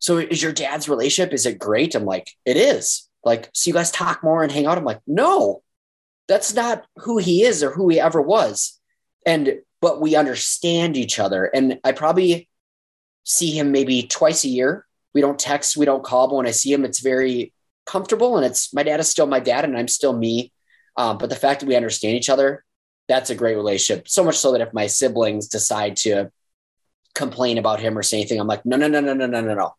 So 0.00 0.18
is 0.18 0.42
your 0.42 0.52
dad's 0.52 0.88
relationship, 0.88 1.32
is 1.32 1.46
it 1.46 1.58
great? 1.58 1.94
I'm 1.94 2.04
like, 2.04 2.30
it 2.44 2.56
is 2.56 3.07
like, 3.28 3.50
so 3.52 3.68
you 3.68 3.74
guys 3.74 3.90
talk 3.90 4.24
more 4.24 4.42
and 4.42 4.50
hang 4.50 4.66
out. 4.66 4.78
I'm 4.78 4.84
like, 4.84 5.00
no, 5.06 5.62
that's 6.26 6.54
not 6.54 6.86
who 6.96 7.18
he 7.18 7.44
is 7.44 7.62
or 7.62 7.70
who 7.70 7.88
he 7.88 8.00
ever 8.00 8.20
was. 8.20 8.80
And, 9.26 9.58
but 9.80 10.00
we 10.00 10.16
understand 10.16 10.96
each 10.96 11.18
other. 11.18 11.44
And 11.44 11.78
I 11.84 11.92
probably 11.92 12.48
see 13.24 13.50
him 13.50 13.70
maybe 13.70 14.02
twice 14.02 14.44
a 14.44 14.48
year. 14.48 14.86
We 15.14 15.20
don't 15.20 15.38
text, 15.38 15.76
we 15.76 15.84
don't 15.84 16.02
call, 16.02 16.28
but 16.28 16.36
when 16.36 16.46
I 16.46 16.52
see 16.52 16.72
him, 16.72 16.84
it's 16.84 17.00
very 17.00 17.52
comfortable. 17.86 18.36
And 18.36 18.46
it's 18.46 18.72
my 18.72 18.82
dad 18.82 19.00
is 19.00 19.08
still 19.08 19.26
my 19.26 19.40
dad 19.40 19.64
and 19.64 19.76
I'm 19.76 19.88
still 19.88 20.16
me. 20.16 20.52
Um, 20.96 21.18
but 21.18 21.28
the 21.28 21.36
fact 21.36 21.60
that 21.60 21.66
we 21.66 21.76
understand 21.76 22.16
each 22.16 22.30
other, 22.30 22.64
that's 23.08 23.30
a 23.30 23.34
great 23.34 23.56
relationship. 23.56 24.08
So 24.08 24.24
much 24.24 24.36
so 24.36 24.52
that 24.52 24.60
if 24.60 24.72
my 24.72 24.86
siblings 24.86 25.48
decide 25.48 25.96
to 25.98 26.30
complain 27.14 27.58
about 27.58 27.80
him 27.80 27.96
or 27.96 28.02
say 28.02 28.18
anything, 28.18 28.40
I'm 28.40 28.46
like, 28.46 28.64
no, 28.64 28.76
no, 28.76 28.88
no, 28.88 29.00
no, 29.00 29.14
no, 29.14 29.26
no, 29.26 29.40
no, 29.40 29.54
no. 29.54 29.74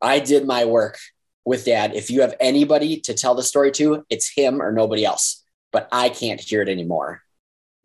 I 0.00 0.18
did 0.18 0.46
my 0.46 0.64
work 0.64 0.98
with 1.44 1.64
dad. 1.64 1.94
If 1.94 2.10
you 2.10 2.20
have 2.20 2.34
anybody 2.40 3.00
to 3.00 3.14
tell 3.14 3.34
the 3.34 3.42
story 3.42 3.72
to, 3.72 4.04
it's 4.10 4.28
him 4.28 4.62
or 4.62 4.72
nobody 4.72 5.04
else. 5.04 5.42
But 5.72 5.88
I 5.90 6.08
can't 6.08 6.40
hear 6.40 6.62
it 6.62 6.68
anymore. 6.68 7.22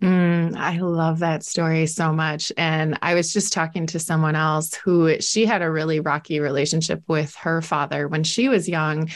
Mm, 0.02 0.56
I 0.56 0.78
love 0.78 1.20
that 1.20 1.44
story 1.44 1.88
so 1.88 2.14
much. 2.14 2.52
And 2.56 3.00
I 3.02 3.16
was 3.16 3.34
just 3.34 3.52
talking 3.52 3.88
to 3.88 4.00
someone 4.00 4.36
else 4.36 4.76
who 4.76 5.20
she 5.22 5.46
had 5.46 5.64
a 5.64 5.72
really 5.72 6.00
rocky 6.00 6.40
relationship 6.40 7.02
with 7.08 7.34
her 7.36 7.62
father 7.62 8.08
when 8.08 8.24
she 8.24 8.48
was 8.48 8.70
young. 8.70 9.10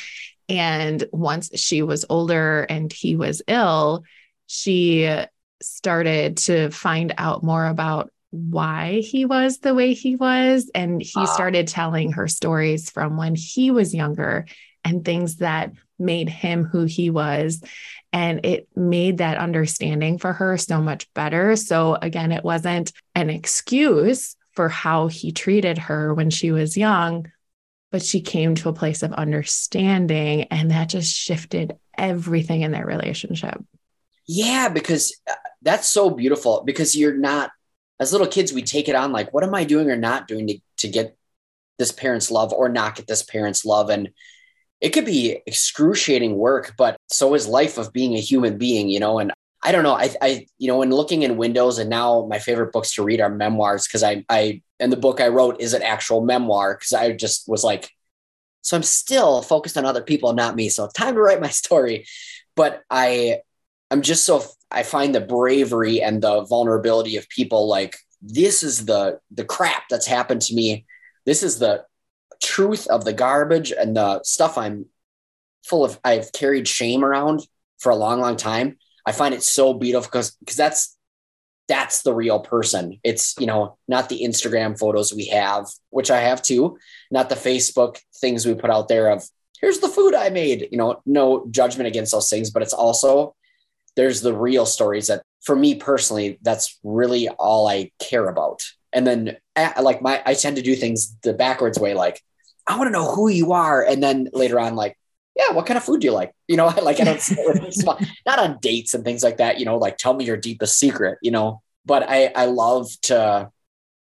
And 0.50 1.04
once 1.12 1.52
she 1.60 1.84
was 1.84 2.06
older 2.10 2.64
and 2.64 2.92
he 2.92 3.16
was 3.16 3.44
ill, 3.48 4.04
she 4.48 5.24
started 5.62 6.38
to 6.38 6.72
find 6.72 7.14
out 7.18 7.44
more 7.44 7.68
about 7.68 8.12
why 8.32 9.02
he 9.02 9.26
was 9.26 9.60
the 9.60 9.76
way 9.76 9.94
he 9.94 10.16
was. 10.16 10.72
And 10.74 11.02
he 11.02 11.22
uh, 11.22 11.26
started 11.26 11.68
telling 11.68 12.14
her 12.14 12.28
stories 12.28 12.90
from 12.90 13.18
when 13.18 13.36
he 13.36 13.72
was 13.72 13.94
younger 13.94 14.46
and 14.84 15.06
things 15.06 15.38
that 15.38 15.74
made 16.00 16.30
him 16.30 16.64
who 16.64 16.86
he 16.86 17.10
was. 17.10 17.62
And 18.14 18.46
it 18.46 18.68
made 18.76 19.20
that 19.20 19.38
understanding 19.38 20.18
for 20.18 20.34
her 20.34 20.58
so 20.58 20.82
much 20.82 21.12
better. 21.14 21.56
So, 21.56 21.96
again, 22.02 22.32
it 22.32 22.44
wasn't 22.44 22.92
an 23.16 23.30
excuse 23.30 24.36
for 24.54 24.68
how 24.68 25.08
he 25.08 25.32
treated 25.32 25.78
her 25.78 26.14
when 26.14 26.30
she 26.30 26.52
was 26.52 26.76
young, 26.76 27.32
but 27.90 28.04
she 28.04 28.22
came 28.22 28.56
to 28.56 28.70
a 28.70 28.74
place 28.74 29.04
of 29.04 29.14
understanding. 29.14 30.44
And 30.44 30.72
that 30.72 30.90
just 30.90 31.14
shifted 31.14 31.78
everything 31.98 32.62
in 32.62 32.72
their 32.72 32.86
relationship. 32.86 33.64
Yeah, 34.28 34.70
because 34.70 35.18
uh, 35.30 35.36
that's 35.62 35.88
so 35.88 36.10
beautiful 36.10 36.64
because 36.66 36.96
you're 36.96 37.18
not 37.18 37.52
as 38.02 38.12
little 38.12 38.28
kids, 38.28 38.52
we 38.52 38.64
take 38.64 38.90
it 38.90 38.96
on 38.96 39.12
like, 39.12 39.32
what 39.32 39.44
am 39.44 39.54
I 39.54 39.64
doing 39.64 39.90
or 39.92 39.96
not 39.96 40.28
doing 40.28 40.48
to, 40.48 40.60
to 40.78 40.88
get 40.88 41.16
this 41.78 41.92
parent's 41.92 42.32
love 42.32 42.52
or 42.52 42.68
not 42.68 42.96
get 42.96 43.06
this 43.06 43.22
parent's 43.22 43.64
love? 43.64 43.92
And 43.92 44.10
it 44.82 44.90
could 44.90 45.06
be 45.06 45.40
excruciating 45.46 46.36
work, 46.36 46.74
but 46.80 46.98
so 47.12 47.36
is 47.36 47.48
life 47.48 47.78
of 47.78 47.94
being 47.94 48.16
a 48.16 48.20
human 48.20 48.58
being, 48.58 48.90
you 48.90 49.00
know? 49.00 49.20
And 49.20 49.32
I 49.62 49.72
don't 49.72 49.84
know. 49.84 49.94
I, 49.94 50.10
I, 50.20 50.48
you 50.58 50.68
know, 50.68 50.80
when 50.80 50.90
looking 50.90 51.22
in 51.22 51.38
windows 51.38 51.78
and 51.78 51.92
now 51.92 52.26
my 52.28 52.40
favorite 52.40 52.74
books 52.74 52.96
to 52.96 53.04
read 53.04 53.22
are 53.22 53.30
memoirs 53.30 53.86
because 53.88 54.02
I, 54.02 54.26
I, 54.28 54.64
and 54.80 54.92
the 54.92 54.98
book 54.98 55.22
I 55.22 55.28
wrote 55.28 55.62
is 55.62 55.76
an 55.76 55.84
actual 55.84 56.22
memoir 56.22 56.74
because 56.74 56.94
I 56.94 57.12
just 57.12 57.48
was 57.48 57.64
like, 57.64 57.92
so 58.62 58.76
I'm 58.76 58.82
still 58.82 59.44
focused 59.44 59.78
on 59.78 59.86
other 59.86 60.02
people, 60.02 60.34
not 60.34 60.56
me. 60.56 60.70
So 60.70 60.88
time 60.88 61.14
to 61.14 61.22
write 61.22 61.40
my 61.40 61.50
story. 61.50 62.08
But 62.56 62.82
I, 62.90 63.42
I'm 63.92 64.02
just 64.02 64.26
so 64.26 64.44
I 64.72 64.84
find 64.84 65.14
the 65.14 65.22
bravery 65.22 66.02
and 66.02 66.22
the 66.22 66.46
vulnerability 66.46 67.18
of 67.18 67.28
people 67.30 67.68
like 67.68 67.98
this 68.22 68.64
is 68.64 68.86
the 68.86 69.20
the 69.30 69.46
crap 69.46 69.90
that's 69.90 70.08
happened 70.08 70.42
to 70.44 70.56
me. 70.56 70.86
This 71.26 71.44
is 71.44 71.60
the 71.60 71.86
truth 72.42 72.88
of 72.88 73.04
the 73.04 73.14
garbage 73.14 73.72
and 73.72 73.96
the 73.96 74.24
stuff 74.24 74.58
I'm 74.58 74.86
full 75.64 75.84
of. 75.84 76.00
I've 76.04 76.32
carried 76.32 76.68
shame 76.68 77.04
around 77.04 77.42
for 77.80 77.92
a 77.92 77.96
long, 77.96 78.22
long 78.22 78.38
time. 78.38 78.78
I 79.06 79.12
find 79.12 79.34
it 79.34 79.44
so 79.44 79.74
beautiful 79.74 80.10
because 80.10 80.32
because 80.38 80.56
that's 80.56 80.98
that's 81.68 82.04
the 82.04 82.14
real 82.14 82.40
person. 82.40 83.00
It's 83.04 83.36
you 83.40 83.48
know 83.48 83.78
not 83.88 84.08
the 84.08 84.22
Instagram 84.22 84.80
photos 84.80 85.14
we 85.14 85.26
have, 85.28 85.68
which 85.90 86.10
I 86.10 86.22
have 86.22 86.42
too, 86.42 86.78
not 87.12 87.30
the 87.30 87.36
Facebook 87.36 87.98
things 88.22 88.46
we 88.46 88.54
put 88.56 88.70
out 88.70 88.88
there 88.88 89.10
of 89.10 89.28
here's 89.60 89.80
the 89.80 89.90
food 89.90 90.16
I 90.16 90.30
made. 90.30 90.70
You 90.72 90.78
know, 90.78 91.02
no 91.06 91.48
judgment 91.52 91.88
against 91.88 92.14
those 92.14 92.30
things, 92.30 92.52
but 92.52 92.62
it's 92.62 92.74
also 92.74 93.36
there's 93.96 94.22
the 94.22 94.34
real 94.34 94.66
stories 94.66 95.08
that 95.08 95.22
for 95.44 95.56
me 95.56 95.76
personally 95.76 96.38
that's 96.42 96.80
really 96.84 97.30
all 97.30 97.68
i 97.68 97.92
care 98.00 98.28
about 98.28 98.64
and 98.94 99.06
then 99.06 99.38
like 99.82 100.02
my 100.02 100.22
i 100.26 100.34
tend 100.34 100.56
to 100.56 100.62
do 100.62 100.76
things 100.76 101.16
the 101.24 101.34
backwards 101.34 101.80
way 101.80 101.94
like 101.94 102.22
i 102.68 102.78
want 102.78 102.88
to 102.88 102.92
know 102.92 103.14
who 103.14 103.28
you 103.30 103.52
are 103.52 103.84
and 103.84 104.02
then 104.02 104.30
later 104.34 104.60
on 104.60 104.76
like 104.76 104.98
yeah, 105.36 105.54
what 105.54 105.66
kind 105.66 105.78
of 105.78 105.84
food 105.84 106.02
do 106.02 106.08
you 106.08 106.14
like? 106.14 106.34
You 106.48 106.58
know, 106.58 106.68
like 106.82 107.00
I 107.00 107.04
don't 107.04 107.32
not 108.26 108.40
on 108.40 108.60
dates 108.62 108.94
and 108.94 109.04
things 109.04 109.24
like 109.24 109.38
that, 109.38 109.60
you 109.60 109.66
know, 109.66 109.78
like 109.78 109.98
tell 109.98 110.14
me 110.14 110.26
your 110.26 110.38
deepest 110.38 110.78
secret, 110.78 111.20
you 111.22 111.32
know. 111.32 111.62
But 111.86 112.10
I 112.10 112.32
I 112.36 112.46
love 112.46 112.90
to 113.04 113.50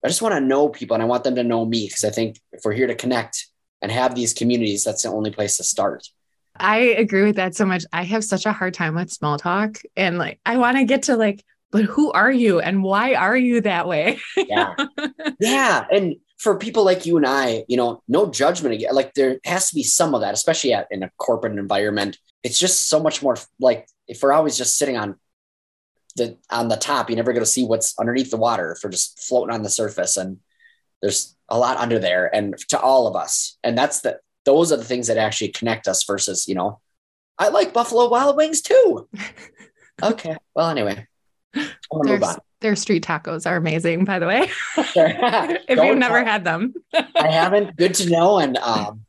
I 0.03 0.07
just 0.07 0.21
want 0.21 0.33
to 0.33 0.41
know 0.41 0.69
people 0.69 0.95
and 0.95 1.03
I 1.03 1.05
want 1.05 1.23
them 1.23 1.35
to 1.35 1.43
know 1.43 1.63
me 1.63 1.87
because 1.87 2.03
I 2.03 2.09
think 2.09 2.39
if 2.51 2.61
we're 2.65 2.73
here 2.73 2.87
to 2.87 2.95
connect 2.95 3.47
and 3.81 3.91
have 3.91 4.15
these 4.15 4.33
communities, 4.33 4.83
that's 4.83 5.03
the 5.03 5.09
only 5.09 5.31
place 5.31 5.57
to 5.57 5.63
start. 5.63 6.07
I 6.55 6.77
agree 6.77 7.23
with 7.23 7.37
that 7.37 7.55
so 7.55 7.65
much. 7.65 7.85
I 7.93 8.03
have 8.03 8.23
such 8.23 8.45
a 8.45 8.51
hard 8.51 8.73
time 8.73 8.95
with 8.95 9.11
small 9.11 9.37
talk 9.37 9.77
and 9.95 10.17
like 10.17 10.39
I 10.45 10.57
want 10.57 10.77
to 10.77 10.83
get 10.83 11.03
to 11.03 11.15
like, 11.15 11.43
but 11.71 11.85
who 11.85 12.11
are 12.11 12.31
you 12.31 12.59
and 12.59 12.83
why 12.83 13.15
are 13.15 13.37
you 13.37 13.61
that 13.61 13.87
way? 13.87 14.19
yeah. 14.35 14.75
Yeah. 15.39 15.85
And 15.91 16.15
for 16.37 16.57
people 16.57 16.83
like 16.83 17.05
you 17.05 17.17
and 17.17 17.25
I, 17.25 17.63
you 17.67 17.77
know, 17.77 18.01
no 18.07 18.29
judgment 18.29 18.73
again. 18.73 18.95
Like 18.95 19.13
there 19.13 19.39
has 19.45 19.69
to 19.69 19.75
be 19.75 19.83
some 19.83 20.15
of 20.15 20.21
that, 20.21 20.33
especially 20.33 20.73
at, 20.73 20.87
in 20.89 21.03
a 21.03 21.11
corporate 21.17 21.57
environment. 21.57 22.17
It's 22.43 22.57
just 22.57 22.89
so 22.89 22.99
much 22.99 23.21
more 23.21 23.37
like 23.59 23.87
if 24.07 24.23
we're 24.23 24.33
always 24.33 24.57
just 24.57 24.77
sitting 24.77 24.97
on 24.97 25.17
the 26.15 26.37
on 26.49 26.67
the 26.67 26.77
top, 26.77 27.09
you 27.09 27.15
never 27.15 27.31
going 27.31 27.45
to 27.45 27.49
see 27.49 27.63
what's 27.63 27.97
underneath 27.99 28.31
the 28.31 28.37
water 28.37 28.71
if 28.71 28.83
we're 28.83 28.89
just 28.89 29.19
floating 29.21 29.53
on 29.53 29.61
the 29.61 29.69
surface. 29.69 30.17
And 30.17 30.39
there's 31.01 31.35
a 31.47 31.59
lot 31.59 31.77
under 31.77 31.99
there 31.99 32.33
and 32.33 32.57
to 32.69 32.79
all 32.79 33.07
of 33.07 33.15
us. 33.15 33.57
And 33.63 33.77
that's 33.77 34.01
the 34.01 34.19
those 34.45 34.71
are 34.71 34.77
the 34.77 34.83
things 34.83 35.07
that 35.07 35.17
actually 35.17 35.49
connect 35.49 35.87
us 35.87 36.03
versus, 36.03 36.47
you 36.47 36.55
know, 36.55 36.79
I 37.37 37.49
like 37.49 37.73
Buffalo 37.73 38.09
Wild 38.09 38.37
Wings 38.37 38.61
too. 38.61 39.07
okay. 40.03 40.35
Well, 40.55 40.69
anyway, 40.69 41.07
move 41.91 42.23
on. 42.23 42.37
Their 42.59 42.75
street 42.75 43.03
tacos 43.03 43.49
are 43.49 43.55
amazing, 43.55 44.05
by 44.05 44.19
the 44.19 44.27
way. 44.27 44.49
if 44.77 45.79
you've 45.83 45.97
never 45.97 46.23
had 46.23 46.43
them, 46.43 46.73
I 46.93 47.27
haven't. 47.27 47.75
Good 47.75 47.95
to 47.95 48.09
know. 48.09 48.37
And 48.37 48.57
um, 48.57 49.05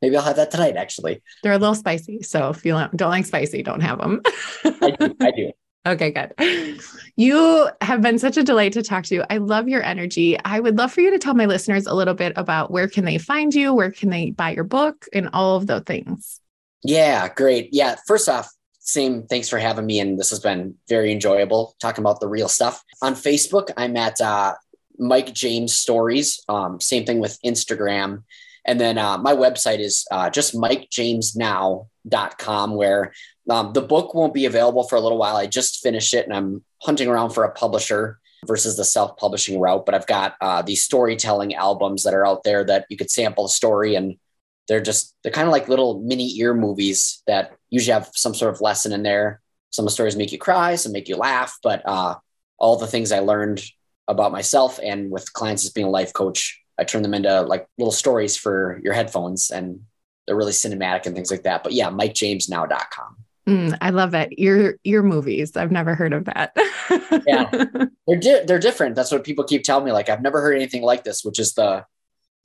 maybe 0.00 0.16
I'll 0.16 0.22
have 0.22 0.36
that 0.36 0.52
tonight. 0.52 0.76
Actually, 0.76 1.22
they're 1.42 1.52
a 1.52 1.58
little 1.58 1.74
spicy, 1.74 2.22
so 2.22 2.50
if 2.50 2.64
you 2.64 2.72
don't 2.72 3.10
like 3.10 3.26
spicy, 3.26 3.62
don't 3.64 3.80
have 3.80 3.98
them. 3.98 4.22
I 4.64 4.96
do. 4.98 5.16
I 5.20 5.30
do. 5.32 5.52
Okay, 5.84 6.10
good. 6.10 6.80
You 7.16 7.68
have 7.82 8.00
been 8.00 8.18
such 8.18 8.38
a 8.38 8.42
delight 8.42 8.72
to 8.72 8.82
talk 8.82 9.04
to. 9.04 9.30
I 9.30 9.36
love 9.36 9.68
your 9.68 9.82
energy. 9.82 10.38
I 10.44 10.60
would 10.60 10.78
love 10.78 10.92
for 10.92 11.02
you 11.02 11.10
to 11.10 11.18
tell 11.18 11.34
my 11.34 11.44
listeners 11.44 11.86
a 11.86 11.94
little 11.94 12.14
bit 12.14 12.32
about 12.36 12.70
where 12.70 12.88
can 12.88 13.04
they 13.04 13.18
find 13.18 13.54
you, 13.54 13.74
where 13.74 13.90
can 13.90 14.08
they 14.08 14.30
buy 14.30 14.52
your 14.52 14.64
book, 14.64 15.04
and 15.12 15.28
all 15.34 15.56
of 15.56 15.66
those 15.66 15.82
things. 15.82 16.40
Yeah, 16.82 17.28
great. 17.28 17.68
Yeah, 17.70 17.96
first 18.06 18.30
off, 18.30 18.48
same 18.84 19.26
thanks 19.26 19.48
for 19.48 19.58
having 19.58 19.86
me 19.86 20.00
and 20.00 20.18
this 20.18 20.30
has 20.30 20.40
been 20.40 20.74
very 20.88 21.12
enjoyable 21.12 21.76
talking 21.80 22.02
about 22.02 22.18
the 22.18 22.26
real 22.26 22.48
stuff 22.48 22.82
on 23.00 23.14
facebook 23.14 23.70
i'm 23.76 23.96
at 23.96 24.20
uh, 24.20 24.52
mike 24.98 25.32
james 25.32 25.72
stories 25.74 26.42
um, 26.48 26.80
same 26.80 27.04
thing 27.04 27.20
with 27.20 27.38
instagram 27.44 28.24
and 28.64 28.80
then 28.80 28.98
uh, 28.98 29.16
my 29.18 29.34
website 29.34 29.78
is 29.78 30.04
uh, 30.10 30.28
just 30.30 30.52
mikejamesnow.com 30.54 32.74
where 32.74 33.12
um, 33.50 33.72
the 33.72 33.82
book 33.82 34.14
won't 34.14 34.34
be 34.34 34.46
available 34.46 34.84
for 34.84 34.96
a 34.96 35.00
little 35.00 35.18
while 35.18 35.36
i 35.36 35.46
just 35.46 35.82
finished 35.82 36.14
it 36.14 36.26
and 36.26 36.34
i'm 36.34 36.62
hunting 36.82 37.08
around 37.08 37.30
for 37.30 37.44
a 37.44 37.52
publisher 37.52 38.18
versus 38.46 38.76
the 38.76 38.84
self-publishing 38.84 39.60
route 39.60 39.86
but 39.86 39.94
i've 39.94 40.06
got 40.06 40.36
uh, 40.40 40.62
these 40.62 40.82
storytelling 40.82 41.54
albums 41.54 42.02
that 42.02 42.14
are 42.14 42.26
out 42.26 42.42
there 42.44 42.64
that 42.64 42.86
you 42.88 42.96
could 42.96 43.10
sample 43.10 43.46
a 43.46 43.48
story 43.48 43.94
and 43.94 44.16
they're 44.68 44.80
just 44.80 45.14
they're 45.22 45.32
kind 45.32 45.46
of 45.46 45.52
like 45.52 45.68
little 45.68 46.00
mini 46.00 46.38
ear 46.38 46.54
movies 46.54 47.22
that 47.26 47.52
usually 47.70 47.92
have 47.92 48.10
some 48.14 48.34
sort 48.34 48.54
of 48.54 48.60
lesson 48.60 48.92
in 48.92 49.02
there. 49.02 49.40
Some 49.70 49.88
stories 49.88 50.16
make 50.16 50.32
you 50.32 50.38
cry, 50.38 50.76
some 50.76 50.92
make 50.92 51.08
you 51.08 51.16
laugh, 51.16 51.58
but 51.62 51.82
uh, 51.84 52.16
all 52.58 52.76
the 52.76 52.86
things 52.86 53.10
I 53.10 53.20
learned 53.20 53.62
about 54.08 54.32
myself 54.32 54.78
and 54.82 55.10
with 55.10 55.32
clients 55.32 55.64
as 55.64 55.72
being 55.72 55.86
a 55.86 55.90
life 55.90 56.12
coach, 56.12 56.60
I 56.78 56.84
turn 56.84 57.02
them 57.02 57.14
into 57.14 57.42
like 57.42 57.66
little 57.78 57.92
stories 57.92 58.36
for 58.36 58.80
your 58.82 58.92
headphones 58.92 59.50
and 59.50 59.80
they're 60.26 60.36
really 60.36 60.52
cinematic 60.52 61.06
and 61.06 61.14
things 61.14 61.30
like 61.30 61.44
that. 61.44 61.62
But 61.64 61.72
yeah, 61.72 61.90
MikeJamesNow.com. 61.90 63.16
Mm, 63.46 63.76
I 63.80 63.90
love 63.90 64.14
it. 64.14 64.38
Your 64.38 64.76
your 64.84 65.02
movies. 65.02 65.56
I've 65.56 65.72
never 65.72 65.94
heard 65.94 66.12
of 66.12 66.26
that. 66.26 66.56
yeah, 67.26 67.50
they're 68.06 68.20
di- 68.20 68.44
they're 68.44 68.58
different. 68.58 68.94
That's 68.94 69.10
what 69.10 69.24
people 69.24 69.44
keep 69.44 69.64
telling 69.64 69.84
me. 69.84 69.92
Like 69.92 70.08
I've 70.08 70.22
never 70.22 70.40
heard 70.40 70.54
anything 70.54 70.82
like 70.82 71.02
this, 71.02 71.24
which 71.24 71.40
is 71.40 71.54
the 71.54 71.84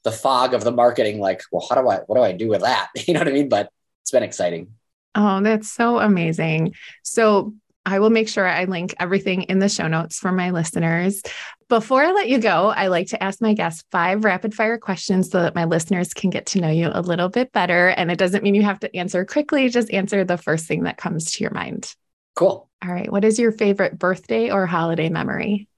the 0.08 0.12
fog 0.12 0.54
of 0.54 0.64
the 0.64 0.72
marketing 0.72 1.20
like 1.20 1.42
well 1.52 1.66
how 1.70 1.76
do 1.76 1.86
i 1.90 1.98
what 2.08 2.16
do 2.16 2.24
i 2.24 2.32
do 2.32 2.48
with 2.48 2.62
that 2.62 2.88
you 3.08 3.14
know 3.14 3.20
what 3.20 3.28
i 3.28 3.32
mean 3.32 3.50
but 3.50 3.70
it's 4.02 4.12
been 4.12 4.24
exciting 4.24 4.74
oh 5.16 5.42
that's 5.42 5.70
so 5.70 6.00
amazing 6.00 6.74
so 7.04 7.54
I 7.88 8.00
will 8.00 8.10
make 8.10 8.28
sure 8.28 8.46
I 8.46 8.66
link 8.66 8.94
everything 9.00 9.44
in 9.44 9.60
the 9.60 9.70
show 9.70 9.88
notes 9.88 10.20
for 10.20 10.34
my 10.34 10.50
listeners. 10.50 11.22
Before 11.70 12.04
I 12.04 12.12
let 12.12 12.28
you 12.28 12.38
go, 12.38 12.68
I 12.68 12.88
like 12.88 13.08
to 13.08 13.24
ask 13.24 13.42
my 13.42 13.54
guests 13.54 13.86
five 13.94 14.26
rapid 14.26 14.54
fire 14.54 14.78
questions 14.78 15.30
so 15.30 15.42
that 15.42 15.56
my 15.56 15.64
listeners 15.64 16.14
can 16.14 16.30
get 16.30 16.48
to 16.48 16.60
know 16.60 16.70
you 16.70 16.90
a 16.92 17.00
little 17.00 17.30
bit 17.30 17.54
better. 17.54 17.88
And 17.88 18.12
it 18.12 18.18
doesn't 18.18 18.44
mean 18.44 18.56
you 18.56 18.64
have 18.64 18.82
to 18.82 18.94
answer 18.94 19.24
quickly, 19.24 19.70
just 19.70 19.90
answer 19.94 20.26
the 20.26 20.38
first 20.38 20.68
thing 20.68 20.84
that 20.84 20.98
comes 20.98 21.32
to 21.32 21.44
your 21.44 21.54
mind. 21.54 21.96
Cool. 22.36 22.70
All 22.84 22.92
right. 22.92 23.10
What 23.10 23.24
is 23.24 23.40
your 23.40 23.54
favorite 23.54 23.98
birthday 23.98 24.52
or 24.52 24.66
holiday 24.66 25.08
memory? 25.08 25.70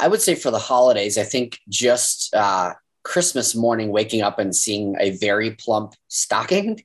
I 0.00 0.08
would 0.08 0.22
say 0.22 0.36
for 0.36 0.50
the 0.50 0.58
holidays, 0.58 1.18
I 1.18 1.22
think 1.22 1.58
just 1.68 2.34
uh, 2.34 2.72
Christmas 3.02 3.54
morning, 3.54 3.90
waking 3.90 4.22
up 4.22 4.38
and 4.38 4.56
seeing 4.56 4.96
a 4.98 5.10
very 5.18 5.50
plump 5.50 5.92
stocking. 6.08 6.82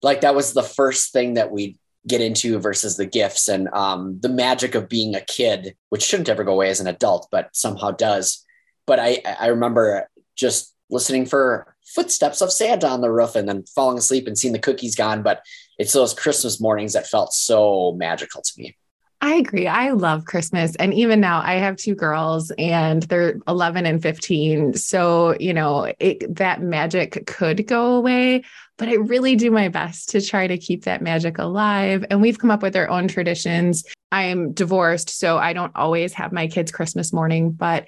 Like 0.00 0.22
that 0.22 0.34
was 0.34 0.54
the 0.54 0.62
first 0.62 1.12
thing 1.12 1.34
that 1.34 1.50
we 1.50 1.76
get 2.06 2.20
into 2.20 2.58
versus 2.58 2.96
the 2.96 3.06
gifts 3.06 3.48
and 3.48 3.68
um, 3.68 4.18
the 4.20 4.28
magic 4.28 4.74
of 4.74 4.88
being 4.88 5.14
a 5.14 5.20
kid, 5.20 5.74
which 5.88 6.02
shouldn't 6.02 6.28
ever 6.28 6.44
go 6.44 6.52
away 6.52 6.70
as 6.70 6.80
an 6.80 6.86
adult, 6.86 7.28
but 7.30 7.48
somehow 7.52 7.90
does. 7.90 8.44
But 8.86 9.00
I, 9.00 9.22
I 9.40 9.48
remember 9.48 10.08
just 10.36 10.74
listening 10.90 11.26
for 11.26 11.74
footsteps 11.94 12.40
of 12.40 12.52
Santa 12.52 12.86
on 12.88 13.00
the 13.00 13.10
roof 13.10 13.34
and 13.34 13.48
then 13.48 13.64
falling 13.74 13.98
asleep 13.98 14.26
and 14.26 14.38
seeing 14.38 14.52
the 14.52 14.58
cookies 14.58 14.94
gone. 14.94 15.22
But 15.22 15.42
it's 15.78 15.92
those 15.92 16.14
Christmas 16.14 16.60
mornings 16.60 16.92
that 16.92 17.06
felt 17.06 17.32
so 17.32 17.94
magical 17.96 18.42
to 18.42 18.52
me. 18.56 18.76
I 19.22 19.36
agree. 19.36 19.66
I 19.66 19.92
love 19.92 20.26
Christmas. 20.26 20.76
And 20.76 20.92
even 20.92 21.20
now, 21.20 21.40
I 21.40 21.54
have 21.54 21.76
two 21.76 21.94
girls 21.94 22.52
and 22.58 23.02
they're 23.04 23.38
11 23.48 23.86
and 23.86 24.02
15. 24.02 24.74
So, 24.74 25.34
you 25.40 25.54
know, 25.54 25.92
it, 25.98 26.34
that 26.36 26.60
magic 26.60 27.26
could 27.26 27.66
go 27.66 27.94
away, 27.94 28.44
but 28.78 28.88
I 28.88 28.94
really 28.94 29.36
do 29.36 29.50
my 29.50 29.68
best 29.68 30.10
to 30.10 30.20
try 30.20 30.46
to 30.46 30.58
keep 30.58 30.84
that 30.84 31.02
magic 31.02 31.38
alive. 31.38 32.04
And 32.10 32.20
we've 32.20 32.38
come 32.38 32.50
up 32.50 32.62
with 32.62 32.76
our 32.76 32.88
own 32.88 33.08
traditions. 33.08 33.84
I'm 34.12 34.52
divorced, 34.52 35.10
so 35.10 35.38
I 35.38 35.52
don't 35.52 35.74
always 35.74 36.12
have 36.14 36.32
my 36.32 36.46
kids' 36.46 36.72
Christmas 36.72 37.12
morning, 37.12 37.52
but 37.52 37.86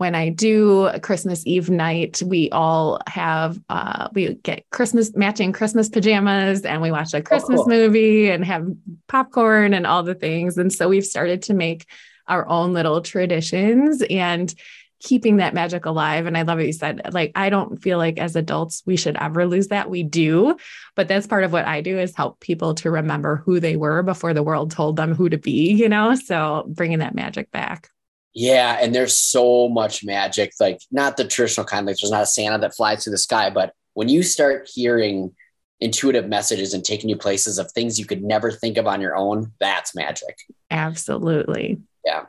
when 0.00 0.14
I 0.14 0.30
do 0.30 0.88
Christmas 1.02 1.46
Eve 1.46 1.68
night, 1.68 2.22
we 2.24 2.48
all 2.52 3.00
have 3.06 3.60
uh, 3.68 4.08
we 4.14 4.32
get 4.36 4.64
Christmas 4.70 5.14
matching 5.14 5.52
Christmas 5.52 5.90
pajamas 5.90 6.62
and 6.62 6.80
we 6.80 6.90
watch 6.90 7.12
a 7.12 7.20
Christmas 7.20 7.60
oh, 7.60 7.64
cool. 7.64 7.72
movie 7.74 8.30
and 8.30 8.42
have 8.46 8.66
popcorn 9.08 9.74
and 9.74 9.86
all 9.86 10.02
the 10.02 10.14
things. 10.14 10.56
And 10.56 10.72
so 10.72 10.88
we've 10.88 11.04
started 11.04 11.42
to 11.42 11.54
make 11.54 11.84
our 12.26 12.48
own 12.48 12.72
little 12.72 13.02
traditions 13.02 14.02
and 14.08 14.54
keeping 15.00 15.38
that 15.38 15.54
magic 15.54 15.86
alive. 15.86 16.26
And 16.26 16.36
I 16.36 16.42
love 16.42 16.58
what 16.58 16.66
you 16.66 16.72
said. 16.72 17.12
Like, 17.12 17.32
I 17.34 17.50
don't 17.50 17.82
feel 17.82 17.98
like 17.98 18.18
as 18.18 18.36
adults 18.36 18.82
we 18.86 18.96
should 18.96 19.16
ever 19.16 19.46
lose 19.46 19.68
that. 19.68 19.90
We 19.90 20.02
do, 20.02 20.56
but 20.94 21.08
that's 21.08 21.26
part 21.26 21.44
of 21.44 21.52
what 21.52 21.66
I 21.66 21.80
do 21.80 21.98
is 21.98 22.14
help 22.14 22.38
people 22.40 22.74
to 22.76 22.90
remember 22.90 23.42
who 23.44 23.60
they 23.60 23.76
were 23.76 24.02
before 24.02 24.34
the 24.34 24.42
world 24.42 24.70
told 24.70 24.96
them 24.96 25.14
who 25.14 25.28
to 25.28 25.38
be, 25.38 25.72
you 25.72 25.88
know? 25.88 26.14
So 26.14 26.64
bringing 26.68 26.98
that 26.98 27.14
magic 27.14 27.50
back. 27.50 27.88
Yeah, 28.32 28.78
and 28.80 28.94
there's 28.94 29.14
so 29.14 29.68
much 29.68 30.04
magic, 30.04 30.52
like 30.60 30.80
not 30.92 31.16
the 31.16 31.24
traditional 31.24 31.66
kind, 31.66 31.84
like 31.84 31.96
there's 31.96 32.12
not 32.12 32.22
a 32.22 32.26
Santa 32.26 32.58
that 32.58 32.76
flies 32.76 33.02
through 33.02 33.12
the 33.12 33.18
sky, 33.18 33.50
but 33.50 33.72
when 33.94 34.08
you 34.08 34.22
start 34.22 34.70
hearing 34.72 35.34
intuitive 35.80 36.28
messages 36.28 36.74
and 36.74 36.84
taking 36.84 37.08
you 37.08 37.16
places 37.16 37.58
of 37.58 37.72
things 37.72 37.98
you 37.98 38.04
could 38.04 38.22
never 38.22 38.50
think 38.50 38.76
of 38.76 38.86
on 38.86 39.00
your 39.00 39.16
own, 39.16 39.52
that's 39.58 39.96
magic. 39.96 40.38
Absolutely. 40.70 41.80
Yeah. 42.04 42.26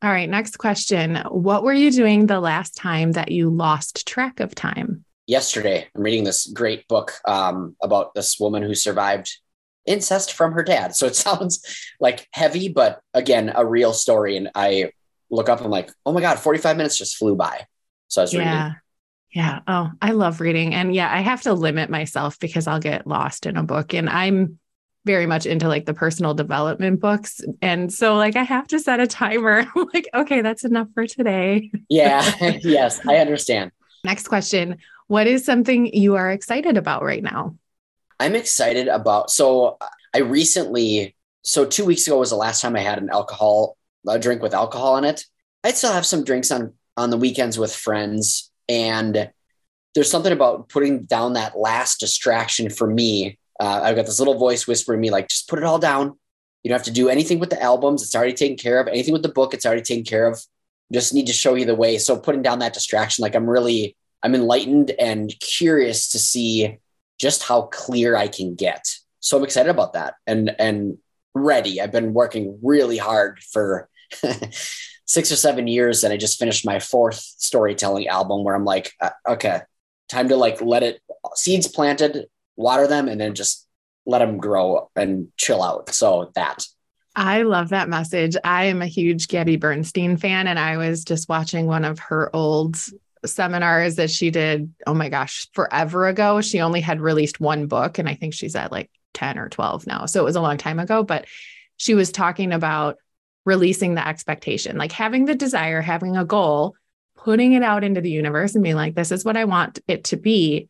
All 0.00 0.10
right, 0.10 0.30
next 0.30 0.58
question. 0.58 1.16
What 1.28 1.64
were 1.64 1.72
you 1.72 1.90
doing 1.90 2.26
the 2.26 2.40
last 2.40 2.76
time 2.76 3.12
that 3.12 3.32
you 3.32 3.50
lost 3.50 4.06
track 4.06 4.38
of 4.38 4.54
time? 4.54 5.04
Yesterday, 5.26 5.88
I'm 5.94 6.02
reading 6.02 6.22
this 6.24 6.46
great 6.46 6.86
book 6.86 7.14
um, 7.26 7.74
about 7.82 8.14
this 8.14 8.38
woman 8.38 8.62
who 8.62 8.74
survived 8.74 9.36
incest 9.86 10.34
from 10.34 10.52
her 10.52 10.62
dad. 10.62 10.94
So 10.94 11.06
it 11.06 11.16
sounds 11.26 11.60
like 11.98 12.28
heavy, 12.32 12.68
but 12.68 13.00
again, 13.12 13.52
a 13.54 13.66
real 13.66 13.92
story. 13.92 14.36
And 14.36 14.50
I 14.54 14.92
look 15.30 15.48
up, 15.48 15.60
I'm 15.60 15.70
like, 15.70 15.90
oh 16.06 16.12
my 16.12 16.20
God, 16.20 16.38
45 16.38 16.76
minutes 16.76 16.96
just 16.96 17.16
flew 17.16 17.34
by. 17.34 17.66
So 18.06 18.22
I 18.22 18.24
was 18.24 18.32
yeah. 18.32 18.62
reading. 18.64 18.76
Yeah. 19.32 19.60
Oh, 19.66 19.90
I 20.00 20.12
love 20.12 20.40
reading. 20.40 20.74
And 20.74 20.94
yeah, 20.94 21.12
I 21.12 21.20
have 21.20 21.42
to 21.42 21.52
limit 21.54 21.90
myself 21.90 22.38
because 22.38 22.66
I'll 22.66 22.80
get 22.80 23.06
lost 23.06 23.46
in 23.46 23.56
a 23.56 23.62
book. 23.62 23.94
And 23.94 24.08
I'm 24.08 24.58
very 25.08 25.24
much 25.24 25.46
into 25.46 25.68
like 25.68 25.86
the 25.86 25.94
personal 25.94 26.34
development 26.34 27.00
books. 27.00 27.40
And 27.62 27.90
so 27.90 28.14
like 28.16 28.36
I 28.36 28.42
have 28.42 28.66
to 28.68 28.78
set 28.78 29.00
a 29.00 29.06
timer. 29.06 29.66
I'm 29.74 29.86
like, 29.94 30.06
okay, 30.12 30.42
that's 30.42 30.64
enough 30.64 30.88
for 30.92 31.06
today. 31.06 31.72
Yeah. 31.88 32.30
yes, 32.62 33.00
I 33.08 33.16
understand. 33.16 33.72
Next 34.04 34.28
question. 34.28 34.76
What 35.06 35.26
is 35.26 35.46
something 35.46 35.86
you 35.86 36.16
are 36.16 36.30
excited 36.30 36.76
about 36.76 37.02
right 37.02 37.22
now? 37.22 37.56
I'm 38.20 38.34
excited 38.34 38.86
about 38.86 39.30
so 39.30 39.78
I 40.14 40.18
recently 40.18 41.16
so 41.42 41.64
two 41.64 41.86
weeks 41.86 42.06
ago 42.06 42.18
was 42.18 42.28
the 42.28 42.36
last 42.36 42.60
time 42.60 42.76
I 42.76 42.80
had 42.80 42.98
an 42.98 43.08
alcohol 43.08 43.78
a 44.06 44.18
drink 44.18 44.42
with 44.42 44.52
alcohol 44.52 44.98
in 44.98 45.04
it. 45.04 45.24
I'd 45.64 45.76
still 45.76 45.92
have 45.92 46.04
some 46.04 46.22
drinks 46.22 46.50
on 46.50 46.74
on 46.98 47.08
the 47.08 47.16
weekends 47.16 47.58
with 47.58 47.74
friends, 47.74 48.50
and 48.68 49.30
there's 49.94 50.10
something 50.10 50.32
about 50.32 50.68
putting 50.68 51.04
down 51.04 51.32
that 51.32 51.56
last 51.56 52.00
distraction 52.00 52.68
for 52.68 52.86
me 52.86 53.38
Uh, 53.60 53.80
I've 53.82 53.96
got 53.96 54.06
this 54.06 54.18
little 54.18 54.38
voice 54.38 54.66
whispering 54.66 55.00
me, 55.00 55.10
like, 55.10 55.28
just 55.28 55.48
put 55.48 55.58
it 55.58 55.64
all 55.64 55.78
down. 55.78 56.18
You 56.62 56.70
don't 56.70 56.78
have 56.78 56.84
to 56.86 56.92
do 56.92 57.08
anything 57.08 57.38
with 57.38 57.50
the 57.50 57.62
albums. 57.62 58.02
It's 58.02 58.14
already 58.14 58.34
taken 58.34 58.56
care 58.56 58.80
of. 58.80 58.88
Anything 58.88 59.12
with 59.12 59.22
the 59.22 59.28
book, 59.28 59.54
it's 59.54 59.66
already 59.66 59.82
taken 59.82 60.04
care 60.04 60.26
of. 60.26 60.40
Just 60.92 61.14
need 61.14 61.26
to 61.26 61.32
show 61.32 61.54
you 61.54 61.64
the 61.64 61.74
way. 61.74 61.98
So 61.98 62.18
putting 62.18 62.42
down 62.42 62.60
that 62.60 62.72
distraction, 62.72 63.22
like 63.22 63.34
I'm 63.34 63.48
really, 63.48 63.96
I'm 64.22 64.34
enlightened 64.34 64.90
and 64.92 65.32
curious 65.40 66.10
to 66.10 66.18
see 66.18 66.78
just 67.18 67.42
how 67.42 67.62
clear 67.62 68.16
I 68.16 68.28
can 68.28 68.54
get. 68.54 68.86
So 69.20 69.36
I'm 69.36 69.44
excited 69.44 69.70
about 69.70 69.94
that 69.94 70.14
and 70.26 70.54
and 70.58 70.98
ready. 71.34 71.80
I've 71.80 71.92
been 71.92 72.14
working 72.14 72.58
really 72.62 72.96
hard 72.96 73.40
for 73.40 73.88
six 75.04 75.32
or 75.32 75.36
seven 75.36 75.66
years, 75.66 76.04
and 76.04 76.12
I 76.12 76.16
just 76.16 76.38
finished 76.38 76.64
my 76.64 76.78
fourth 76.78 77.18
storytelling 77.18 78.08
album 78.08 78.44
where 78.44 78.54
I'm 78.54 78.64
like, 78.64 78.92
uh, 79.00 79.10
okay, 79.28 79.60
time 80.08 80.28
to 80.28 80.36
like 80.36 80.60
let 80.60 80.82
it 80.82 81.00
seeds 81.34 81.68
planted, 81.68 82.26
water 82.58 82.86
them, 82.86 83.08
and 83.08 83.18
then 83.18 83.34
just 83.34 83.66
let 84.04 84.18
them 84.18 84.36
grow 84.36 84.90
and 84.94 85.28
chill 85.36 85.62
out. 85.62 85.90
So 85.90 86.30
that. 86.34 86.66
I 87.16 87.42
love 87.42 87.70
that 87.70 87.88
message. 87.88 88.36
I 88.44 88.64
am 88.64 88.82
a 88.82 88.86
huge 88.86 89.28
Gabby 89.28 89.56
Bernstein 89.56 90.16
fan, 90.18 90.46
and 90.46 90.58
I 90.58 90.76
was 90.76 91.04
just 91.04 91.28
watching 91.28 91.66
one 91.66 91.84
of 91.84 91.98
her 92.00 92.34
old 92.34 92.76
seminars 93.24 93.96
that 93.96 94.10
she 94.10 94.30
did. 94.30 94.72
Oh 94.86 94.94
my 94.94 95.08
gosh, 95.08 95.48
forever 95.52 96.06
ago. 96.06 96.40
She 96.40 96.60
only 96.60 96.80
had 96.80 97.00
released 97.00 97.40
one 97.40 97.66
book, 97.66 97.98
and 97.98 98.08
I 98.08 98.14
think 98.14 98.34
she's 98.34 98.54
at 98.54 98.72
like 98.72 98.90
10 99.14 99.38
or 99.38 99.48
12 99.48 99.86
now. 99.86 100.06
So 100.06 100.20
it 100.20 100.24
was 100.24 100.36
a 100.36 100.40
long 100.40 100.58
time 100.58 100.78
ago, 100.78 101.02
but 101.02 101.26
she 101.76 101.94
was 101.94 102.12
talking 102.12 102.52
about 102.52 102.96
releasing 103.44 103.94
the 103.94 104.06
expectation, 104.06 104.76
like 104.76 104.92
having 104.92 105.24
the 105.24 105.34
desire, 105.34 105.80
having 105.80 106.16
a 106.16 106.24
goal, 106.24 106.74
putting 107.16 107.52
it 107.52 107.62
out 107.62 107.82
into 107.82 108.00
the 108.00 108.10
universe 108.10 108.54
and 108.54 108.62
being 108.62 108.76
like, 108.76 108.94
this 108.94 109.10
is 109.10 109.24
what 109.24 109.36
I 109.36 109.44
want 109.44 109.80
it 109.88 110.04
to 110.04 110.16
be. 110.16 110.68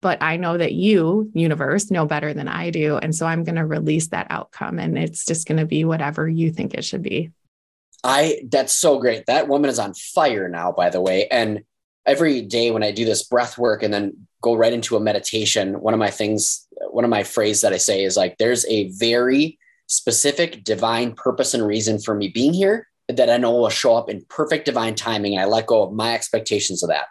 But 0.00 0.22
I 0.22 0.36
know 0.36 0.56
that 0.56 0.72
you, 0.72 1.30
universe, 1.34 1.90
know 1.90 2.06
better 2.06 2.32
than 2.32 2.48
I 2.48 2.70
do. 2.70 2.96
And 2.96 3.14
so 3.14 3.26
I'm 3.26 3.42
going 3.42 3.56
to 3.56 3.66
release 3.66 4.08
that 4.08 4.28
outcome 4.30 4.78
and 4.78 4.96
it's 4.96 5.24
just 5.24 5.48
going 5.48 5.58
to 5.58 5.66
be 5.66 5.84
whatever 5.84 6.28
you 6.28 6.52
think 6.52 6.74
it 6.74 6.84
should 6.84 7.02
be. 7.02 7.30
I, 8.04 8.42
that's 8.48 8.74
so 8.74 9.00
great. 9.00 9.26
That 9.26 9.48
woman 9.48 9.70
is 9.70 9.78
on 9.78 9.94
fire 9.94 10.48
now, 10.48 10.70
by 10.70 10.90
the 10.90 11.00
way. 11.00 11.26
And 11.28 11.64
every 12.06 12.42
day 12.42 12.70
when 12.70 12.84
I 12.84 12.92
do 12.92 13.04
this 13.04 13.24
breath 13.24 13.58
work 13.58 13.82
and 13.82 13.92
then 13.92 14.28
go 14.40 14.54
right 14.54 14.72
into 14.72 14.96
a 14.96 15.00
meditation, 15.00 15.80
one 15.80 15.94
of 15.94 16.00
my 16.00 16.10
things, 16.10 16.66
one 16.90 17.04
of 17.04 17.10
my 17.10 17.24
phrases 17.24 17.62
that 17.62 17.72
I 17.72 17.78
say 17.78 18.04
is 18.04 18.16
like, 18.16 18.38
there's 18.38 18.64
a 18.66 18.90
very 18.90 19.58
specific 19.88 20.62
divine 20.62 21.14
purpose 21.14 21.54
and 21.54 21.66
reason 21.66 21.98
for 21.98 22.14
me 22.14 22.28
being 22.28 22.52
here 22.52 22.86
that 23.08 23.30
I 23.30 23.36
know 23.36 23.52
will 23.52 23.70
show 23.70 23.96
up 23.96 24.08
in 24.08 24.24
perfect 24.28 24.66
divine 24.66 24.94
timing. 24.94 25.34
And 25.34 25.42
I 25.42 25.46
let 25.46 25.66
go 25.66 25.82
of 25.82 25.92
my 25.92 26.14
expectations 26.14 26.82
of 26.82 26.90
that. 26.90 27.06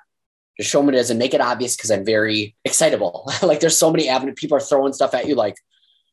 Just 0.59 0.71
show 0.71 0.81
me 0.81 0.95
it 0.95 0.99
is 0.99 1.09
and 1.09 1.19
make 1.19 1.33
it 1.33 1.41
obvious 1.41 1.75
because 1.75 1.91
I'm 1.91 2.05
very 2.05 2.55
excitable. 2.65 3.31
like 3.43 3.59
there's 3.59 3.77
so 3.77 3.91
many 3.91 4.09
avenues. 4.09 4.35
People 4.37 4.57
are 4.57 4.61
throwing 4.61 4.93
stuff 4.93 5.13
at 5.13 5.27
you 5.27 5.35
like, 5.35 5.55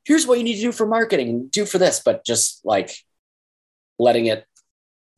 here's 0.05 0.27
what 0.27 0.39
you 0.39 0.45
need 0.45 0.57
to 0.57 0.61
do 0.61 0.73
for 0.73 0.87
marketing, 0.87 1.49
do 1.51 1.65
for 1.65 1.79
this, 1.79 2.03
but 2.05 2.25
just 2.25 2.61
like 2.65 2.95
letting 3.99 4.27
it, 4.27 4.45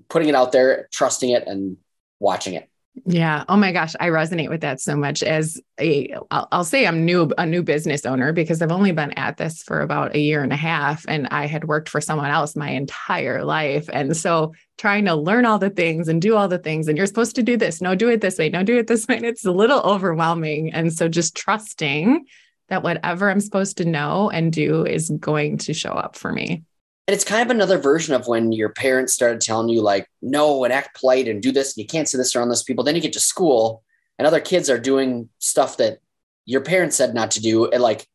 putting 0.08 0.28
it 0.28 0.34
out 0.34 0.52
there, 0.52 0.88
trusting 0.92 1.30
it 1.30 1.46
and 1.46 1.76
watching 2.20 2.54
it. 2.54 2.68
Yeah. 3.04 3.44
Oh 3.48 3.56
my 3.56 3.72
gosh, 3.72 3.94
I 4.00 4.08
resonate 4.08 4.48
with 4.48 4.62
that 4.62 4.80
so 4.80 4.96
much. 4.96 5.22
As 5.22 5.60
a, 5.78 6.14
I'll, 6.30 6.48
I'll 6.50 6.64
say 6.64 6.86
I'm 6.86 7.04
new, 7.04 7.30
a 7.36 7.44
new 7.44 7.62
business 7.62 8.06
owner 8.06 8.32
because 8.32 8.62
I've 8.62 8.72
only 8.72 8.92
been 8.92 9.12
at 9.12 9.36
this 9.36 9.62
for 9.62 9.82
about 9.82 10.14
a 10.14 10.18
year 10.18 10.42
and 10.42 10.52
a 10.52 10.56
half, 10.56 11.04
and 11.06 11.28
I 11.30 11.46
had 11.46 11.64
worked 11.64 11.90
for 11.90 12.00
someone 12.00 12.30
else 12.30 12.56
my 12.56 12.70
entire 12.70 13.44
life, 13.44 13.88
and 13.92 14.16
so 14.16 14.54
trying 14.78 15.04
to 15.04 15.14
learn 15.14 15.44
all 15.44 15.58
the 15.58 15.70
things 15.70 16.08
and 16.08 16.22
do 16.22 16.36
all 16.36 16.48
the 16.48 16.58
things, 16.58 16.88
and 16.88 16.96
you're 16.96 17.06
supposed 17.06 17.36
to 17.36 17.42
do 17.42 17.56
this, 17.56 17.82
no, 17.82 17.94
do 17.94 18.08
it 18.08 18.22
this 18.22 18.38
way, 18.38 18.48
no, 18.48 18.62
do 18.62 18.78
it 18.78 18.86
this 18.86 19.06
way. 19.06 19.16
And 19.16 19.26
it's 19.26 19.44
a 19.44 19.52
little 19.52 19.80
overwhelming, 19.80 20.72
and 20.72 20.92
so 20.92 21.06
just 21.06 21.36
trusting 21.36 22.24
that 22.68 22.82
whatever 22.82 23.30
I'm 23.30 23.40
supposed 23.40 23.76
to 23.76 23.84
know 23.84 24.30
and 24.30 24.52
do 24.52 24.86
is 24.86 25.10
going 25.10 25.58
to 25.58 25.74
show 25.74 25.92
up 25.92 26.16
for 26.16 26.32
me. 26.32 26.64
And 27.06 27.14
it's 27.14 27.24
kind 27.24 27.42
of 27.42 27.54
another 27.54 27.78
version 27.78 28.14
of 28.14 28.26
when 28.26 28.50
your 28.50 28.70
parents 28.70 29.14
started 29.14 29.40
telling 29.40 29.68
you, 29.68 29.80
like, 29.80 30.08
no, 30.22 30.64
and 30.64 30.72
act 30.72 30.98
polite 30.98 31.28
and 31.28 31.40
do 31.40 31.52
this, 31.52 31.76
and 31.76 31.82
you 31.82 31.86
can't 31.86 32.08
say 32.08 32.18
this 32.18 32.34
around 32.34 32.48
those 32.48 32.64
people. 32.64 32.82
Then 32.82 32.96
you 32.96 33.00
get 33.00 33.12
to 33.12 33.20
school 33.20 33.84
and 34.18 34.26
other 34.26 34.40
kids 34.40 34.68
are 34.70 34.78
doing 34.78 35.28
stuff 35.38 35.76
that 35.76 35.98
your 36.46 36.62
parents 36.62 36.96
said 36.96 37.14
not 37.14 37.32
to 37.32 37.40
do. 37.40 37.70
And 37.70 37.82
like, 37.82 38.06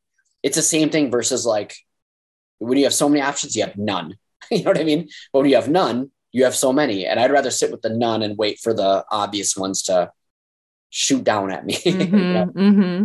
it's 0.44 0.56
the 0.56 0.62
same 0.62 0.90
thing 0.90 1.12
versus 1.12 1.46
like 1.46 1.76
when 2.60 2.78
you 2.78 2.84
have 2.86 2.94
so 2.94 3.08
many 3.08 3.22
options, 3.22 3.56
you 3.56 3.64
have 3.64 3.78
none. 3.78 4.18
you 4.52 4.64
know 4.64 4.72
what 4.72 4.80
I 4.80 4.84
mean? 4.84 5.10
But 5.32 5.40
when 5.40 5.50
you 5.50 5.56
have 5.56 5.70
none, 5.70 6.12
you 6.32 6.44
have 6.44 6.56
so 6.56 6.74
many. 6.74 7.06
And 7.06 7.20
I'd 7.20 7.32
rather 7.32 7.52
sit 7.52 7.72
with 7.72 7.82
the 7.82 7.90
none 7.90 8.24
and 8.24 8.38
wait 8.38 8.60
for 8.60 8.74
the 8.74 9.06
obvious 9.12 9.56
ones 9.56 9.84
to 9.84 10.12
shoot 10.90 11.24
down 11.24 11.52
at 11.52 11.66
me. 11.66 11.76
Mm-hmm, 11.86 12.34
know? 12.34 12.46
mm-hmm. 12.48 13.04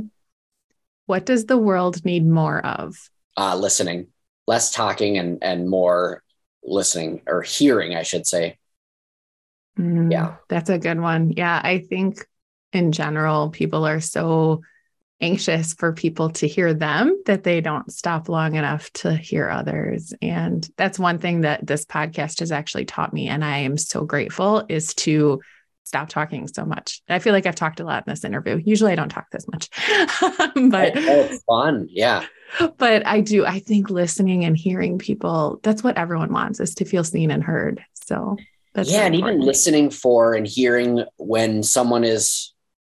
What 1.07 1.26
does 1.26 1.47
the 1.47 1.59
world 1.59 2.05
need 2.05 2.26
more 2.26 2.64
of? 2.64 2.97
Uh, 3.37 3.57
listening 3.57 4.09
less 4.47 4.70
talking 4.70 5.18
and 5.18 5.42
and 5.42 5.68
more 5.68 6.22
listening 6.62 7.22
or 7.26 7.42
hearing, 7.42 7.94
I 7.94 8.03
should 8.03 8.26
say. 8.26 8.59
Mm, 9.78 10.11
yeah, 10.11 10.36
that's 10.49 10.70
a 10.70 10.78
good 10.78 11.01
one. 11.01 11.32
Yeah, 11.36 11.61
I 11.62 11.78
think 11.78 12.26
in 12.72 12.92
general, 12.92 13.51
people 13.51 13.86
are 13.86 14.01
so 14.01 14.62
anxious 15.20 15.72
for 15.72 15.92
people 15.92 16.30
to 16.30 16.47
hear 16.47 16.74
them 16.74 17.22
that 17.24 17.42
they 17.42 17.61
don't 17.61 17.90
stop 17.90 18.28
long 18.28 18.55
enough 18.55 18.90
to 18.92 19.14
hear 19.14 19.49
others. 19.49 20.12
And 20.20 20.68
that's 20.76 20.99
one 20.99 21.18
thing 21.18 21.42
that 21.42 21.66
this 21.66 21.86
podcast 21.86 22.40
has 22.40 22.53
actually 22.53 22.84
taught 22.84 23.14
me. 23.14 23.28
And 23.28 23.44
I 23.44 23.59
am 23.59 23.78
so 23.78 24.05
grateful 24.05 24.64
is 24.68 24.94
to 24.97 25.40
stop 25.87 26.09
talking 26.09 26.47
so 26.49 26.64
much. 26.64 27.01
I 27.09 27.18
feel 27.18 27.32
like 27.32 27.47
I've 27.47 27.55
talked 27.55 27.80
a 27.80 27.84
lot 27.84 28.05
in 28.07 28.12
this 28.12 28.24
interview. 28.24 28.61
Usually 28.64 28.93
I 28.93 28.97
don't 28.97 29.09
talk 29.09 29.30
this 29.30 29.47
much, 29.49 29.70
but 30.70 30.97
oh, 30.97 31.05
oh, 31.09 31.20
it's 31.22 31.43
fun. 31.45 31.89
Yeah 31.91 32.26
but 32.78 33.07
I 33.07 33.20
do, 33.20 33.45
I 33.45 33.59
think 33.59 33.91
listening 33.91 34.45
and 34.45 34.57
hearing 34.57 34.99
people, 34.99 35.61
that's 35.62 35.82
what 35.82 35.99
everyone 35.99 36.32
wants 36.32 36.61
is 36.61 36.74
to 36.76 36.84
feel 36.84 37.05
seen 37.05 37.30
and 37.30 37.43
heard. 37.43 37.84
So 37.93 38.37
that's 38.74 38.91
yeah. 38.91 39.07
And 39.07 39.14
even 39.14 39.41
listening 39.41 39.91
for 39.91 40.34
and 40.34 40.47
hearing 40.47 41.05
when 41.16 41.62
someone 41.62 42.05
is 42.05 42.55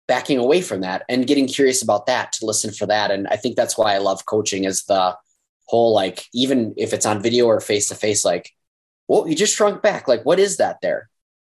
backing 0.08 0.38
away 0.38 0.60
from 0.60 0.80
that 0.80 1.04
and 1.08 1.26
getting 1.26 1.46
curious 1.46 1.82
about 1.82 2.06
that 2.06 2.32
to 2.32 2.46
listen 2.46 2.72
for 2.72 2.86
that. 2.86 3.10
And 3.10 3.28
I 3.28 3.36
think 3.36 3.56
that's 3.56 3.76
why 3.76 3.94
I 3.94 3.98
love 3.98 4.26
coaching 4.26 4.64
is 4.64 4.84
the 4.84 5.16
whole, 5.66 5.94
like, 5.94 6.26
even 6.32 6.74
if 6.76 6.92
it's 6.92 7.06
on 7.06 7.22
video 7.22 7.46
or 7.46 7.60
face 7.60 7.88
to 7.88 7.94
face, 7.94 8.24
like, 8.24 8.50
well, 9.08 9.28
you 9.28 9.34
just 9.34 9.56
shrunk 9.56 9.82
back. 9.82 10.08
Like, 10.08 10.24
what 10.24 10.38
is 10.38 10.56
that 10.56 10.80
there? 10.80 11.09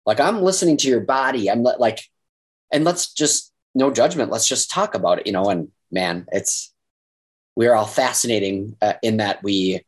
Like, 0.10 0.20
I'm 0.20 0.41
listening 0.41 0.76
to 0.78 0.88
your 0.88 1.01
body. 1.01 1.51
I'm 1.51 1.62
like, 1.62 2.01
and 2.74 2.84
let's 2.84 3.14
just, 3.14 3.53
no 3.76 3.91
judgment. 3.91 4.32
Let's 4.32 4.47
just 4.47 4.72
talk 4.72 4.95
about 4.95 5.20
it, 5.20 5.28
you 5.28 5.34
know? 5.34 5.45
And 5.45 5.68
man, 5.91 6.26
it's, 6.32 6.74
we 7.55 7.68
are 7.68 7.76
all 7.76 7.86
fascinating 7.86 8.76
uh, 8.82 8.93
in 9.03 9.18
that 9.18 9.43
we 9.43 9.86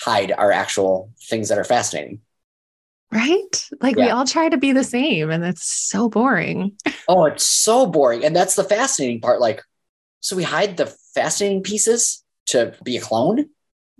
hide 0.00 0.32
our 0.32 0.50
actual 0.50 1.12
things 1.28 1.50
that 1.50 1.58
are 1.58 1.64
fascinating. 1.64 2.20
Right? 3.12 3.68
Like 3.82 3.96
yeah. 3.96 4.06
we 4.06 4.10
all 4.10 4.24
try 4.24 4.48
to 4.48 4.56
be 4.56 4.72
the 4.72 4.84
same 4.84 5.30
and 5.30 5.44
it's 5.44 5.70
so 5.70 6.08
boring. 6.08 6.72
oh, 7.08 7.26
it's 7.26 7.44
so 7.44 7.84
boring. 7.84 8.24
And 8.24 8.34
that's 8.34 8.54
the 8.56 8.64
fascinating 8.64 9.20
part. 9.20 9.38
Like, 9.38 9.62
so 10.20 10.34
we 10.34 10.44
hide 10.44 10.78
the 10.78 10.86
fascinating 11.14 11.62
pieces 11.62 12.24
to 12.46 12.74
be 12.84 12.96
a 12.96 13.02
clone? 13.02 13.50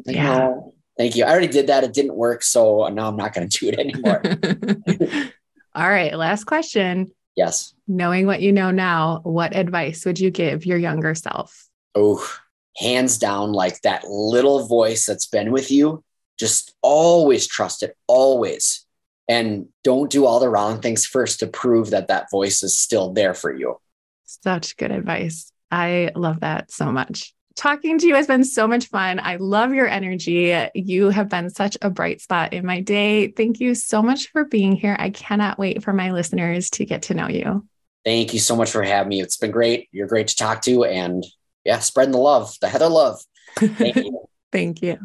Like, 0.07 0.17
yeah. 0.17 0.39
No, 0.39 0.75
thank 0.97 1.15
you. 1.15 1.25
I 1.25 1.31
already 1.31 1.49
did 1.49 1.67
that. 1.67 1.85
It 1.85 1.93
didn't 1.93 2.15
work. 2.15 2.43
So 2.43 2.89
now 2.89 3.09
I'm 3.09 3.17
not 3.17 3.35
going 3.35 3.47
to 3.47 3.59
do 3.59 3.69
it 3.69 3.79
anymore. 3.79 5.33
all 5.79 5.89
right. 5.89 6.13
Last 6.13 6.45
question. 6.45 7.13
Yes. 7.37 7.73
Knowing 7.87 8.27
what 8.27 8.43
you 8.43 8.53
know 8.53 8.73
now, 8.73 9.21
what 9.23 9.55
advice 9.55 10.05
would 10.05 10.19
you 10.19 10.33
give 10.33 10.67
your 10.67 10.77
younger 10.77 11.15
self? 11.15 11.69
Oh, 11.95 12.29
hands 12.77 13.17
down, 13.17 13.53
like 13.53 13.81
that 13.83 14.03
little 14.09 14.67
voice 14.67 15.07
that's 15.07 15.27
been 15.27 15.53
with 15.53 15.71
you, 15.71 16.03
just 16.37 16.75
always 16.83 17.47
trust 17.47 17.85
it, 17.85 17.97
always. 18.09 18.85
And 19.29 19.69
don't 19.85 20.11
do 20.11 20.27
all 20.27 20.41
the 20.41 20.49
wrong 20.49 20.81
things 20.81 21.07
first 21.07 21.39
to 21.41 21.47
prove 21.47 21.91
that 21.91 22.09
that 22.09 22.27
voice 22.29 22.65
is 22.65 22.77
still 22.77 23.13
there 23.13 23.35
for 23.35 23.55
you. 23.55 23.77
Such 24.25 24.77
good 24.77 24.91
advice. 24.91 25.53
I 25.71 26.11
love 26.17 26.41
that 26.41 26.73
so 26.73 26.91
much. 26.91 27.35
Talking 27.59 27.99
to 27.99 28.07
you 28.07 28.15
has 28.15 28.29
been 28.29 28.45
so 28.45 28.69
much 28.69 28.87
fun. 28.87 29.19
I 29.21 29.35
love 29.35 29.75
your 29.75 29.89
energy. 29.89 30.57
You 30.77 31.09
have 31.09 31.29
been 31.29 31.51
such 31.51 31.77
a 31.83 31.91
bright 31.91 32.21
spot 32.21 32.53
in 32.53 32.65
my 32.65 32.81
day. 32.81 33.33
Thank 33.33 33.59
you 33.59 33.75
so 33.75 34.01
much 34.01 34.29
for 34.29 34.45
being 34.45 34.77
here. 34.77 34.95
I 34.97 35.11
cannot 35.11 35.59
wait 35.59 35.83
for 35.83 35.93
my 35.93 36.13
listeners 36.13 36.71
to 36.71 36.85
get 36.85 37.03
to 37.03 37.15
know 37.15 37.27
you. 37.27 37.67
Thank 38.05 38.33
you 38.33 38.39
so 38.39 38.55
much 38.55 38.71
for 38.71 38.85
having 38.85 39.09
me. 39.09 39.21
It's 39.21 39.39
been 39.39 39.51
great. 39.51 39.89
You're 39.91 40.07
great 40.07 40.29
to 40.29 40.37
talk 40.37 40.63
to. 40.63 40.85
And 40.85 41.27
yeah, 41.65 41.81
spreading 41.81 42.13
the 42.13 42.19
love, 42.19 42.55
the 42.61 42.69
Heather 42.69 42.89
love. 42.89 43.21
Thank 43.57 43.97
you. 43.97 44.29
Thank 44.53 44.81
you. 44.81 44.99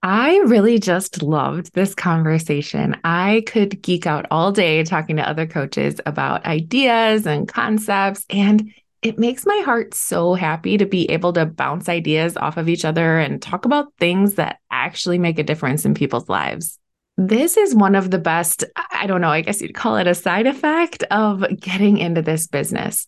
I 0.00 0.36
really 0.46 0.78
just 0.78 1.24
loved 1.24 1.74
this 1.74 1.92
conversation. 1.92 3.00
I 3.02 3.42
could 3.48 3.82
geek 3.82 4.06
out 4.06 4.26
all 4.30 4.52
day 4.52 4.84
talking 4.84 5.16
to 5.16 5.28
other 5.28 5.48
coaches 5.48 6.00
about 6.06 6.46
ideas 6.46 7.26
and 7.26 7.48
concepts. 7.48 8.24
And 8.30 8.70
it 9.04 9.18
makes 9.18 9.46
my 9.46 9.62
heart 9.64 9.94
so 9.94 10.34
happy 10.34 10.76
to 10.76 10.86
be 10.86 11.08
able 11.10 11.32
to 11.34 11.46
bounce 11.46 11.88
ideas 11.88 12.36
off 12.36 12.56
of 12.56 12.68
each 12.68 12.84
other 12.84 13.18
and 13.18 13.40
talk 13.40 13.64
about 13.64 13.92
things 13.98 14.34
that 14.34 14.58
actually 14.72 15.18
make 15.18 15.38
a 15.38 15.44
difference 15.44 15.84
in 15.84 15.94
people's 15.94 16.28
lives. 16.28 16.78
This 17.16 17.56
is 17.56 17.76
one 17.76 17.94
of 17.94 18.10
the 18.10 18.18
best, 18.18 18.64
I 18.90 19.06
don't 19.06 19.20
know, 19.20 19.28
I 19.28 19.42
guess 19.42 19.62
you'd 19.62 19.74
call 19.74 19.98
it 19.98 20.08
a 20.08 20.14
side 20.16 20.48
effect 20.48 21.04
of 21.12 21.44
getting 21.60 21.98
into 21.98 22.22
this 22.22 22.48
business 22.48 23.06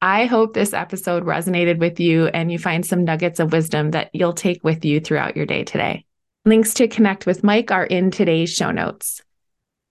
I 0.00 0.26
hope 0.26 0.54
this 0.54 0.74
episode 0.74 1.24
resonated 1.24 1.78
with 1.78 1.98
you 1.98 2.28
and 2.28 2.52
you 2.52 2.58
find 2.58 2.86
some 2.86 3.02
nuggets 3.02 3.40
of 3.40 3.52
wisdom 3.52 3.90
that 3.90 4.10
you'll 4.12 4.32
take 4.32 4.62
with 4.62 4.84
you 4.84 5.00
throughout 5.00 5.36
your 5.36 5.46
day 5.46 5.64
today. 5.64 6.04
Links 6.44 6.72
to 6.74 6.86
connect 6.86 7.26
with 7.26 7.42
Mike 7.42 7.72
are 7.72 7.84
in 7.84 8.12
today's 8.12 8.52
show 8.52 8.70
notes. 8.70 9.22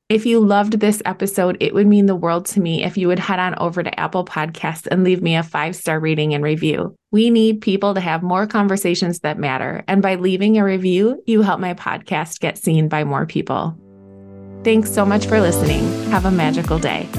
If 0.10 0.26
you 0.26 0.40
loved 0.40 0.80
this 0.80 1.02
episode, 1.04 1.58
it 1.60 1.74
would 1.74 1.86
mean 1.86 2.06
the 2.06 2.16
world 2.16 2.46
to 2.48 2.62
me 2.62 2.82
if 2.82 2.96
you 2.96 3.10
would 3.10 3.20
head 3.20 3.40
on 3.40 3.56
over 3.56 3.84
to 3.84 4.00
Apple 4.00 4.24
Podcasts 4.24 4.88
and 4.90 5.04
leave 5.04 5.22
me 5.22 5.36
a 5.36 5.44
five 5.44 5.76
star 5.76 6.00
rating 6.00 6.34
and 6.34 6.42
review. 6.42 6.96
We 7.12 7.30
need 7.30 7.60
people 7.60 7.94
to 7.94 8.00
have 8.00 8.24
more 8.24 8.48
conversations 8.48 9.20
that 9.20 9.38
matter. 9.38 9.84
And 9.86 10.02
by 10.02 10.16
leaving 10.16 10.58
a 10.58 10.64
review, 10.64 11.22
you 11.26 11.42
help 11.42 11.60
my 11.60 11.74
podcast 11.74 12.40
get 12.40 12.58
seen 12.58 12.88
by 12.88 13.04
more 13.04 13.26
people. 13.26 13.78
Thanks 14.64 14.94
so 14.94 15.06
much 15.06 15.26
for 15.26 15.42
listening. 15.42 15.84
Have 16.10 16.24
a 16.24 16.32
magical 16.32 16.80
day. 16.80 17.10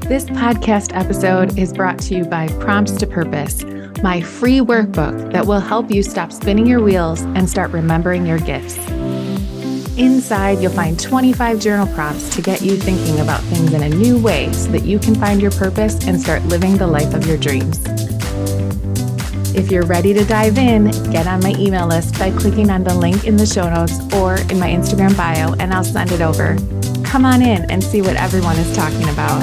This 0.00 0.26
podcast 0.26 0.94
episode 0.94 1.58
is 1.58 1.72
brought 1.72 1.98
to 2.00 2.14
you 2.14 2.24
by 2.26 2.48
Prompts 2.60 2.92
to 2.98 3.06
Purpose, 3.06 3.64
my 4.02 4.20
free 4.20 4.58
workbook 4.58 5.32
that 5.32 5.46
will 5.46 5.60
help 5.60 5.90
you 5.90 6.02
stop 6.02 6.30
spinning 6.30 6.66
your 6.66 6.82
wheels 6.82 7.22
and 7.22 7.48
start 7.48 7.70
remembering 7.70 8.26
your 8.26 8.38
gifts. 8.38 8.76
Inside, 9.98 10.60
you'll 10.60 10.70
find 10.70 10.98
25 10.98 11.58
journal 11.58 11.92
prompts 11.92 12.28
to 12.36 12.40
get 12.40 12.62
you 12.62 12.76
thinking 12.76 13.18
about 13.18 13.40
things 13.44 13.72
in 13.72 13.82
a 13.82 13.88
new 13.88 14.16
way 14.16 14.52
so 14.52 14.70
that 14.70 14.84
you 14.84 14.96
can 14.96 15.12
find 15.16 15.42
your 15.42 15.50
purpose 15.50 16.06
and 16.06 16.20
start 16.20 16.40
living 16.44 16.76
the 16.76 16.86
life 16.86 17.14
of 17.14 17.26
your 17.26 17.36
dreams. 17.36 17.80
If 19.56 19.72
you're 19.72 19.86
ready 19.86 20.14
to 20.14 20.24
dive 20.24 20.56
in, 20.56 20.92
get 21.10 21.26
on 21.26 21.42
my 21.42 21.52
email 21.58 21.88
list 21.88 22.16
by 22.16 22.30
clicking 22.30 22.70
on 22.70 22.84
the 22.84 22.94
link 22.94 23.26
in 23.26 23.36
the 23.36 23.44
show 23.44 23.68
notes 23.68 23.98
or 24.14 24.36
in 24.36 24.60
my 24.60 24.68
Instagram 24.68 25.16
bio, 25.16 25.54
and 25.54 25.74
I'll 25.74 25.82
send 25.82 26.12
it 26.12 26.20
over. 26.20 26.56
Come 27.02 27.24
on 27.24 27.42
in 27.42 27.68
and 27.68 27.82
see 27.82 28.00
what 28.00 28.14
everyone 28.14 28.56
is 28.56 28.76
talking 28.76 29.08
about. 29.08 29.42